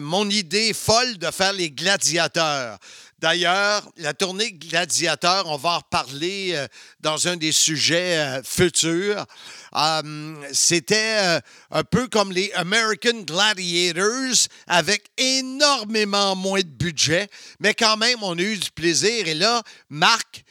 mon 0.02 0.30
idée 0.30 0.72
folle 0.72 1.18
de 1.18 1.30
faire 1.30 1.52
les 1.52 1.70
gladiateurs. 1.70 2.78
D'ailleurs, 3.20 3.82
la 3.96 4.14
tournée 4.14 4.52
Gladiateur, 4.52 5.48
on 5.48 5.56
va 5.56 5.70
en 5.70 5.78
reparler 5.78 6.52
euh, 6.52 6.68
dans 7.00 7.26
un 7.26 7.36
des 7.36 7.50
sujets 7.50 8.16
euh, 8.16 8.42
futurs. 8.44 9.26
Hum, 9.72 10.38
c'était 10.52 11.16
euh, 11.18 11.40
un 11.72 11.82
peu 11.82 12.06
comme 12.06 12.30
les 12.30 12.52
American 12.52 13.22
Gladiators 13.26 14.46
avec 14.68 15.06
énormément 15.16 16.36
moins 16.36 16.60
de 16.60 16.68
budget, 16.68 17.28
mais 17.58 17.74
quand 17.74 17.96
même, 17.96 18.22
on 18.22 18.38
a 18.38 18.40
eu 18.40 18.56
du 18.56 18.70
plaisir. 18.70 19.26
Et 19.26 19.34
là, 19.34 19.64
Marc, 19.90 20.44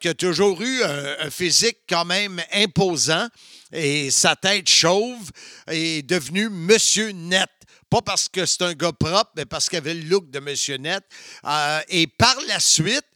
qui 0.00 0.08
a 0.08 0.14
toujours 0.14 0.60
eu 0.62 0.82
un 0.82 1.30
physique 1.30 1.78
quand 1.88 2.06
même 2.06 2.42
imposant 2.52 3.28
et 3.70 4.10
sa 4.10 4.34
tête 4.34 4.68
chauve, 4.68 5.30
est 5.66 6.06
devenu 6.06 6.48
Monsieur 6.48 7.10
Net. 7.10 7.57
Pas 7.90 8.02
parce 8.02 8.28
que 8.28 8.44
c'est 8.44 8.62
un 8.62 8.74
gars 8.74 8.92
propre, 8.92 9.30
mais 9.36 9.46
parce 9.46 9.68
qu'il 9.68 9.78
avait 9.78 9.94
le 9.94 10.02
look 10.02 10.30
de 10.30 10.40
Monsieur 10.40 10.76
Net. 10.76 11.02
Euh, 11.44 11.80
et 11.88 12.06
par 12.06 12.36
la 12.46 12.60
suite, 12.60 13.06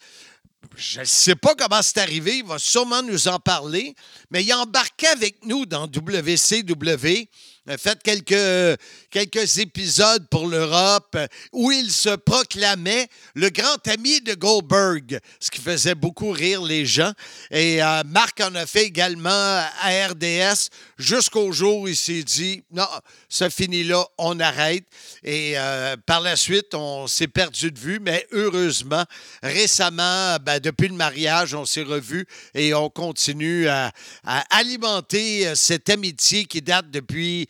je 0.77 1.01
ne 1.01 1.05
sais 1.05 1.35
pas 1.35 1.55
comment 1.55 1.83
c'est 1.83 1.99
arrivé, 1.99 2.39
il 2.39 2.45
va 2.45 2.59
sûrement 2.59 3.03
nous 3.03 3.29
en 3.29 3.39
parler, 3.39 3.95
mais 4.31 4.43
il 4.43 4.55
embarquait 4.55 5.09
avec 5.09 5.45
nous 5.45 5.67
dans 5.67 5.87
WCW 5.87 7.29
a 7.69 7.79
fait 7.79 8.03
quelques, 8.03 8.81
quelques 9.11 9.59
épisodes 9.59 10.27
pour 10.29 10.49
l'Europe 10.49 11.17
où 11.53 11.71
il 11.71 11.91
se 11.93 12.17
proclamait 12.17 13.07
le 13.35 13.51
grand 13.51 13.87
ami 13.87 14.21
de 14.21 14.35
Goldberg, 14.35 15.21
ce 15.39 15.51
qui 15.51 15.61
faisait 15.61 15.95
beaucoup 15.95 16.31
rire 16.31 16.63
les 16.63 16.85
gens. 16.87 17.13
Et 17.53 17.83
euh, 17.83 18.03
Marc 18.05 18.41
en 18.41 18.55
a 18.57 18.67
fait 18.67 18.85
également 18.85 19.31
à 19.31 20.09
RDS 20.09 20.71
jusqu'au 21.03 21.53
jour 21.53 21.81
où 21.81 21.89
il 21.89 21.97
s'est 21.97 22.23
dit 22.23 22.63
non, 22.71 22.87
ça 23.29 23.51
finit 23.51 23.85
là, 23.85 24.05
on 24.19 24.39
arrête. 24.41 24.85
Et 25.23 25.55
euh, 25.57 25.97
par 26.07 26.21
la 26.21 26.37
suite, 26.37 26.75
on 26.75 27.07
s'est 27.07 27.29
perdu 27.29 27.71
de 27.71 27.79
vue, 27.79 27.99
mais 28.01 28.27
heureusement, 28.33 29.05
récemment, 29.43 30.37
ben, 30.41 30.61
depuis 30.61 30.89
le 30.89 30.95
mariage, 30.95 31.55
on 31.55 31.67
s'est 31.67 31.83
revus 31.83 32.27
et 32.55 32.75
on 32.75 32.89
continue 32.89 33.69
à, 33.69 33.93
à 34.25 34.41
alimenter 34.57 35.49
euh, 35.49 35.55
cette 35.55 35.91
amitié 35.91 36.45
qui 36.45 36.63
date 36.63 36.91
depuis 36.91 37.49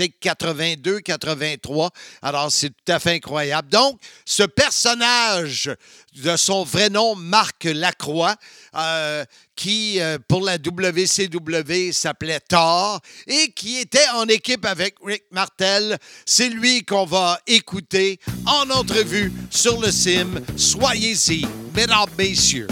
1982, 0.00 1.00
83. 1.00 1.90
Alors, 2.22 2.50
c'est 2.50 2.70
tout 2.70 2.92
à 2.92 2.98
fait 2.98 3.14
incroyable. 3.14 3.68
Donc, 3.68 4.00
ce 4.24 4.42
personnage 4.42 5.70
de 6.16 6.36
son 6.36 6.64
vrai 6.64 6.90
nom, 6.90 7.14
Marc 7.14 7.64
Lacroix, 7.64 8.34
euh, 8.74 9.24
qui, 9.54 10.00
euh, 10.00 10.18
pour 10.26 10.42
la 10.42 10.56
WCW, 10.56 11.92
s'appelait 11.92 12.40
Thor 12.40 13.00
et 13.26 13.52
qui 13.52 13.78
était 13.78 14.08
en 14.14 14.26
équipe 14.26 14.64
avec 14.64 14.94
Rick 15.04 15.24
Martel. 15.30 15.98
C'est 16.24 16.48
lui 16.48 16.84
qu'on 16.84 17.04
va 17.04 17.38
écouter 17.46 18.18
en 18.46 18.70
entrevue 18.70 19.32
sur 19.50 19.80
le 19.80 19.90
CIM. 19.90 20.40
Soyez-y, 20.56 21.46
mesdames, 21.74 22.08
messieurs 22.16 22.68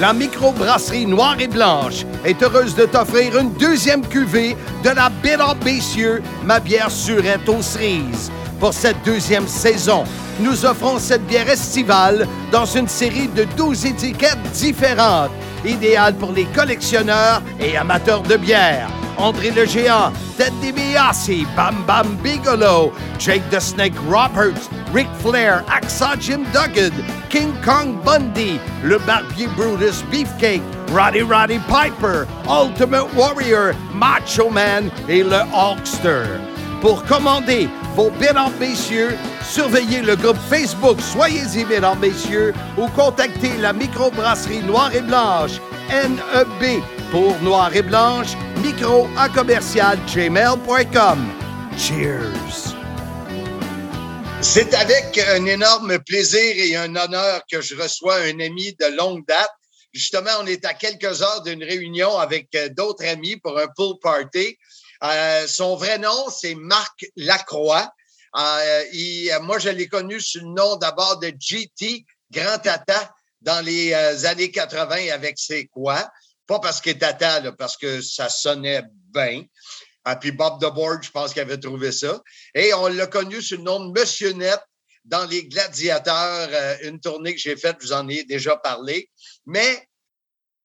la 0.00 0.14
microbrasserie 0.14 1.04
Noire 1.04 1.38
et 1.38 1.46
Blanche 1.46 2.06
est 2.24 2.42
heureuse 2.42 2.74
de 2.74 2.86
t'offrir 2.86 3.36
une 3.36 3.52
deuxième 3.52 4.00
cuvée 4.06 4.56
de 4.82 4.88
la 4.88 5.10
Bière 5.10 5.54
Messieurs, 5.62 6.22
ma 6.42 6.58
bière 6.58 6.90
surette 6.90 7.46
aux 7.46 7.60
cerises. 7.60 8.32
Pour 8.58 8.72
cette 8.72 9.02
deuxième 9.04 9.46
saison, 9.46 10.04
nous 10.40 10.64
offrons 10.64 10.98
cette 10.98 11.26
bière 11.26 11.50
estivale 11.50 12.26
dans 12.50 12.64
une 12.64 12.88
série 12.88 13.28
de 13.28 13.44
12 13.56 13.86
étiquettes 13.86 14.42
différentes, 14.54 15.30
idéale 15.66 16.14
pour 16.14 16.32
les 16.32 16.46
collectionneurs 16.46 17.42
et 17.60 17.76
amateurs 17.76 18.22
de 18.22 18.36
bière. 18.38 18.88
André 19.20 19.50
le 19.50 19.66
Géant, 19.66 20.12
Ted 20.38 20.52
DiBiase, 20.62 21.44
Bam 21.54 21.84
Bam 21.86 22.16
Bigelow, 22.22 22.92
Jake 23.18 23.42
the 23.50 23.60
Snake 23.60 23.94
Roberts, 24.08 24.70
Ric 24.92 25.08
Flair, 25.20 25.62
Axa 25.68 26.18
Jim 26.18 26.44
Duggan, 26.52 26.92
King 27.28 27.52
Kong 27.62 28.02
Bundy, 28.02 28.58
Le 28.82 28.98
Barbier 29.00 29.48
Brutus 29.56 30.02
Beefcake, 30.10 30.62
Roddy 30.90 31.20
Roddy 31.20 31.58
Piper, 31.68 32.26
Ultimate 32.48 33.12
Warrior, 33.14 33.74
Macho 33.92 34.48
Man 34.48 34.90
et 35.08 35.22
le 35.22 35.42
Hulkster. 35.52 36.26
Pour 36.80 37.04
commander 37.04 37.68
vos 37.94 38.10
mesdames, 38.18 38.52
messieurs, 38.58 39.18
surveillez 39.42 40.00
le 40.00 40.16
groupe 40.16 40.38
Facebook 40.48 40.98
Soyez-y, 41.00 41.66
mesdames, 41.66 41.98
messieurs, 42.00 42.54
ou 42.78 42.88
contactez 42.88 43.56
la 43.58 43.74
microbrasserie 43.74 44.62
Noire 44.62 44.94
et 44.94 45.02
Blanche, 45.02 45.60
NEB, 45.90 46.82
pour 47.10 47.36
Noir 47.42 47.74
et 47.74 47.82
Blanche, 47.82 48.34
micro 48.62 49.08
à 49.16 49.28
commercial 49.28 49.98
gmail.com. 50.06 51.28
Cheers! 51.76 52.74
C'est 54.40 54.72
avec 54.74 55.18
un 55.18 55.44
énorme 55.46 55.98
plaisir 55.98 56.54
et 56.56 56.76
un 56.76 56.94
honneur 56.94 57.42
que 57.50 57.60
je 57.60 57.74
reçois 57.74 58.16
un 58.16 58.38
ami 58.40 58.74
de 58.78 58.96
longue 58.96 59.26
date. 59.26 59.50
Justement, 59.92 60.30
on 60.40 60.46
est 60.46 60.64
à 60.64 60.74
quelques 60.74 61.20
heures 61.22 61.42
d'une 61.42 61.64
réunion 61.64 62.16
avec 62.16 62.48
euh, 62.54 62.68
d'autres 62.68 63.04
amis 63.04 63.36
pour 63.36 63.58
un 63.58 63.66
pool 63.76 63.98
party. 64.00 64.56
Euh, 65.02 65.46
son 65.48 65.76
vrai 65.76 65.98
nom, 65.98 66.30
c'est 66.30 66.54
Marc 66.54 67.06
Lacroix. 67.16 67.92
moi, 68.34 69.58
je 69.58 69.70
l'ai 69.70 69.88
connu 69.88 70.20
sous 70.20 70.40
le 70.40 70.54
nom 70.54 70.76
d'abord 70.76 71.18
de 71.18 71.32
GT, 71.38 72.04
Grand 72.30 72.58
Tata, 72.58 73.12
dans 73.40 73.64
les 73.64 73.92
années 74.26 74.50
80 74.50 75.12
avec 75.12 75.38
ses 75.38 75.66
quoi. 75.66 76.08
Pas 76.50 76.58
parce 76.58 76.80
qu'il 76.80 76.90
est 76.90 76.98
tata, 76.98 77.52
parce 77.52 77.76
que 77.76 78.02
ça 78.02 78.28
sonnait 78.28 78.82
bien. 79.14 79.44
Ah, 80.04 80.16
puis 80.16 80.32
Bob 80.32 80.60
DeBoard, 80.60 81.00
je 81.04 81.10
pense 81.12 81.32
qu'il 81.32 81.42
avait 81.42 81.60
trouvé 81.60 81.92
ça. 81.92 82.20
Et 82.56 82.74
on 82.74 82.88
l'a 82.88 83.06
connu 83.06 83.40
sous 83.40 83.58
le 83.58 83.62
nom 83.62 83.84
de 83.86 83.92
Monsieur 83.96 84.32
Net 84.32 84.58
dans 85.04 85.24
Les 85.26 85.46
Gladiateurs, 85.46 86.48
euh, 86.50 86.76
une 86.82 86.98
tournée 86.98 87.36
que 87.36 87.40
j'ai 87.40 87.54
faite, 87.54 87.76
je 87.78 87.86
vous 87.86 87.92
en 87.92 88.08
ai 88.08 88.24
déjà 88.24 88.56
parlé. 88.56 89.08
Mais 89.46 89.88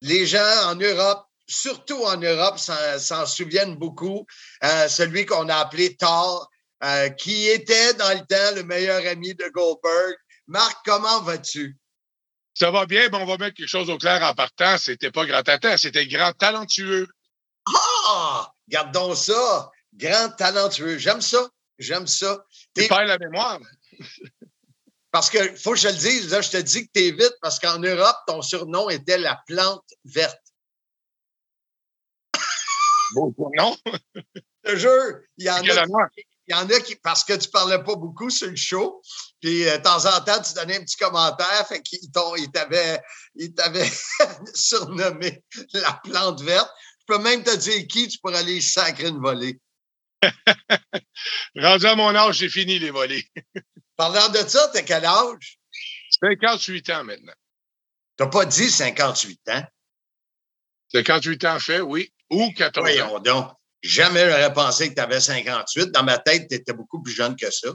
les 0.01 0.25
gens 0.25 0.71
en 0.71 0.73
Europe, 0.73 1.23
surtout 1.45 2.03
en 2.03 2.17
Europe, 2.17 2.57
s'en 2.57 3.27
souviennent 3.27 3.75
beaucoup. 3.75 4.25
Euh, 4.63 4.87
celui 4.87 5.27
qu'on 5.27 5.49
a 5.49 5.57
appelé 5.57 5.95
Thor, 5.95 6.49
euh, 6.83 7.09
qui 7.09 7.47
était 7.47 7.93
dans 7.93 8.09
le 8.09 8.25
temps 8.25 8.55
le 8.55 8.63
meilleur 8.63 9.05
ami 9.05 9.35
de 9.35 9.47
Goldberg. 9.49 10.15
Marc, 10.47 10.83
comment 10.83 11.21
vas-tu? 11.21 11.77
Ça 12.55 12.71
va 12.71 12.85
bien, 12.85 13.09
mais 13.09 13.17
on 13.17 13.25
va 13.25 13.37
mettre 13.37 13.57
quelque 13.57 13.67
chose 13.67 13.89
au 13.89 13.97
clair 13.97 14.23
en 14.23 14.33
partant. 14.33 14.77
C'était 14.77 15.11
pas 15.11 15.25
grand 15.25 15.43
tata, 15.43 15.77
c'était 15.77 16.07
grand 16.07 16.31
talentueux. 16.31 17.07
Ah! 17.67 18.49
Gardons 18.69 19.13
ça. 19.13 19.69
Grand 19.93 20.29
talentueux. 20.37 20.97
J'aime 20.97 21.21
ça. 21.21 21.49
J'aime 21.77 22.07
ça. 22.07 22.45
Tu 22.73 22.87
perds 22.87 23.05
la 23.05 23.17
mémoire. 23.17 23.59
Parce 25.11 25.29
que, 25.29 25.55
faut 25.55 25.71
que 25.71 25.79
je 25.79 25.87
le 25.87 25.93
dise, 25.93 26.31
là, 26.31 26.41
je 26.41 26.49
te 26.49 26.57
dis 26.57 26.87
que 26.87 26.91
tu 26.93 27.07
es 27.07 27.11
vite 27.11 27.37
parce 27.41 27.57
qu'en 27.57 27.79
Europe, 27.79 28.17
ton 28.27 28.41
surnom 28.41 28.89
était 28.89 29.17
la 29.17 29.41
plante 29.47 29.85
verte. 30.03 30.41
Bon 33.13 33.33
non? 33.55 33.77
Je 34.65 34.71
te 34.71 34.75
jure, 34.75 35.19
il 35.37 35.45
y 35.45 35.49
en 35.49 35.63
a. 35.63 35.85
Il 36.47 36.53
y 36.53 36.53
en 36.53 36.69
a 36.69 36.79
qui, 36.81 36.97
parce 36.97 37.23
que 37.23 37.31
tu 37.33 37.49
parlais 37.49 37.81
pas 37.81 37.95
beaucoup 37.95 38.29
sur 38.29 38.49
le 38.49 38.57
show, 38.57 39.01
puis 39.41 39.67
euh, 39.67 39.77
de 39.77 39.83
temps 39.83 40.05
en 40.05 40.21
temps, 40.21 40.41
tu 40.41 40.53
donnais 40.53 40.77
un 40.77 40.83
petit 40.83 40.97
commentaire, 40.97 41.67
fait 41.67 41.81
qu'ils 41.81 42.11
t'avaient 42.11 43.01
surnommé 44.53 45.43
la 45.73 45.99
plante 46.03 46.41
verte. 46.41 46.69
Je 47.01 47.13
peux 47.13 47.21
même 47.21 47.43
te 47.43 47.55
dire 47.55 47.85
qui 47.87 48.07
tu 48.07 48.17
pourrais 48.19 48.39
aller 48.39 48.61
sacrer 48.61 49.09
une 49.09 49.21
volée. 49.21 49.59
Rendu 51.55 51.85
à 51.85 51.95
mon 51.95 52.15
âge, 52.15 52.37
j'ai 52.37 52.49
fini 52.49 52.79
les 52.79 52.91
volées. 52.91 53.25
Parlant 53.97 54.29
de 54.29 54.37
ça, 54.37 54.69
t'as 54.73 54.81
quel 54.81 55.05
âge? 55.05 55.59
58 56.21 56.89
ans 56.91 57.03
maintenant. 57.03 57.33
T'as 58.17 58.27
pas 58.27 58.45
dit 58.45 58.69
58 58.69 59.49
ans? 59.49 59.63
58 60.93 61.45
ans 61.45 61.59
fait, 61.59 61.81
oui. 61.81 62.11
Ou 62.29 62.51
14 62.53 62.83
Voyons 62.83 63.19
donc. 63.19 63.51
Jamais 63.83 64.27
j'aurais 64.27 64.53
pensé 64.53 64.89
que 64.89 64.95
tu 64.95 65.01
avais 65.01 65.19
58. 65.19 65.91
Dans 65.91 66.03
ma 66.03 66.17
tête, 66.17 66.47
tu 66.49 66.55
étais 66.55 66.73
beaucoup 66.73 67.03
plus 67.03 67.13
jeune 67.13 67.35
que 67.35 67.51
ça. 67.51 67.69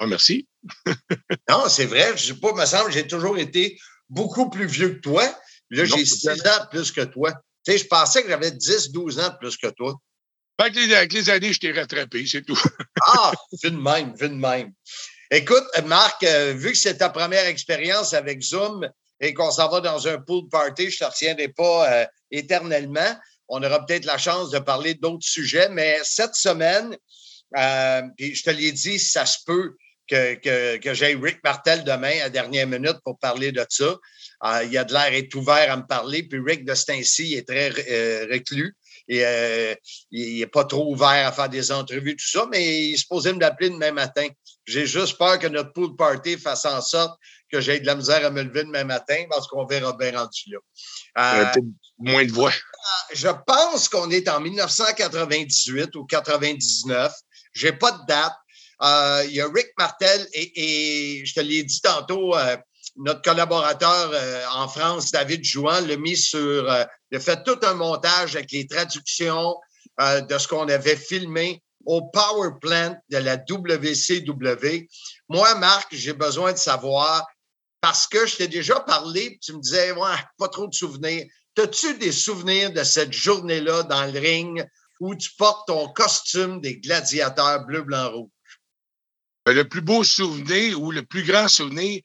Oh, 0.00 0.06
merci. 0.06 0.48
non, 1.48 1.68
c'est 1.68 1.84
vrai. 1.84 2.16
Je 2.16 2.28
sais 2.28 2.34
pas, 2.34 2.52
me 2.54 2.64
semble, 2.64 2.90
j'ai 2.90 3.06
toujours 3.06 3.38
été 3.38 3.78
beaucoup 4.08 4.48
plus 4.48 4.66
vieux 4.66 4.94
que 4.94 5.00
toi. 5.00 5.24
Là, 5.70 5.84
j'ai 5.84 6.04
6 6.04 6.28
ans 6.28 6.34
de 6.34 6.68
plus 6.70 6.90
que 6.90 7.02
toi. 7.02 7.32
Tu 7.64 7.72
sais, 7.72 7.78
je 7.78 7.86
pensais 7.86 8.22
que 8.22 8.28
j'avais 8.28 8.50
10, 8.50 8.90
12 8.92 9.20
ans 9.20 9.28
de 9.28 9.36
plus 9.36 9.56
que 9.56 9.68
toi. 9.68 9.94
Avec 10.58 10.74
les, 10.74 10.94
avec 10.94 11.12
les 11.12 11.30
années, 11.30 11.52
je 11.52 11.60
t'ai 11.60 11.72
rattrapé, 11.72 12.26
c'est 12.26 12.42
tout. 12.42 12.58
ah, 13.06 13.32
vu 13.62 13.70
de 13.70 13.76
même, 13.76 14.14
vu 14.14 14.28
de 14.28 14.34
même. 14.34 14.72
Écoute, 15.30 15.64
Marc, 15.86 16.24
euh, 16.24 16.54
vu 16.54 16.72
que 16.72 16.78
c'est 16.78 16.96
ta 16.96 17.08
première 17.08 17.46
expérience 17.46 18.14
avec 18.14 18.42
Zoom 18.42 18.88
et 19.20 19.32
qu'on 19.32 19.50
s'en 19.50 19.68
va 19.68 19.80
dans 19.80 20.08
un 20.08 20.18
pool 20.18 20.48
party, 20.50 20.90
je 20.90 20.96
ne 20.96 21.08
te 21.08 21.12
retiendrai 21.12 21.48
pas 21.48 21.92
euh, 21.92 22.06
éternellement. 22.30 23.16
On 23.48 23.62
aura 23.62 23.84
peut-être 23.84 24.06
la 24.06 24.18
chance 24.18 24.50
de 24.50 24.58
parler 24.58 24.94
d'autres 24.94 25.26
sujets, 25.26 25.68
mais 25.68 25.98
cette 26.04 26.34
semaine, 26.34 26.96
euh, 27.56 28.02
puis 28.16 28.34
je 28.34 28.42
te 28.42 28.50
l'ai 28.50 28.72
dit, 28.72 28.98
ça 28.98 29.26
se 29.26 29.38
peut 29.46 29.76
que, 30.10 30.34
que, 30.34 30.76
que 30.78 30.92
j'aille 30.92 31.14
Rick 31.14 31.38
Martel 31.44 31.84
demain 31.84 32.20
à 32.24 32.28
dernière 32.28 32.66
minute 32.66 32.96
pour 33.04 33.18
parler 33.18 33.52
de 33.52 33.64
ça. 33.68 33.96
Euh, 34.44 34.64
il 34.64 34.76
a 34.76 34.84
de 34.84 34.92
l'air 34.92 35.12
est 35.12 35.32
ouvert 35.34 35.72
à 35.72 35.76
me 35.76 35.86
parler. 35.86 36.24
Puis 36.24 36.40
Rick 36.44 36.64
de 36.64 36.74
Stancy 36.74 37.34
est 37.34 37.46
très 37.46 37.70
euh, 37.90 38.26
reclus. 38.30 38.76
Et, 39.08 39.24
euh, 39.24 39.74
il 40.10 40.38
n'est 40.38 40.46
pas 40.46 40.64
trop 40.64 40.92
ouvert 40.92 41.26
à 41.26 41.32
faire 41.32 41.48
des 41.48 41.72
entrevues, 41.72 42.14
tout 42.14 42.28
ça, 42.28 42.46
mais 42.50 42.90
il 42.90 42.98
se 42.98 43.06
posait 43.06 43.32
me 43.32 43.40
l'appeler 43.40 43.70
demain 43.70 43.90
matin. 43.90 44.28
J'ai 44.66 44.86
juste 44.86 45.18
peur 45.18 45.38
que 45.38 45.48
notre 45.48 45.72
pool 45.72 45.96
party 45.96 46.38
fasse 46.38 46.64
en 46.64 46.80
sorte 46.80 47.18
que 47.50 47.60
j'aie 47.60 47.80
de 47.80 47.86
la 47.86 47.96
misère 47.96 48.24
à 48.24 48.30
me 48.30 48.42
lever 48.42 48.62
demain 48.62 48.84
matin 48.84 49.24
parce 49.28 49.48
qu'on 49.48 49.66
verra 49.66 49.94
bien 49.94 50.16
rendu 50.16 50.44
là. 50.52 51.52
moins 51.98 52.24
de 52.24 52.30
voix. 52.30 52.52
Je 53.12 53.28
pense 53.46 53.88
qu'on 53.88 54.10
est 54.10 54.28
en 54.28 54.40
1998 54.40 55.96
ou 55.96 56.04
99. 56.04 57.12
J'ai 57.52 57.72
pas 57.72 57.90
de 57.90 58.06
date. 58.06 58.34
Il 58.82 59.32
y 59.32 59.40
a 59.40 59.48
Rick 59.48 59.72
Martel 59.78 60.26
et, 60.32 61.22
je 61.24 61.34
te 61.34 61.40
l'ai 61.40 61.62
dit 61.62 61.80
tantôt, 61.80 62.34
notre 62.96 63.22
collaborateur 63.22 64.10
euh, 64.12 64.44
en 64.52 64.68
France, 64.68 65.10
David 65.10 65.44
Jouan, 65.44 65.80
l'a 65.86 65.96
mis 65.96 66.16
sur, 66.16 66.38
euh, 66.70 66.84
il 67.10 67.16
a 67.16 67.20
fait 67.20 67.42
tout 67.44 67.58
un 67.62 67.74
montage 67.74 68.36
avec 68.36 68.52
les 68.52 68.66
traductions 68.66 69.56
euh, 70.00 70.20
de 70.20 70.38
ce 70.38 70.48
qu'on 70.48 70.68
avait 70.68 70.96
filmé 70.96 71.62
au 71.86 72.02
Power 72.02 72.50
Plant 72.60 72.96
de 73.08 73.16
la 73.16 73.36
WCW. 73.36 74.88
Moi, 75.28 75.54
Marc, 75.56 75.88
j'ai 75.92 76.12
besoin 76.12 76.52
de 76.52 76.58
savoir, 76.58 77.26
parce 77.80 78.06
que 78.06 78.26
je 78.26 78.36
t'ai 78.36 78.48
déjà 78.48 78.80
parlé, 78.80 79.38
tu 79.40 79.54
me 79.54 79.60
disais, 79.60 79.94
pas 80.38 80.48
trop 80.48 80.66
de 80.66 80.74
souvenirs. 80.74 81.26
As-tu 81.58 81.98
des 81.98 82.12
souvenirs 82.12 82.72
de 82.72 82.84
cette 82.84 83.12
journée-là 83.12 83.82
dans 83.82 84.10
le 84.10 84.18
ring 84.18 84.66
où 84.98 85.14
tu 85.14 85.30
portes 85.36 85.66
ton 85.66 85.88
costume 85.88 86.60
des 86.60 86.78
gladiateurs 86.78 87.64
bleu, 87.66 87.82
blanc, 87.82 88.10
rouge? 88.12 88.30
Le 89.52 89.64
plus 89.64 89.80
beau 89.80 90.04
souvenir 90.04 90.80
ou 90.80 90.90
le 90.90 91.02
plus 91.02 91.22
grand 91.24 91.48
souvenir, 91.48 92.00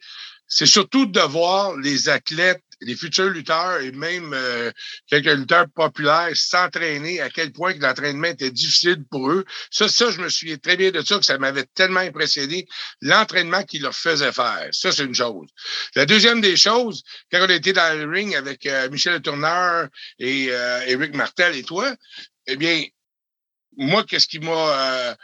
c'est 0.47 0.65
surtout 0.65 1.05
de 1.05 1.19
voir 1.19 1.75
les 1.77 2.07
athlètes, 2.09 2.61
les 2.81 2.95
futurs 2.95 3.29
lutteurs 3.29 3.81
et 3.81 3.91
même 3.91 4.31
euh, 4.33 4.71
quelques 5.07 5.33
lutteurs 5.33 5.65
populaires 5.73 6.29
s'entraîner, 6.35 7.19
à 7.19 7.29
quel 7.29 7.51
point 7.51 7.73
que 7.73 7.81
l'entraînement 7.81 8.27
était 8.27 8.51
difficile 8.51 9.03
pour 9.09 9.31
eux. 9.31 9.45
Ça, 9.71 9.87
ça, 9.87 10.11
je 10.11 10.21
me 10.21 10.29
souviens 10.29 10.57
très 10.57 10.77
bien 10.77 10.91
de 10.91 11.01
ça, 11.01 11.17
que 11.17 11.25
ça 11.25 11.37
m'avait 11.37 11.65
tellement 11.73 12.01
impressionné, 12.01 12.67
l'entraînement 13.01 13.63
qu'ils 13.63 13.81
leur 13.81 13.95
faisaient 13.95 14.31
faire. 14.31 14.67
Ça, 14.71 14.91
c'est 14.91 15.05
une 15.05 15.15
chose. 15.15 15.47
La 15.95 16.05
deuxième 16.05 16.41
des 16.41 16.57
choses, 16.57 17.03
quand 17.31 17.43
on 17.43 17.49
était 17.49 17.73
dans 17.73 17.97
le 17.97 18.07
ring 18.07 18.35
avec 18.35 18.65
euh, 18.65 18.89
Michel 18.89 19.21
Tourneur 19.21 19.87
et 20.19 20.47
euh, 20.49 20.81
Eric 20.87 21.15
Martel 21.15 21.55
et 21.55 21.63
toi, 21.63 21.95
eh 22.47 22.55
bien, 22.55 22.83
moi, 23.77 24.03
qu'est-ce 24.03 24.27
qui 24.27 24.39
m'a 24.39 25.17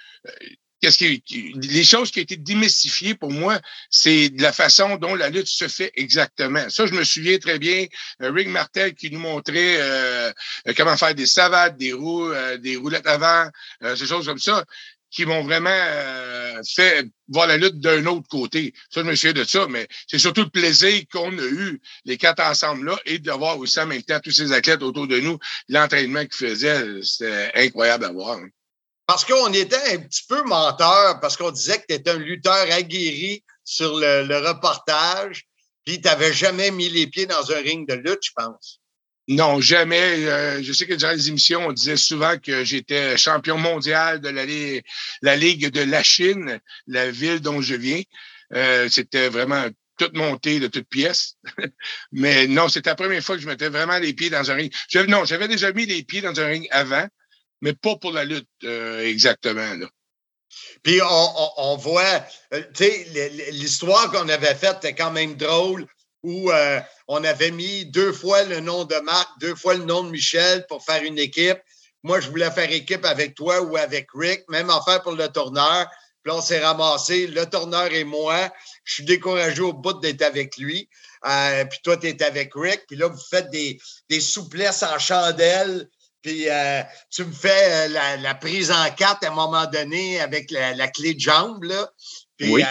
qu'est-ce 0.82 0.98
qui, 0.98 1.54
les 1.56 1.84
choses 1.84 2.12
qui 2.12 2.20
ont 2.20 2.24
été 2.24 2.38
démystifiées 2.38 3.16
pour 3.16 3.32
moi, 3.32 3.60
c'est 3.90 4.32
la 4.40 4.52
façon 4.52 4.98
dont 4.98 5.16
la 5.16 5.30
lutte 5.30 5.48
se 5.48 5.68
fait 5.68 5.92
exactement. 5.96 6.70
Ça, 6.70 6.86
je 6.88 6.94
me 6.94 7.04
souviens 7.04 7.38
très 7.38 7.60
bien. 7.60 7.86
Euh, 8.22 8.32
Rick 8.32 8.48
Martel 8.48 8.96
qui 8.96 9.12
nous 9.12 9.20
montrait 9.20 9.78
euh, 9.80 10.32
comment 10.76 10.98
faire 10.98 11.16
des 11.16 11.28
savades, 11.28 11.78
des 11.78 11.94
roues, 11.94 12.32
euh, 12.32 12.58
des 12.58 12.76
roulettes 12.76 13.08
avant, 13.08 13.48
ces 13.96 14.08
choses 14.08 14.26
comme 14.26 14.40
ça, 14.40 14.66
qui 15.12 15.26
m'ont 15.26 15.44
vraiment 15.44 15.70
fait 16.76 17.06
voir 17.28 17.48
la 17.48 17.58
lutte 17.58 17.80
d'un 17.80 18.06
autre 18.06 18.28
côté. 18.30 18.74
Ça, 18.90 19.02
je 19.02 19.06
me 19.06 19.16
souviens 19.16 19.34
de 19.34 19.44
ça, 19.44 19.68
mais 19.70 19.88
c'est 20.08 20.20
surtout 20.20 20.44
le 20.44 20.50
plaisir 20.50 21.02
qu'on 21.12 21.38
a 21.38 21.44
eu, 21.46 21.82
les 22.06 22.18
quatre 22.18 22.42
ensemble-là, 22.42 22.98
et 23.06 23.20
de 23.20 23.32
voir 23.32 23.58
aussi 23.58 23.80
en 23.80 23.88
même 23.88 24.04
temps 24.04 24.20
tous 24.24 24.32
ces 24.32 24.52
athlètes 24.54 24.82
autour 24.82 25.08
de 25.08 25.20
nous, 25.20 25.38
l'entraînement 25.68 26.22
qu'ils 26.22 26.48
faisaient, 26.48 27.02
c'était 27.04 27.52
incroyable 27.56 28.06
à 28.06 28.12
voir. 28.12 28.40
Parce 29.12 29.26
qu'on 29.26 29.51
était 29.51 29.93
un 29.93 29.97
petit 29.97 30.24
peu 30.26 30.41
menteur, 30.43 31.20
parce 31.20 31.36
qu'on 31.36 31.51
disait 31.51 31.80
que 31.80 31.88
tu 31.89 31.95
étais 31.95 32.12
un 32.12 32.18
lutteur 32.18 32.72
aguerri 32.72 33.43
sur 33.66 33.99
le, 33.99 34.47
reportage, 34.47 35.47
puis 35.86 35.99
tu 35.99 36.07
n'avais 36.07 36.32
jamais 36.32 36.72
mis 36.72 36.88
les 36.88 37.07
pieds 37.07 37.26
dans 37.26 37.51
un 37.51 37.57
ring 37.57 37.86
de 37.86 37.95
lutte, 37.95 38.22
je 38.22 38.32
pense. 38.34 38.80
Non, 39.28 39.59
jamais. 39.59 40.26
Euh, 40.26 40.64
je 40.64 40.72
sais 40.72 40.88
que 40.88 40.93
durant 40.93 41.12
les 41.12 41.28
émissions, 41.28 41.68
on 41.68 41.74
disait 41.74 41.97
souvent 41.97 42.38
que 42.38 42.64
j'étais 42.64 43.18
champion 43.18 43.57
mondial 43.57 44.22
de 44.22 44.30
la, 44.30 45.36
Ligue 45.36 45.72
de 45.72 45.82
la 45.82 46.03
Chine, 46.03 46.62
la 46.88 47.12
ville 47.12 47.41
dont 47.41 47.62
je 47.62 47.76
viens. 47.76 48.03
Euh, 48.53 48.88
c'était 48.88 49.28
vraiment 49.28 49.66
toute 49.97 50.16
montée 50.16 50.62
de 50.62 50.68
toutes 50.68 50.88
pièces. 50.88 51.36
Mais 52.14 52.47
non, 52.47 52.70
c'était 52.70 52.91
la 52.91 52.95
première 52.95 53.22
fois 53.22 53.36
que 53.36 53.41
je 53.41 53.47
mettais 53.47 53.68
vraiment 53.68 53.97
les 53.97 54.14
pieds 54.14 54.30
dans 54.30 54.49
un 54.49 54.53
ring. 54.53 54.74
non, 55.09 55.26
j'avais 55.26 55.49
déjà 55.49 55.74
mis 55.74 55.86
les 55.86 56.01
pieds 56.03 56.22
dans 56.22 56.39
un 56.39 56.45
ring 56.45 56.66
avant, 56.72 57.09
mais 57.62 57.74
pas 57.74 57.95
pour 57.95 58.12
la 58.12 58.26
lutte 58.26 58.47
euh, 58.64 59.05
exactement. 59.05 59.74
Là. 59.76 59.88
Puis 60.84 60.99
on, 61.01 61.78
voit, 61.78 62.26
euh, 62.53 62.62
tu 62.76 62.84
sais, 62.84 63.32
l'histoire 63.51 64.12
qu'on 64.12 64.28
avait 64.28 64.55
faite 64.55 64.78
était 64.78 64.95
quand 64.95 65.12
même 65.12 65.36
drôle, 65.36 65.88
où 66.24 66.51
euh, 66.51 66.80
on 67.07 67.24
avait 67.24 67.51
mis 67.51 67.86
deux 67.86 68.12
fois 68.12 68.43
le 68.43 68.59
nom 68.59 68.84
de 68.84 68.95
Marc, 68.95 69.30
deux 69.39 69.55
fois 69.55 69.76
le 69.76 69.86
nom 69.86 70.03
de 70.03 70.09
Michel 70.09 70.66
pour 70.68 70.84
faire 70.84 71.03
une 71.03 71.18
équipe. 71.18 71.59
Moi, 72.03 72.20
je 72.20 72.30
voulais 72.30 72.51
faire 72.51 72.72
équipe 72.72 73.05
avec 73.05 73.36
toi 73.36 73.62
ou 73.62 73.78
avec 73.78 74.07
Rick, 74.14 74.43
même 74.49 74.70
en 74.70 74.84
faire 74.84 75.01
pour 75.01 75.14
le 75.14 75.28
tourneur. 75.30 75.88
Puis 76.24 76.34
on 76.34 76.41
s'est 76.41 76.59
ramassé, 76.59 77.28
le 77.28 77.45
tourneur 77.47 77.91
et 77.91 78.03
moi. 78.03 78.51
Je 78.84 78.95
suis 78.95 79.05
découragé 79.05 79.62
au 79.62 79.74
bout 79.74 79.93
d'être 79.93 80.22
avec 80.22 80.57
lui. 80.57 80.89
puis 81.24 81.80
toi, 81.84 81.97
tu 81.97 82.07
es 82.07 82.24
avec 82.24 82.51
Rick. 82.55 82.86
Puis 82.88 82.97
là, 82.97 83.07
vous 83.07 83.22
faites 83.30 83.49
des, 83.49 83.80
des 84.09 84.20
souplesses 84.20 84.84
en 84.84 84.99
chandelle 84.99 85.88
puis 86.22 86.50
euh, 86.50 86.82
tu 87.10 87.26
me 87.26 87.32
fais 87.32 87.88
euh, 87.90 88.18
la, 88.18 88.36
prise 88.36 88.72
en 88.72 88.90
quatre 88.92 89.26
à 89.26 89.30
un 89.30 89.36
moment 89.36 89.66
donné 89.66 90.20
avec 90.20 90.52
la, 90.52 90.88
clé 90.88 91.14
de 91.14 91.20
jambe, 91.20 91.64
là. 91.64 91.90
Puis, 92.38 92.52
oui. 92.54 92.64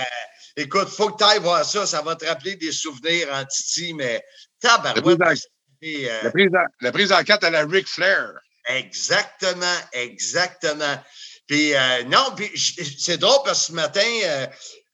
écoute, 0.57 0.89
faut 0.89 1.11
que 1.11 1.23
tu 1.23 1.25
ailles 1.29 1.41
voir 1.41 1.65
ça, 1.65 1.87
ça 1.87 2.03
va 2.03 2.17
te 2.17 2.25
rappeler 2.25 2.57
des 2.57 2.73
souvenirs 2.73 3.29
en 3.33 3.45
Titi, 3.45 3.95
mais 3.95 4.23
tabarouette. 4.61 5.19
La, 5.19 6.23
la, 6.23 6.31
prise 6.31 6.51
en, 6.55 6.65
la 6.81 6.93
prise 6.93 7.13
en 7.13 7.23
quatre 7.23 7.45
à 7.45 7.51
la 7.51 7.65
Ric 7.65 7.87
Flair. 7.87 8.33
Exactement, 8.69 9.77
exactement. 9.93 11.03
Puis 11.47 11.73
non, 12.07 12.33
puis 12.37 12.51
c'est 12.99 13.19
drôle 13.19 13.41
parce 13.45 13.61
que 13.61 13.67
ce 13.67 13.73
matin, 13.73 14.47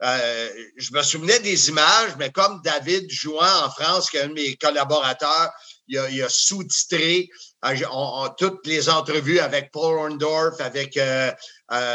euh, 0.03 0.49
je 0.77 0.93
me 0.93 1.03
souvenais 1.03 1.39
des 1.41 1.71
images, 1.71 2.17
mais 2.19 2.31
comme 2.31 2.61
David 2.63 3.11
jouant 3.11 3.65
en 3.65 3.71
France, 3.71 4.11
qui 4.11 4.19
est 4.19 4.23
un 4.23 4.29
de 4.29 4.35
mes 4.35 4.57
collaborateurs, 4.57 5.51
il 5.89 6.23
a, 6.23 6.29
sous-titré 6.29 7.29
euh, 7.65 8.29
toutes 8.39 8.67
les 8.67 8.89
entrevues 8.89 9.39
avec 9.39 9.71
Paul 9.71 9.99
Orndorff, 9.99 10.61
avec 10.61 10.97
euh, 10.97 11.33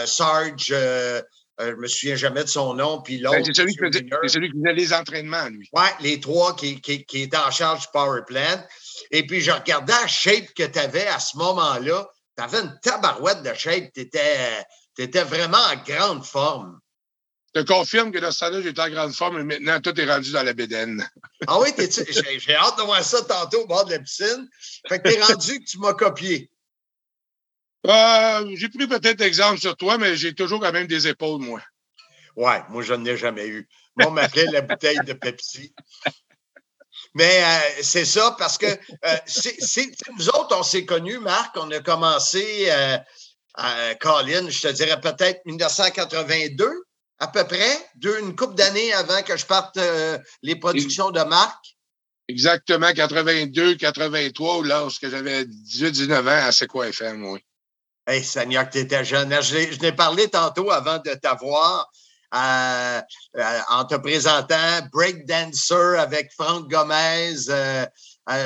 Sarge, 0.05 0.65
je 0.67 1.21
ne 1.59 1.75
me 1.75 1.87
souviens 1.87 2.15
jamais 2.15 2.43
de 2.43 2.49
son 2.49 2.73
nom, 2.73 3.01
puis 3.01 3.21
ben, 3.21 3.31
l'autre. 3.31 3.45
C'est 3.45 3.55
celui, 3.55 3.73
qui 3.73 3.79
faisait 3.79 4.73
les 4.73 4.93
entraînements, 4.93 5.47
lui. 5.49 5.69
Oui, 5.73 5.87
les 6.01 6.19
trois 6.19 6.55
qui, 6.55 6.81
qui, 6.81 7.05
qui, 7.05 7.23
étaient 7.23 7.37
en 7.37 7.51
charge 7.51 7.81
du 7.81 7.87
Power 7.93 8.21
Plant. 8.25 8.65
Et 9.11 9.25
puis, 9.25 9.41
je 9.41 9.51
regardais 9.51 9.93
la 9.93 10.07
shape 10.07 10.53
que 10.55 10.63
tu 10.63 10.79
avais 10.79 11.07
à 11.07 11.19
ce 11.19 11.37
moment-là. 11.37 12.07
Tu 12.37 12.43
avais 12.43 12.59
une 12.59 12.79
tabarouette 12.81 13.43
de 13.43 13.53
shape. 13.53 13.91
Tu 13.93 14.01
étais, 14.01 14.65
étais, 14.97 15.23
vraiment 15.23 15.57
en 15.57 15.75
grande 15.83 16.25
forme 16.25 16.79
te 17.53 17.59
confirme 17.59 18.11
que 18.11 18.19
temps-là, 18.19 18.61
j'étais 18.61 18.81
en 18.81 18.89
grande 18.89 19.13
forme, 19.13 19.41
mais 19.41 19.55
maintenant, 19.55 19.79
tout 19.81 19.99
est 19.99 20.05
rendu 20.05 20.31
dans 20.31 20.43
la 20.43 20.53
bédaine. 20.53 21.07
ah 21.47 21.59
oui, 21.59 21.69
j'ai 21.77 22.55
hâte 22.55 22.77
de 22.77 22.83
voir 22.83 23.03
ça 23.03 23.21
tantôt 23.23 23.63
au 23.63 23.67
bord 23.67 23.85
de 23.85 23.91
la 23.91 23.99
piscine. 23.99 24.47
Fait 24.87 24.99
que 24.99 25.09
t'es 25.09 25.21
rendu 25.21 25.59
que 25.59 25.65
tu 25.65 25.77
m'as 25.79 25.93
copié. 25.93 26.49
Euh, 27.87 28.51
j'ai 28.55 28.69
pris 28.69 28.87
peut-être 28.87 29.21
exemple 29.21 29.59
sur 29.59 29.75
toi, 29.75 29.97
mais 29.97 30.15
j'ai 30.15 30.33
toujours 30.33 30.59
quand 30.59 30.71
même 30.71 30.87
des 30.87 31.07
épaules, 31.07 31.41
moi. 31.41 31.61
Ouais, 32.35 32.61
moi, 32.69 32.83
je 32.83 32.93
n'en 32.93 33.03
ai 33.05 33.17
jamais 33.17 33.47
eu. 33.47 33.67
Moi, 33.97 34.07
on 34.07 34.11
m'appelait 34.11 34.45
la 34.45 34.61
bouteille 34.61 34.99
de 35.05 35.13
Pepsi. 35.13 35.73
Mais 37.15 37.43
euh, 37.43 37.81
c'est 37.81 38.05
ça, 38.05 38.35
parce 38.37 38.57
que 38.57 38.67
euh, 38.67 39.17
c'est, 39.25 39.89
nous 40.17 40.29
autres, 40.29 40.55
on 40.57 40.63
s'est 40.63 40.85
connus, 40.85 41.19
Marc, 41.19 41.57
on 41.57 41.69
a 41.71 41.79
commencé 41.79 42.69
à 42.69 43.95
Colin, 43.95 44.49
je 44.49 44.61
te 44.61 44.67
dirais 44.69 45.01
peut-être 45.01 45.45
1982 45.45 46.85
à 47.21 47.27
peu 47.27 47.43
près, 47.43 47.77
deux, 47.95 48.19
une 48.19 48.35
couple 48.35 48.55
d'années 48.55 48.91
avant 48.93 49.21
que 49.21 49.37
je 49.37 49.45
parte 49.45 49.77
euh, 49.77 50.17
les 50.41 50.55
productions 50.55 51.11
de 51.11 51.21
marque. 51.21 51.77
Exactement, 52.27 52.91
82, 52.91 53.75
83, 53.75 54.63
lorsque 54.63 55.07
j'avais 55.07 55.45
18, 55.45 55.91
19 55.91 56.27
ans 56.27 56.47
à 56.47 56.51
C'est 56.51 56.65
quoi 56.65 56.87
FM, 56.87 57.23
oui. 57.25 57.39
Hey, 58.07 58.23
Seigneur, 58.23 58.67
que 58.67 58.73
tu 58.73 58.79
étais 58.79 59.05
jeune. 59.05 59.29
Je, 59.39 59.79
n'ai 59.81 59.91
parlé 59.91 60.29
tantôt 60.29 60.71
avant 60.71 60.97
de 60.97 61.13
t'avoir 61.13 61.91
euh, 62.33 63.01
euh, 63.37 63.59
en 63.69 63.85
te 63.85 63.95
présentant 63.95 64.79
Break 64.91 65.27
Dancer 65.27 65.99
avec 65.99 66.31
Franck 66.33 66.71
Gomez, 66.71 67.35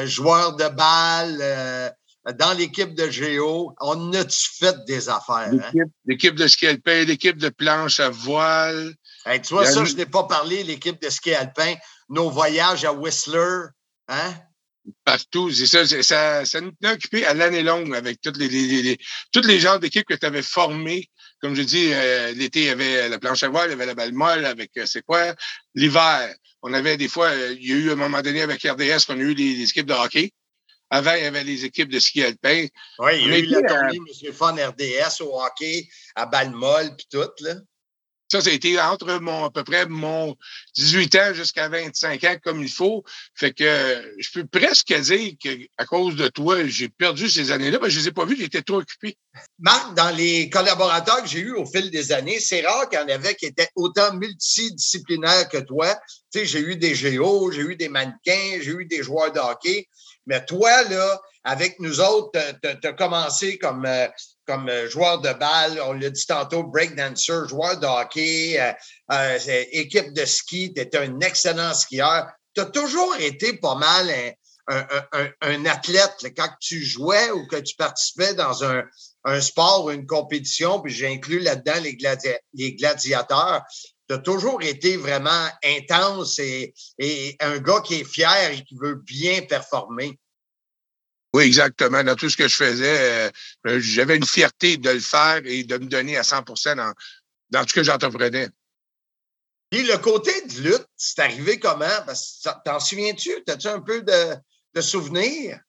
joueur 0.03 0.57
de 0.57 0.67
balle 0.67 1.95
dans 2.33 2.53
l'équipe 2.53 2.95
de 2.95 3.09
Géo, 3.09 3.73
on 3.79 4.13
a-tu 4.13 4.49
fait 4.57 4.75
des 4.85 5.09
affaires? 5.09 5.51
Hein? 5.51 5.83
L'équipe 6.05 6.35
de 6.35 6.47
ski 6.47 6.67
alpin, 6.67 7.03
l'équipe 7.03 7.37
de 7.37 7.49
planche 7.49 7.99
à 7.99 8.09
voile. 8.09 8.95
tu 9.25 9.53
vois, 9.53 9.65
ça, 9.65 9.85
je 9.85 9.95
n'ai 9.95 10.07
pas 10.07 10.23
parlé, 10.23 10.63
l'équipe 10.63 10.99
de 11.01 11.09
ski 11.09 11.33
alpin, 11.33 11.75
nos 12.09 12.29
voyages 12.29 12.83
à 12.83 12.93
Whistler. 12.93 13.65
Hein? 14.07 14.33
Partout, 15.03 15.51
c'est 15.51 15.65
ça, 15.65 15.85
ça, 16.03 16.45
ça, 16.45 16.61
nous 16.61 16.71
a 16.83 16.93
occupé 16.93 17.25
à 17.25 17.33
l'année 17.33 17.63
longue 17.63 17.95
avec 17.95 18.21
toutes 18.21 18.37
les, 18.37 18.47
les, 18.47 18.81
les 18.81 18.97
toutes 19.31 19.45
les 19.45 19.59
genres 19.59 19.79
d'équipes 19.79 20.05
que 20.05 20.13
tu 20.13 20.25
avais 20.25 20.43
formées. 20.43 21.09
Comme 21.41 21.55
je 21.55 21.63
dis, 21.63 21.89
euh, 21.91 22.31
l'été, 22.33 22.61
il 22.61 22.65
y 22.65 22.69
avait 22.69 23.09
la 23.09 23.19
planche 23.19 23.43
à 23.43 23.49
voile, 23.49 23.69
il 23.69 23.71
y 23.71 23.73
avait 23.73 23.87
la 23.87 23.95
balle 23.95 24.13
molle 24.13 24.45
avec 24.45 24.71
euh, 24.77 24.85
c'est 24.85 25.01
quoi? 25.01 25.35
L'hiver, 25.73 26.33
on 26.61 26.73
avait 26.73 26.97
des 26.97 27.07
fois, 27.07 27.27
euh, 27.27 27.55
il 27.59 27.67
y 27.67 27.73
a 27.73 27.75
eu 27.75 27.91
un 27.91 27.95
moment 27.95 28.21
donné 28.21 28.41
avec 28.41 28.63
RDS 28.63 29.05
qu'on 29.07 29.19
a 29.19 29.23
eu 29.23 29.35
des 29.35 29.63
équipes 29.63 29.87
de 29.87 29.93
hockey. 29.93 30.31
Avant, 30.95 31.13
il 31.13 31.23
y 31.23 31.25
avait 31.25 31.43
les 31.43 31.65
équipes 31.65 31.89
de 31.89 31.99
ski 31.99 32.23
alpin. 32.23 32.67
Oui, 32.99 33.11
il 33.19 33.27
y 33.27 33.33
a 33.33 33.37
eu 33.39 33.45
la 33.47 33.61
tournée 33.63 33.97
M. 33.97 34.33
Fun 34.33 34.55
RDS 34.55 35.21
au 35.21 35.41
hockey, 35.41 35.89
à 36.15 36.25
Balmol, 36.25 36.95
puis 36.95 37.05
tout, 37.11 37.29
là. 37.41 37.55
Ça, 38.31 38.41
ça 38.41 38.49
a 38.49 38.53
été 38.53 38.79
entre 38.79 39.19
mon, 39.19 39.45
à 39.45 39.51
peu 39.51 39.63
près 39.63 39.85
mon 39.85 40.35
18 40.77 41.15
ans 41.15 41.33
jusqu'à 41.33 41.67
25 41.67 42.23
ans 42.23 42.37
comme 42.43 42.63
il 42.63 42.71
faut. 42.71 43.03
Fait 43.35 43.53
que 43.53 44.13
je 44.17 44.29
peux 44.33 44.47
presque 44.47 44.97
dire 44.99 45.33
qu'à 45.39 45.85
cause 45.85 46.15
de 46.15 46.27
toi, 46.29 46.65
j'ai 46.65 46.89
perdu 46.89 47.29
ces 47.29 47.51
années-là. 47.51 47.77
mais 47.81 47.89
je 47.89 47.97
ne 47.97 48.01
les 48.03 48.07
ai 48.07 48.11
pas 48.11 48.25
vus, 48.25 48.37
j'étais 48.37 48.63
trop 48.63 48.77
occupé. 48.77 49.17
Marc, 49.59 49.93
dans 49.95 50.15
les 50.15 50.49
collaborateurs 50.49 51.21
que 51.21 51.29
j'ai 51.29 51.41
eus 51.41 51.53
au 51.53 51.65
fil 51.65 51.91
des 51.91 52.13
années, 52.13 52.39
c'est 52.39 52.65
rare 52.65 52.89
qu'il 52.89 52.99
y 52.99 53.01
en 53.03 53.09
avait 53.09 53.35
qui 53.35 53.45
étaient 53.45 53.69
autant 53.75 54.13
multidisciplinaires 54.13 55.47
que 55.49 55.59
toi. 55.59 55.93
Tu 56.31 56.39
sais, 56.39 56.45
j'ai 56.45 56.61
eu 56.61 56.77
des 56.77 56.95
géos, 56.95 57.51
j'ai 57.51 57.61
eu 57.61 57.75
des 57.75 57.89
mannequins, 57.89 58.59
j'ai 58.59 58.71
eu 58.71 58.85
des 58.85 59.03
joueurs 59.03 59.33
de 59.33 59.39
hockey. 59.39 59.87
Mais 60.27 60.43
toi, 60.45 60.83
là, 60.83 61.21
avec 61.43 61.79
nous 61.79 62.01
autres, 62.01 62.39
tu 62.61 62.87
as 62.87 62.93
commencé 62.93 63.57
comme, 63.59 63.85
euh, 63.85 64.07
comme 64.47 64.67
euh, 64.67 64.89
joueur 64.89 65.21
de 65.21 65.31
balle, 65.33 65.79
on 65.85 65.93
l'a 65.93 66.09
dit 66.09 66.25
tantôt, 66.25 66.63
breakdancer, 66.63 67.47
joueur 67.47 67.79
de 67.79 67.85
hockey, 67.85 68.59
euh, 69.11 69.39
équipe 69.71 70.13
de 70.13 70.25
ski, 70.25 70.73
tu 70.73 70.81
étais 70.81 70.97
un 70.97 71.19
excellent 71.19 71.73
skieur. 71.73 72.27
Tu 72.55 72.61
as 72.61 72.65
toujours 72.65 73.15
été 73.17 73.53
pas 73.53 73.75
mal 73.75 74.11
un, 74.67 75.65
athlète 75.65 76.33
quand 76.35 76.49
tu 76.59 76.83
jouais 76.83 77.29
ou 77.29 77.45
que 77.47 77.57
tu 77.57 77.75
participais 77.75 78.33
dans 78.33 78.63
un, 78.63 78.83
sport 79.41 79.85
ou 79.85 79.91
une 79.91 80.07
compétition, 80.07 80.79
puis 80.79 80.93
j'inclus 80.93 81.39
là-dedans 81.39 81.81
les, 81.81 81.97
les 82.53 82.75
gladiateurs 82.75 83.61
tu 84.07 84.15
as 84.15 84.19
toujours 84.19 84.61
été 84.61 84.97
vraiment 84.97 85.47
intense 85.63 86.39
et, 86.39 86.73
un 87.39 87.57
gars 87.59 87.81
qui 87.81 87.95
est 87.95 88.03
fier 88.03 88.51
et 88.51 88.63
qui 88.63 88.75
veut 88.79 88.95
bien 88.95 89.41
performer. 89.41 90.19
Oui, 91.33 91.43
exactement. 91.43 92.03
Dans 92.03 92.15
tout 92.15 92.29
ce 92.29 92.37
que 92.37 92.47
je 92.47 92.55
faisais, 92.55 93.29
euh, 93.65 93.79
j'avais 93.79 94.15
une 94.15 94.25
fierté 94.25 94.77
de 94.77 94.89
le 94.89 94.99
faire 94.99 95.41
et 95.43 95.63
de 95.63 95.77
me 95.77 95.85
donner 95.85 96.17
à 96.17 96.23
100 96.23 96.43
dans, 96.75 96.93
dans 97.49 97.61
tout 97.63 97.69
ce 97.69 97.73
que 97.73 97.83
j'entreprenais. 97.83 98.47
Puis 99.69 99.83
le 99.83 99.97
côté 99.97 100.31
de 100.47 100.69
lutte, 100.69 100.87
c'est 100.95 101.19
arrivé 101.19 101.59
comment? 101.59 101.85
T'en 102.63 102.79
souviens-tu? 102.79 103.31
As-tu 103.47 103.67
un 103.67 103.81
peu 103.81 104.01
de, 104.01 104.81
souvenirs? 104.81 105.59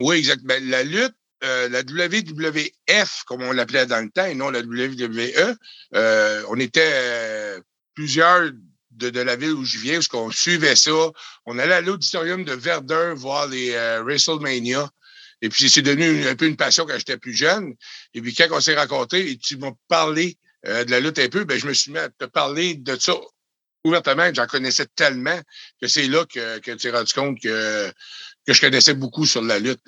Oui, 0.00 0.16
exactement. 0.16 0.54
La 0.62 0.82
lutte, 0.82 1.14
euh, 1.44 1.68
la 1.68 1.80
WWF, 1.80 3.24
comme 3.26 3.42
on 3.42 3.52
l'appelait 3.52 3.86
dans 3.86 4.02
le 4.02 4.10
temps, 4.10 4.24
et 4.24 4.34
non 4.34 4.50
la 4.50 4.60
WWE, 4.60 5.56
euh, 5.94 6.44
on 6.48 6.58
était 6.58 7.60
plusieurs 7.94 8.50
de, 8.90 9.20
la 9.20 9.36
ville 9.36 9.52
où 9.52 9.64
je 9.64 9.78
viens, 9.78 9.94
parce 9.94 10.08
qu'on 10.08 10.30
suivait 10.30 10.76
ça. 10.76 11.10
On 11.46 11.58
allait 11.58 11.74
à 11.74 11.80
l'auditorium 11.80 12.44
de 12.44 12.52
Verdun 12.52 13.14
voir 13.14 13.46
les 13.46 13.72
euh, 13.72 14.02
WrestleMania. 14.02 14.90
Et 15.42 15.48
puis, 15.48 15.70
c'est 15.70 15.82
devenu 15.82 16.26
un 16.26 16.36
peu 16.36 16.46
une 16.46 16.56
passion 16.56 16.84
quand 16.86 16.98
j'étais 16.98 17.16
plus 17.16 17.34
jeune. 17.34 17.74
Et 18.12 18.20
puis, 18.20 18.34
quand 18.34 18.48
on 18.50 18.60
s'est 18.60 18.76
rencontrés 18.76 19.30
et 19.30 19.38
tu 19.38 19.56
m'as 19.56 19.72
parlé 19.88 20.36
euh, 20.66 20.84
de 20.84 20.90
la 20.90 21.00
lutte 21.00 21.18
un 21.18 21.28
peu, 21.28 21.44
ben, 21.44 21.58
je 21.58 21.66
me 21.66 21.72
suis 21.72 21.92
mis 21.92 21.98
à 21.98 22.10
te 22.10 22.26
parler 22.26 22.74
de 22.74 22.96
ça 22.96 23.14
ouvertement. 23.84 24.30
J'en 24.34 24.46
connaissais 24.46 24.86
tellement 24.94 25.40
que 25.80 25.88
c'est 25.88 26.06
là 26.06 26.26
que, 26.26 26.58
que 26.58 26.72
tu 26.72 26.76
t'es 26.76 26.90
rendu 26.90 27.12
compte 27.14 27.40
que, 27.40 27.90
que 28.46 28.52
je 28.52 28.60
connaissais 28.60 28.94
beaucoup 28.94 29.24
sur 29.24 29.42
la 29.42 29.58
lutte. 29.58 29.80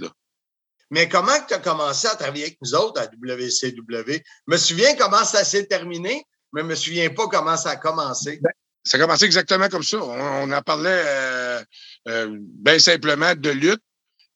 Mais 0.91 1.09
comment 1.09 1.39
tu 1.47 1.55
as 1.55 1.59
commencé 1.59 2.07
à 2.07 2.17
travailler 2.17 2.45
avec 2.45 2.59
nous 2.63 2.75
autres 2.75 3.01
à 3.01 3.07
WCW? 3.07 4.13
Je 4.15 4.23
me 4.47 4.57
souviens 4.57 4.95
comment 4.97 5.25
ça 5.25 5.45
s'est 5.45 5.67
terminé, 5.67 6.25
mais 6.53 6.61
je 6.61 6.67
ne 6.67 6.71
me 6.71 6.75
souviens 6.75 7.11
pas 7.11 7.29
comment 7.29 7.57
ça 7.57 7.71
a 7.71 7.77
commencé. 7.77 8.39
Ben, 8.43 8.51
ça 8.85 8.99
a 8.99 9.01
commencé 9.01 9.25
exactement 9.25 9.69
comme 9.69 9.83
ça. 9.83 9.99
On, 10.03 10.51
en 10.51 10.63
parlait 10.63 11.03
euh, 11.05 11.63
euh, 12.09 12.37
bien 12.39 12.79
simplement 12.79 13.35
de 13.35 13.51
lutte. 13.51 13.83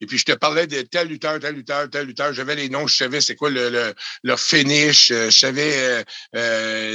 Et 0.03 0.07
puis, 0.07 0.19
je 0.19 0.27
te 0.27 0.33
parlais 0.33 0.67
de 0.67 0.83
tel 0.83 1.09
lutteur, 1.09 1.41
tel 1.41 1.55
lutteur, 1.55 1.89
tel 1.89 2.07
lutteur. 2.07 2.33
J'avais 2.35 2.55
les 2.55 2.69
noms, 2.69 2.87
je 2.87 2.97
savais 2.97 3.23
c'est 3.23 3.35
quoi 3.35 3.49
le, 3.49 3.95
leur 4.25 4.39
finish, 4.39 5.11
euh, 5.11 5.31
je 5.31 5.39
savais 5.39 6.05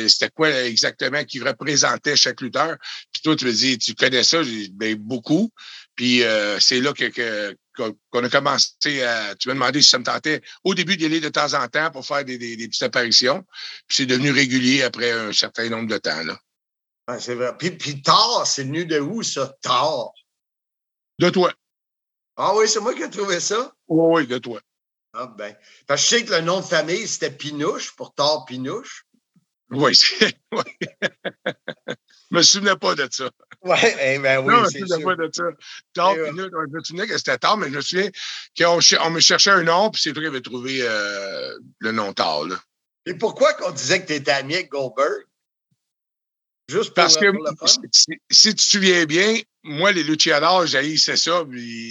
c'était 0.08 0.30
quoi 0.30 0.52
exactement 0.64 1.24
qui 1.24 1.40
représentait 1.40 2.16
chaque 2.16 2.42
lutteur. 2.42 2.78
Puis 3.12 3.24
toi, 3.24 3.36
tu 3.36 3.46
me 3.46 3.52
dis, 3.52 3.80
tu 3.80 3.96
connais 3.96 4.24
ça? 4.24 4.42
Ben, 4.74 4.96
beaucoup. 4.96 5.52
Puis 5.96 6.22
c'est 6.60 6.80
là 6.80 6.94
que, 6.94 7.56
qu'on 8.10 8.24
a 8.24 8.30
commencé 8.30 9.04
à. 9.04 9.36
Tu 9.36 9.48
m'as 9.48 9.54
demandé 9.54 9.82
si 9.82 9.90
ça 9.90 10.00
me 10.00 10.04
tentait 10.04 10.42
au 10.64 10.74
début 10.74 10.98
d'y 10.98 11.06
aller 11.06 11.20
de 11.20 11.30
temps 11.30 11.54
en 11.54 11.68
temps 11.68 11.92
pour 11.92 12.06
faire 12.06 12.26
des, 12.26 12.38
des, 12.38 12.68
petites 12.68 12.84
apparitions. 12.84 13.46
Puis 13.88 13.98
c'est 13.98 14.06
devenu 14.06 14.32
régulier 14.32 14.84
après 14.84 15.12
un 15.12 15.34
certain 15.34 15.70
nombre 15.70 15.88
de 15.88 15.98
temps. 15.98 16.24
Là. 16.24 16.40
c'est 17.20 17.36
vrai. 17.36 17.56
Puis, 17.58 17.72
puis 17.72 18.02
tard, 18.02 18.46
c'est 18.46 18.64
venu 18.64 18.86
de 18.86 19.00
où, 19.00 19.24
ça? 19.24 19.56
Tard? 19.62 20.12
De 21.20 21.30
toi. 21.30 21.54
Ah 22.38 22.56
oui, 22.56 22.68
c'est 22.68 22.80
moi 22.80 22.94
qui 22.94 23.04
ai 23.04 23.10
trouvé 23.10 23.40
ça? 23.40 23.74
Oui, 23.88 24.22
oui, 24.22 24.28
de 24.28 24.38
toi. 24.38 24.62
Ah 25.14 25.28
ben. 25.28 25.56
Parce 25.88 26.02
que 26.02 26.10
je 26.10 26.16
sais 26.16 26.26
que 26.26 26.32
le 26.32 26.42
nom 26.42 26.62
de 26.62 26.66
famille, 26.66 27.08
c'était 27.08 27.32
Pinouche, 27.32 27.96
pour 27.96 28.14
Tard 28.14 28.46
Pinouche. 28.46 29.06
Oui, 29.70 29.98
oui. 30.52 30.88
Je 32.32 32.38
me 32.38 32.42
souvenais 32.42 32.76
pas 32.76 32.96
de 32.96 33.08
ça. 33.12 33.30
Oui, 33.64 33.78
eh 34.02 34.18
ben 34.18 34.40
oui, 34.40 34.52
non, 34.52 34.64
je 34.74 34.80
me 34.80 34.88
souvenais 34.88 35.04
pas 35.04 35.16
de 35.16 35.30
ça. 35.32 35.44
Je 35.96 36.72
me 36.72 36.84
souvenais 36.84 37.06
que 37.06 37.16
c'était 37.16 37.38
tard, 37.38 37.58
mais 37.58 37.70
je 37.70 37.76
me 37.76 37.82
souviens 37.82 38.10
qu'on 38.58 38.80
on 39.02 39.10
me 39.12 39.20
cherchait 39.20 39.52
un 39.52 39.62
nom, 39.62 39.92
puis 39.92 40.02
c'est 40.02 40.14
toi 40.14 40.24
qui 40.24 40.28
avait 40.28 40.42
trouvé 40.42 40.80
euh, 40.82 41.60
le 41.78 41.92
nom 41.92 42.12
tard. 42.12 42.46
Là. 42.46 42.56
Et 43.06 43.14
pourquoi 43.14 43.54
qu'on 43.54 43.70
disait 43.70 44.02
que 44.02 44.08
tu 44.08 44.14
étais 44.14 44.32
ami 44.32 44.56
avec 44.56 44.72
Goldberg? 44.72 45.28
Juste 46.72 46.86
pour, 46.90 46.94
Parce 46.96 47.18
que 47.18 47.32
pour 47.32 47.44
le 47.44 47.52
fun? 47.60 47.66
si, 47.92 48.06
si 48.32 48.50
tu 48.50 48.56
te 48.56 48.62
souviens 48.62 49.06
bien, 49.06 49.40
moi, 49.64 49.92
les 49.92 50.04
luchadors, 50.04 50.66
j'haïssais 50.66 51.18
ça. 51.18 51.44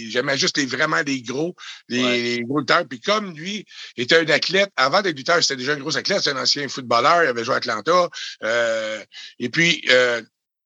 J'aimais 0.09 0.37
juste 0.37 0.57
les 0.57 0.65
vraiment 0.65 1.01
les 1.05 1.21
gros, 1.21 1.55
les, 1.87 2.03
Ouais. 2.03 2.17
les 2.17 2.41
gros 2.43 2.59
lutteurs. 2.59 2.85
Puis 2.87 2.99
comme 2.99 3.33
lui 3.35 3.65
était 3.95 4.17
un 4.17 4.27
athlète, 4.29 4.69
avant 4.75 5.01
d'être 5.01 5.15
lutteur, 5.17 5.41
c'était 5.41 5.55
déjà 5.57 5.73
un 5.73 5.77
gros 5.79 5.95
athlète, 5.97 6.21
c'est 6.23 6.31
un 6.31 6.41
ancien 6.41 6.67
footballeur, 6.67 7.23
il 7.23 7.27
avait 7.27 7.43
joué 7.45 7.53
à 7.55 7.57
Atlanta. 7.57 8.09
Euh, 8.43 9.03
et 9.39 9.49
puis, 9.49 9.83
euh, 9.89 10.21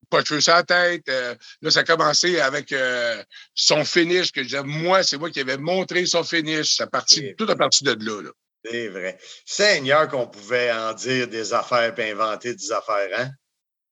pas 0.10 0.22
de 0.22 0.28
cheveux 0.28 0.42
sur 0.42 0.54
la 0.54 0.64
tête. 0.64 1.08
euh, 1.10 1.36
là, 1.62 1.72
ça 1.72 1.82
a 1.82 1.84
commencé 1.84 2.40
avec 2.40 2.72
euh, 2.72 3.22
son 3.54 3.84
finish, 3.84 4.32
que 4.32 4.42
je 4.42 4.48
disais, 4.48 4.64
moi, 4.64 5.04
c'est 5.04 5.18
moi 5.18 5.30
qui 5.30 5.40
avais 5.42 5.58
montré 5.58 6.06
son 6.06 6.24
finish. 6.24 6.76
Ça 6.76 6.88
partit, 6.88 7.16
C'est 7.18 7.36
tout 7.38 7.50
à 7.50 7.56
partir 7.56 7.96
de 7.96 8.06
là. 8.06 8.22
là. 8.22 8.30
C'est 8.64 8.88
vrai. 8.88 9.18
Seigneur 9.46 10.08
qu'on 10.08 10.26
pouvait 10.28 10.72
en 10.72 10.94
dire 10.94 11.28
des 11.28 11.54
affaires 11.54 11.94
et 12.00 12.12
inventer 12.12 12.56
des 12.56 12.72
affaires, 12.72 13.10
hein? 13.16 13.30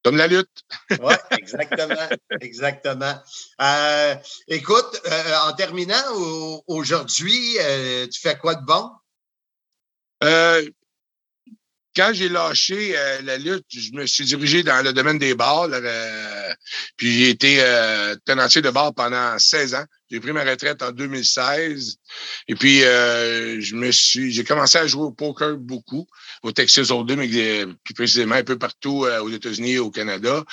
Comme 0.03 0.17
la 0.17 0.27
lutte. 0.27 0.63
Oui, 1.01 1.13
exactement. 1.37 2.09
exactement. 2.41 3.15
Euh, 3.61 4.15
écoute, 4.47 5.01
euh, 5.05 5.37
en 5.45 5.53
terminant, 5.53 6.03
au- 6.13 6.63
aujourd'hui, 6.67 7.57
euh, 7.59 8.07
tu 8.07 8.19
fais 8.19 8.37
quoi 8.37 8.55
de 8.55 8.65
bon? 8.65 8.89
Quand 11.95 12.11
j'ai 12.13 12.29
lâché 12.29 12.97
euh, 12.97 13.21
la 13.21 13.37
lutte, 13.37 13.65
je 13.69 13.91
me 13.93 14.05
suis 14.07 14.25
dirigé 14.25 14.63
dans 14.63 14.83
le 14.83 14.93
domaine 14.93 15.19
des 15.19 15.35
bars. 15.35 15.67
là, 15.67 15.77
euh, 15.77 16.53
puis 16.97 17.11
j'ai 17.19 17.29
été 17.29 17.57
euh, 17.59 18.15
tenancier 18.25 18.61
de 18.61 18.69
bar 18.69 18.93
pendant 18.93 19.37
16 19.37 19.75
ans. 19.75 19.85
J'ai 20.09 20.19
pris 20.19 20.31
ma 20.31 20.43
retraite 20.43 20.81
en 20.83 20.91
2016. 20.91 21.97
Et 22.47 22.55
puis 22.55 22.83
euh, 22.83 23.59
je 23.59 23.75
me 23.75 23.91
suis 23.91 24.31
j'ai 24.31 24.43
commencé 24.43 24.77
à 24.77 24.87
jouer 24.87 25.03
au 25.03 25.11
poker 25.11 25.57
beaucoup, 25.57 26.05
au 26.43 26.51
Texas 26.51 26.91
Hold'em, 26.91 27.19
mais 27.19 27.65
plus 27.83 27.93
précisément 27.93 28.35
un 28.35 28.43
peu 28.43 28.57
partout 28.57 29.05
euh, 29.05 29.21
aux 29.21 29.29
États-Unis 29.29 29.73
et 29.73 29.79
au 29.79 29.89
Canada. 29.91 30.43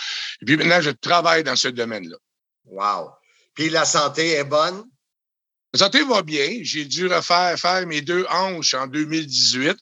Et 0.41 0.45
puis 0.45 0.57
maintenant, 0.57 0.81
je 0.81 0.91
travaille 0.91 1.45
dans 1.45 1.57
ce 1.57 1.69
domaine-là. 1.69 2.17
Wow. 2.65 3.11
Puis 3.55 3.69
la 3.69 3.85
santé 3.85 4.31
est 4.31 4.45
bonne? 4.45 4.85
La 5.73 5.79
santé 5.79 6.03
va 6.05 6.23
bien. 6.23 6.61
J'ai 6.63 6.85
dû 6.85 7.07
refaire 7.07 7.59
faire 7.59 7.87
mes 7.87 8.01
deux 8.01 8.27
hanches 8.31 8.75
en 8.75 8.87
2018. 8.87 9.77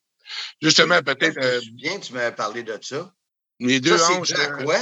Justement, 0.61 1.03
peut-être 1.03 1.35
Je 1.35 1.41
me 1.41 1.45
euh, 1.45 1.61
souviens, 1.61 2.01
tu 2.01 2.13
m'avais 2.13 2.35
parlé 2.35 2.63
de 2.63 2.79
ça. 2.81 3.13
mes 3.61 3.81
deux 3.81 3.97
Ça, 3.99 4.07
c'est 4.07 4.13
hanches. 4.15 4.33
à 4.35 4.41
euh, 4.61 4.65
quoi? 4.65 4.79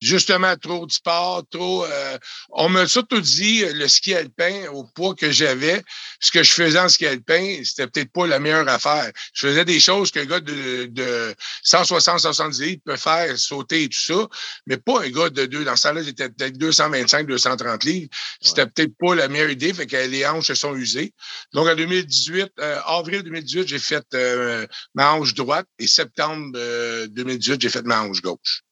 Justement 0.00 0.56
trop 0.56 0.86
de 0.86 0.92
sport, 0.92 1.44
trop. 1.50 1.84
euh, 1.84 2.18
on 2.50 2.68
m'a 2.68 2.86
surtout 2.86 3.20
dit 3.20 3.64
euh, 3.64 3.72
le 3.74 3.88
ski 3.88 4.14
alpin 4.14 4.68
au 4.72 4.84
poids 4.84 5.14
que 5.14 5.30
j'avais, 5.30 5.82
ce 6.20 6.30
que 6.30 6.42
je 6.42 6.52
faisais 6.52 6.78
en 6.78 6.88
ski 6.88 7.06
alpin, 7.06 7.60
c'était 7.64 7.86
peut-être 7.86 8.12
pas 8.12 8.26
la 8.26 8.38
meilleure 8.38 8.68
affaire. 8.68 9.10
Je 9.34 9.48
faisais 9.48 9.64
des 9.64 9.80
choses 9.80 10.10
qu'un 10.10 10.24
gars 10.24 10.40
de, 10.40 10.86
de 10.86 11.34
160-170 11.64 12.62
litres 12.62 12.82
peut 12.84 12.96
faire, 12.96 13.38
sauter 13.38 13.84
et 13.84 13.88
tout 13.88 13.98
ça, 13.98 14.26
mais 14.66 14.76
pas 14.76 15.02
un 15.02 15.10
gars 15.10 15.30
de 15.30 15.46
deux. 15.46 15.64
Dans 15.64 15.76
ce 15.76 15.88
temps-là, 15.88 16.02
j'étais 16.02 16.28
peut-être 16.28 16.56
225-230 16.56 17.86
livres. 17.86 18.10
C'était 18.40 18.66
peut-être 18.66 18.96
pas 18.98 19.14
la 19.14 19.28
meilleure 19.28 19.50
idée, 19.50 19.72
fait 19.72 19.86
que 19.86 19.96
les 19.96 20.26
hanches 20.26 20.46
se 20.46 20.54
sont 20.54 20.74
usées. 20.74 21.12
Donc 21.52 21.68
en 21.68 21.74
2018, 21.74 22.52
euh, 22.58 22.80
avril 22.86 23.22
2018, 23.22 23.68
j'ai 23.68 23.78
fait 23.78 24.04
euh, 24.14 24.66
ma 24.94 25.12
hanche 25.12 25.34
droite 25.34 25.66
et 25.78 25.86
septembre 25.86 26.52
euh, 26.56 27.06
2018, 27.08 27.60
j'ai 27.60 27.68
fait 27.68 27.82
ma 27.82 28.02
hanche 28.02 28.22
gauche. 28.22 28.62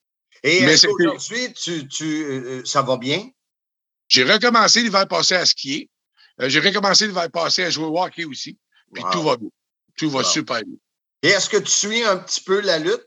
Et 0.43 0.77
c'était- 0.77 0.93
qu'aujourd'hui, 0.93 1.53
tu, 1.55 1.89
tu, 1.89 2.05
euh, 2.25 2.65
ça 2.65 2.83
va 2.83 2.97
bien? 2.97 3.29
J'ai 4.09 4.25
recommencé 4.25 4.83
l'hiver 4.83 5.07
passé 5.09 5.35
à 5.35 5.45
skier. 5.45 5.91
Euh, 6.41 6.49
j'ai 6.49 6.61
recommencé 6.61 7.07
l'hiver 7.07 7.31
passé 7.31 7.65
à 7.65 7.71
jouer 7.71 7.87
au 7.87 7.99
hockey 8.01 8.25
aussi. 8.25 8.57
Puis 8.95 9.03
Wow. 9.03 9.11
tout 9.11 9.23
va 9.23 9.37
bien. 9.37 9.49
Tout 9.97 10.11
va 10.11 10.19
Wow. 10.21 10.25
super 10.25 10.63
bien. 10.65 10.77
Et 11.23 11.29
est-ce 11.29 11.51
que 11.51 11.57
tu 11.57 11.71
suis 11.71 12.03
un 12.05 12.17
petit 12.17 12.41
peu 12.41 12.61
la 12.61 12.79
lutte? 12.79 13.05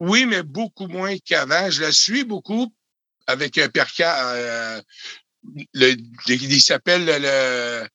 Oui, 0.00 0.26
mais 0.26 0.42
beaucoup 0.42 0.88
moins 0.88 1.16
qu'avant. 1.18 1.70
Je 1.70 1.80
la 1.82 1.92
suis 1.92 2.24
beaucoup 2.24 2.74
avec 3.26 3.56
euh, 3.58 3.68
Pierre 3.68 3.88
Ca- 3.88 4.34
euh, 4.34 4.82
le, 5.74 5.94
il 6.28 6.60
s'appelle 6.60 7.04
le, 7.04 7.18
le- 7.18 7.88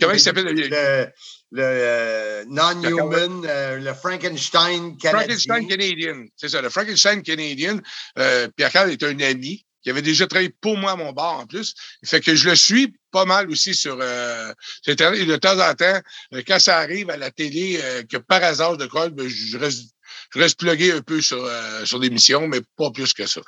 Comment 0.00 0.12
il 0.12 0.20
s'appelle? 0.20 0.44
Le, 0.46 0.52
Le, 0.52 1.12
le 1.54 1.62
euh, 1.62 2.44
non-human, 2.48 3.46
euh, 3.48 3.78
le 3.78 3.94
Frankenstein 3.94 4.96
canadien. 4.98 5.20
Frankenstein 5.20 5.68
Canadian. 5.68 6.24
C'est 6.36 6.48
ça, 6.48 6.60
le 6.60 6.68
Frankenstein 6.68 7.22
Canadian. 7.22 7.78
Euh, 8.18 8.48
Pierre 8.56 8.72
Carl 8.72 8.90
est 8.90 9.02
un 9.04 9.20
ami 9.20 9.64
qui 9.80 9.90
avait 9.90 10.02
déjà 10.02 10.26
travaillé 10.26 10.52
pour 10.60 10.76
moi 10.76 10.92
à 10.92 10.96
mon 10.96 11.12
bar 11.12 11.38
en 11.38 11.46
plus. 11.46 11.74
Fait 12.04 12.20
que 12.20 12.34
je 12.34 12.48
le 12.48 12.56
suis 12.56 12.96
pas 13.12 13.24
mal 13.24 13.48
aussi 13.50 13.72
sur, 13.72 13.96
euh, 14.00 14.52
sur 14.82 14.92
Internet. 14.92 15.20
Et 15.20 15.26
de 15.26 15.36
temps 15.36 15.60
en 15.60 15.74
temps, 15.74 16.00
quand 16.44 16.58
ça 16.58 16.78
arrive 16.78 17.08
à 17.10 17.16
la 17.16 17.30
télé, 17.30 17.78
que 18.10 18.16
par 18.16 18.42
hasard 18.42 18.76
de 18.76 18.86
quoi, 18.86 19.08
ben, 19.10 19.28
je 19.28 19.56
reste, 19.56 19.90
je 20.34 20.40
reste 20.40 20.58
plugué 20.58 20.90
un 20.90 21.02
peu 21.02 21.20
sur, 21.20 21.48
sur 21.84 22.00
l'émission, 22.00 22.48
mais 22.48 22.62
pas 22.76 22.90
plus 22.90 23.12
que 23.12 23.26
ça. 23.26 23.42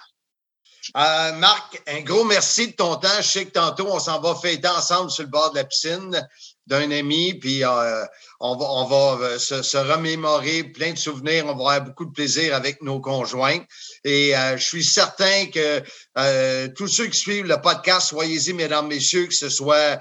Euh, 0.94 1.32
Marc, 1.32 1.82
un 1.88 2.00
gros 2.02 2.24
merci 2.24 2.68
de 2.68 2.72
ton 2.72 2.96
temps. 2.96 3.09
Je 3.18 3.26
sais 3.26 3.46
que 3.46 3.52
tantôt, 3.52 3.88
on 3.90 3.98
s'en 3.98 4.20
va 4.20 4.34
fêter 4.34 4.68
ensemble 4.68 5.11
sur 5.11 5.24
le 5.24 5.30
bord 5.30 5.50
de 5.50 5.57
la 5.57 5.64
piscine 5.64 6.26
d'un 6.66 6.90
ami, 6.90 7.34
puis 7.34 7.64
euh, 7.64 8.04
on 8.40 8.56
va, 8.56 8.66
on 8.70 8.84
va 8.84 9.24
euh, 9.24 9.38
se, 9.38 9.76
remémorer 9.76 10.64
plein 10.64 10.92
de 10.92 10.98
souvenirs. 10.98 11.44
On 11.46 11.48
va 11.48 11.52
avoir 11.52 11.80
beaucoup 11.82 12.04
de 12.04 12.12
plaisir 12.12 12.54
avec 12.54 12.82
nos 12.82 13.00
conjoints. 13.00 13.60
Et 14.04 14.36
euh, 14.36 14.56
je 14.56 14.64
suis 14.64 14.84
certain 14.84 15.46
que 15.46 15.82
euh, 16.18 16.68
tous 16.76 16.88
ceux 16.88 17.06
qui 17.06 17.18
suivent 17.18 17.46
le 17.46 17.60
podcast, 17.60 18.08
soyez-y, 18.08 18.52
mesdames, 18.52 18.88
messieurs, 18.88 19.26
que 19.26 19.34
ce 19.34 19.48
soit 19.48 20.00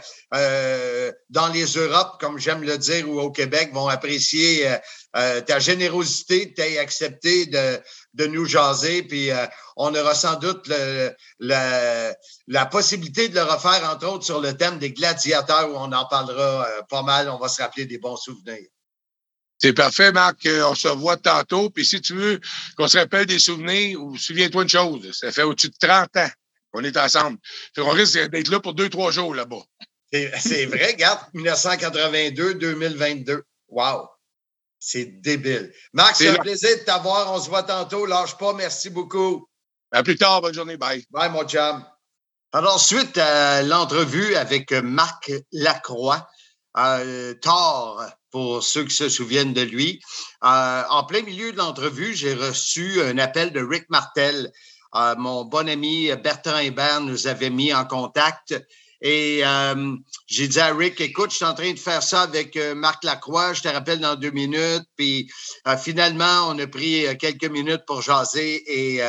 dans 1.30 1.48
les 1.54 1.66
Europes, 1.66 2.18
comme 2.20 2.38
j'aime 2.38 2.64
le 2.64 2.78
dire, 2.78 3.10
ou 3.10 3.22
au 3.22 3.32
Québec, 3.32 3.70
vont 3.74 3.88
apprécier 3.88 4.70
ta 5.14 5.60
générosité, 5.60 6.54
t'as 6.54 6.82
accepté 6.82 7.46
de, 7.46 7.80
de 8.16 8.26
nous 8.28 8.46
jaser, 8.46 9.04
puis 9.04 9.30
euh, 9.32 9.46
on 9.78 9.94
aura 9.94 10.16
sans 10.16 10.36
doute 10.40 10.68
le, 10.68 11.12
le- 11.40 12.14
la 12.48 12.66
possibilité 12.66 13.28
de 13.30 13.36
le 13.36 13.44
refaire, 13.44 13.88
entre 13.90 14.08
autres, 14.08 14.26
sur 14.26 14.40
le 14.42 14.56
thème 14.56 14.80
des 14.80 14.92
gladiateurs, 14.92 15.70
où 15.70 15.76
on 15.76 15.92
en 15.92 16.06
parlera 16.08 16.66
euh, 16.68 16.82
pas 16.90 17.02
mal. 17.04 17.30
On 17.30 17.38
va 17.38 17.48
se 17.50 17.62
rappeler 17.62 17.86
des 17.86 18.00
bons 18.00 18.18
souvenirs. 18.18 18.68
C'est 19.58 19.74
parfait, 19.74 20.12
Marc. 20.12 20.46
Euh, 20.46 20.66
On 20.68 20.76
se 20.76 20.88
revoit 20.88 21.18
tantôt. 21.18 21.70
Puis 21.70 21.86
si 21.86 22.02
tu 22.02 22.14
veux 22.14 22.40
qu'on 22.78 22.88
se 22.88 22.98
rappelle 22.98 23.26
des 23.26 23.40
souvenirs, 23.40 24.02
ou 24.02 24.18
souviens-toi 24.18 24.64
une 24.64 24.70
chose, 24.70 25.12
ça 25.18 25.32
fait 25.32 25.44
au-dessus 25.44 25.70
de 25.70 25.76
30 25.80 26.16
ans 26.18 26.30
qu'on 26.72 26.84
est 26.84 26.98
ensemble. 26.98 27.38
Fait 27.76 27.82
qu'on 27.82 27.92
risque 27.92 28.20
d'être 28.30 28.50
là 28.50 28.60
pour 28.60 28.74
deux, 28.74 28.90
trois 28.90 29.12
jours 29.12 29.34
là-bas. 29.36 29.62
C'est 30.12 30.32
c'est 30.40 30.66
vrai, 30.68 30.92
regarde, 30.94 31.20
1982-2022. 31.34 33.42
Wow! 33.70 34.08
C'est 34.88 35.20
débile. 35.20 35.74
Marc, 35.94 36.18
c'est 36.18 36.28
un 36.28 36.34
là. 36.34 36.40
plaisir 36.44 36.78
de 36.78 36.84
t'avoir. 36.84 37.34
On 37.34 37.40
se 37.40 37.50
voit 37.50 37.64
tantôt. 37.64 38.06
Lâche 38.06 38.38
pas. 38.38 38.54
Merci 38.54 38.92
beaucoup. 38.92 39.50
À 39.92 40.04
plus 40.04 40.16
tard. 40.16 40.42
Bonne 40.42 40.54
journée. 40.54 40.78
Bye. 40.78 41.04
Bye, 41.10 41.32
mon 41.32 41.44
chum. 41.44 41.84
Alors, 42.54 42.80
suite 42.80 43.18
à 43.18 43.64
l'entrevue 43.64 44.36
avec 44.36 44.72
Marc 44.74 45.32
Lacroix, 45.52 46.30
euh, 46.78 47.34
Thor, 47.42 48.06
pour 48.30 48.62
ceux 48.62 48.84
qui 48.84 48.94
se 48.94 49.10
souviennent 49.10 49.54
de 49.54 49.64
lui, 49.64 50.00
euh, 50.44 50.84
en 50.88 51.04
plein 51.04 51.24
milieu 51.24 51.52
de 51.52 51.58
l'entrevue, 51.58 52.14
j'ai 52.14 52.36
reçu 52.36 53.02
un 53.02 53.18
appel 53.18 53.54
de 53.54 53.66
Rick 53.66 53.90
Martel. 53.90 54.52
Euh, 54.94 55.16
mon 55.18 55.46
bon 55.46 55.68
ami 55.68 56.12
Bertrand 56.24 56.60
Hébert 56.60 57.02
nous 57.02 57.26
avait 57.26 57.50
mis 57.50 57.74
en 57.74 57.86
contact. 57.86 58.54
Et 59.08 59.46
euh, 59.46 59.96
j'ai 60.26 60.48
dit 60.48 60.60
à 60.60 60.74
Rick, 60.74 61.00
écoute, 61.00 61.30
je 61.30 61.36
suis 61.36 61.46
en 61.46 61.54
train 61.54 61.72
de 61.72 61.78
faire 61.78 62.02
ça 62.02 62.24
avec 62.24 62.58
euh, 62.58 62.74
Marc 62.74 63.04
Lacroix, 63.04 63.54
je 63.54 63.62
te 63.62 63.68
rappelle 63.68 64.00
dans 64.00 64.16
deux 64.16 64.32
minutes. 64.32 64.82
Puis 64.98 65.32
euh, 65.68 65.78
finalement, 65.78 66.48
on 66.50 66.58
a 66.58 66.66
pris 66.66 67.06
quelques 67.20 67.46
minutes 67.46 67.84
pour 67.86 68.02
jaser 68.02 68.64
et 68.66 69.04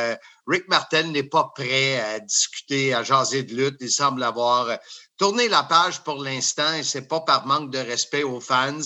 Rick 0.45 0.67
Martel 0.67 1.11
n'est 1.11 1.23
pas 1.23 1.51
prêt 1.55 1.99
à 1.99 2.19
discuter, 2.19 2.93
à 2.93 3.01
jaser 3.01 3.41
de 3.41 3.55
lutte. 3.55 3.77
Il 3.79 3.89
semble 3.89 4.21
avoir 4.21 4.77
tourné 5.17 5.49
la 5.49 5.63
page 5.63 6.03
pour 6.03 6.21
l'instant 6.21 6.73
et 6.73 6.83
c'est 6.83 7.07
pas 7.07 7.21
par 7.21 7.47
manque 7.47 7.71
de 7.71 7.79
respect 7.79 8.21
aux 8.21 8.39
fans. 8.39 8.77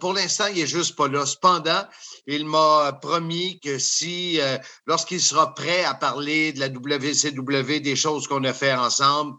Pour 0.00 0.12
l'instant, 0.12 0.46
il 0.46 0.60
est 0.60 0.68
juste 0.68 0.94
pas 0.94 1.08
là. 1.08 1.26
Cependant, 1.26 1.82
il 2.28 2.46
m'a 2.46 2.96
promis 3.02 3.58
que 3.58 3.80
si, 3.80 4.38
lorsqu'il 4.86 5.20
sera 5.20 5.52
prêt 5.52 5.82
à 5.84 5.94
parler 5.94 6.52
de 6.52 6.60
la 6.60 6.68
WCW, 6.68 7.80
des 7.80 7.96
choses 7.96 8.28
qu'on 8.28 8.44
a 8.44 8.52
fait 8.52 8.74
ensemble, 8.74 9.36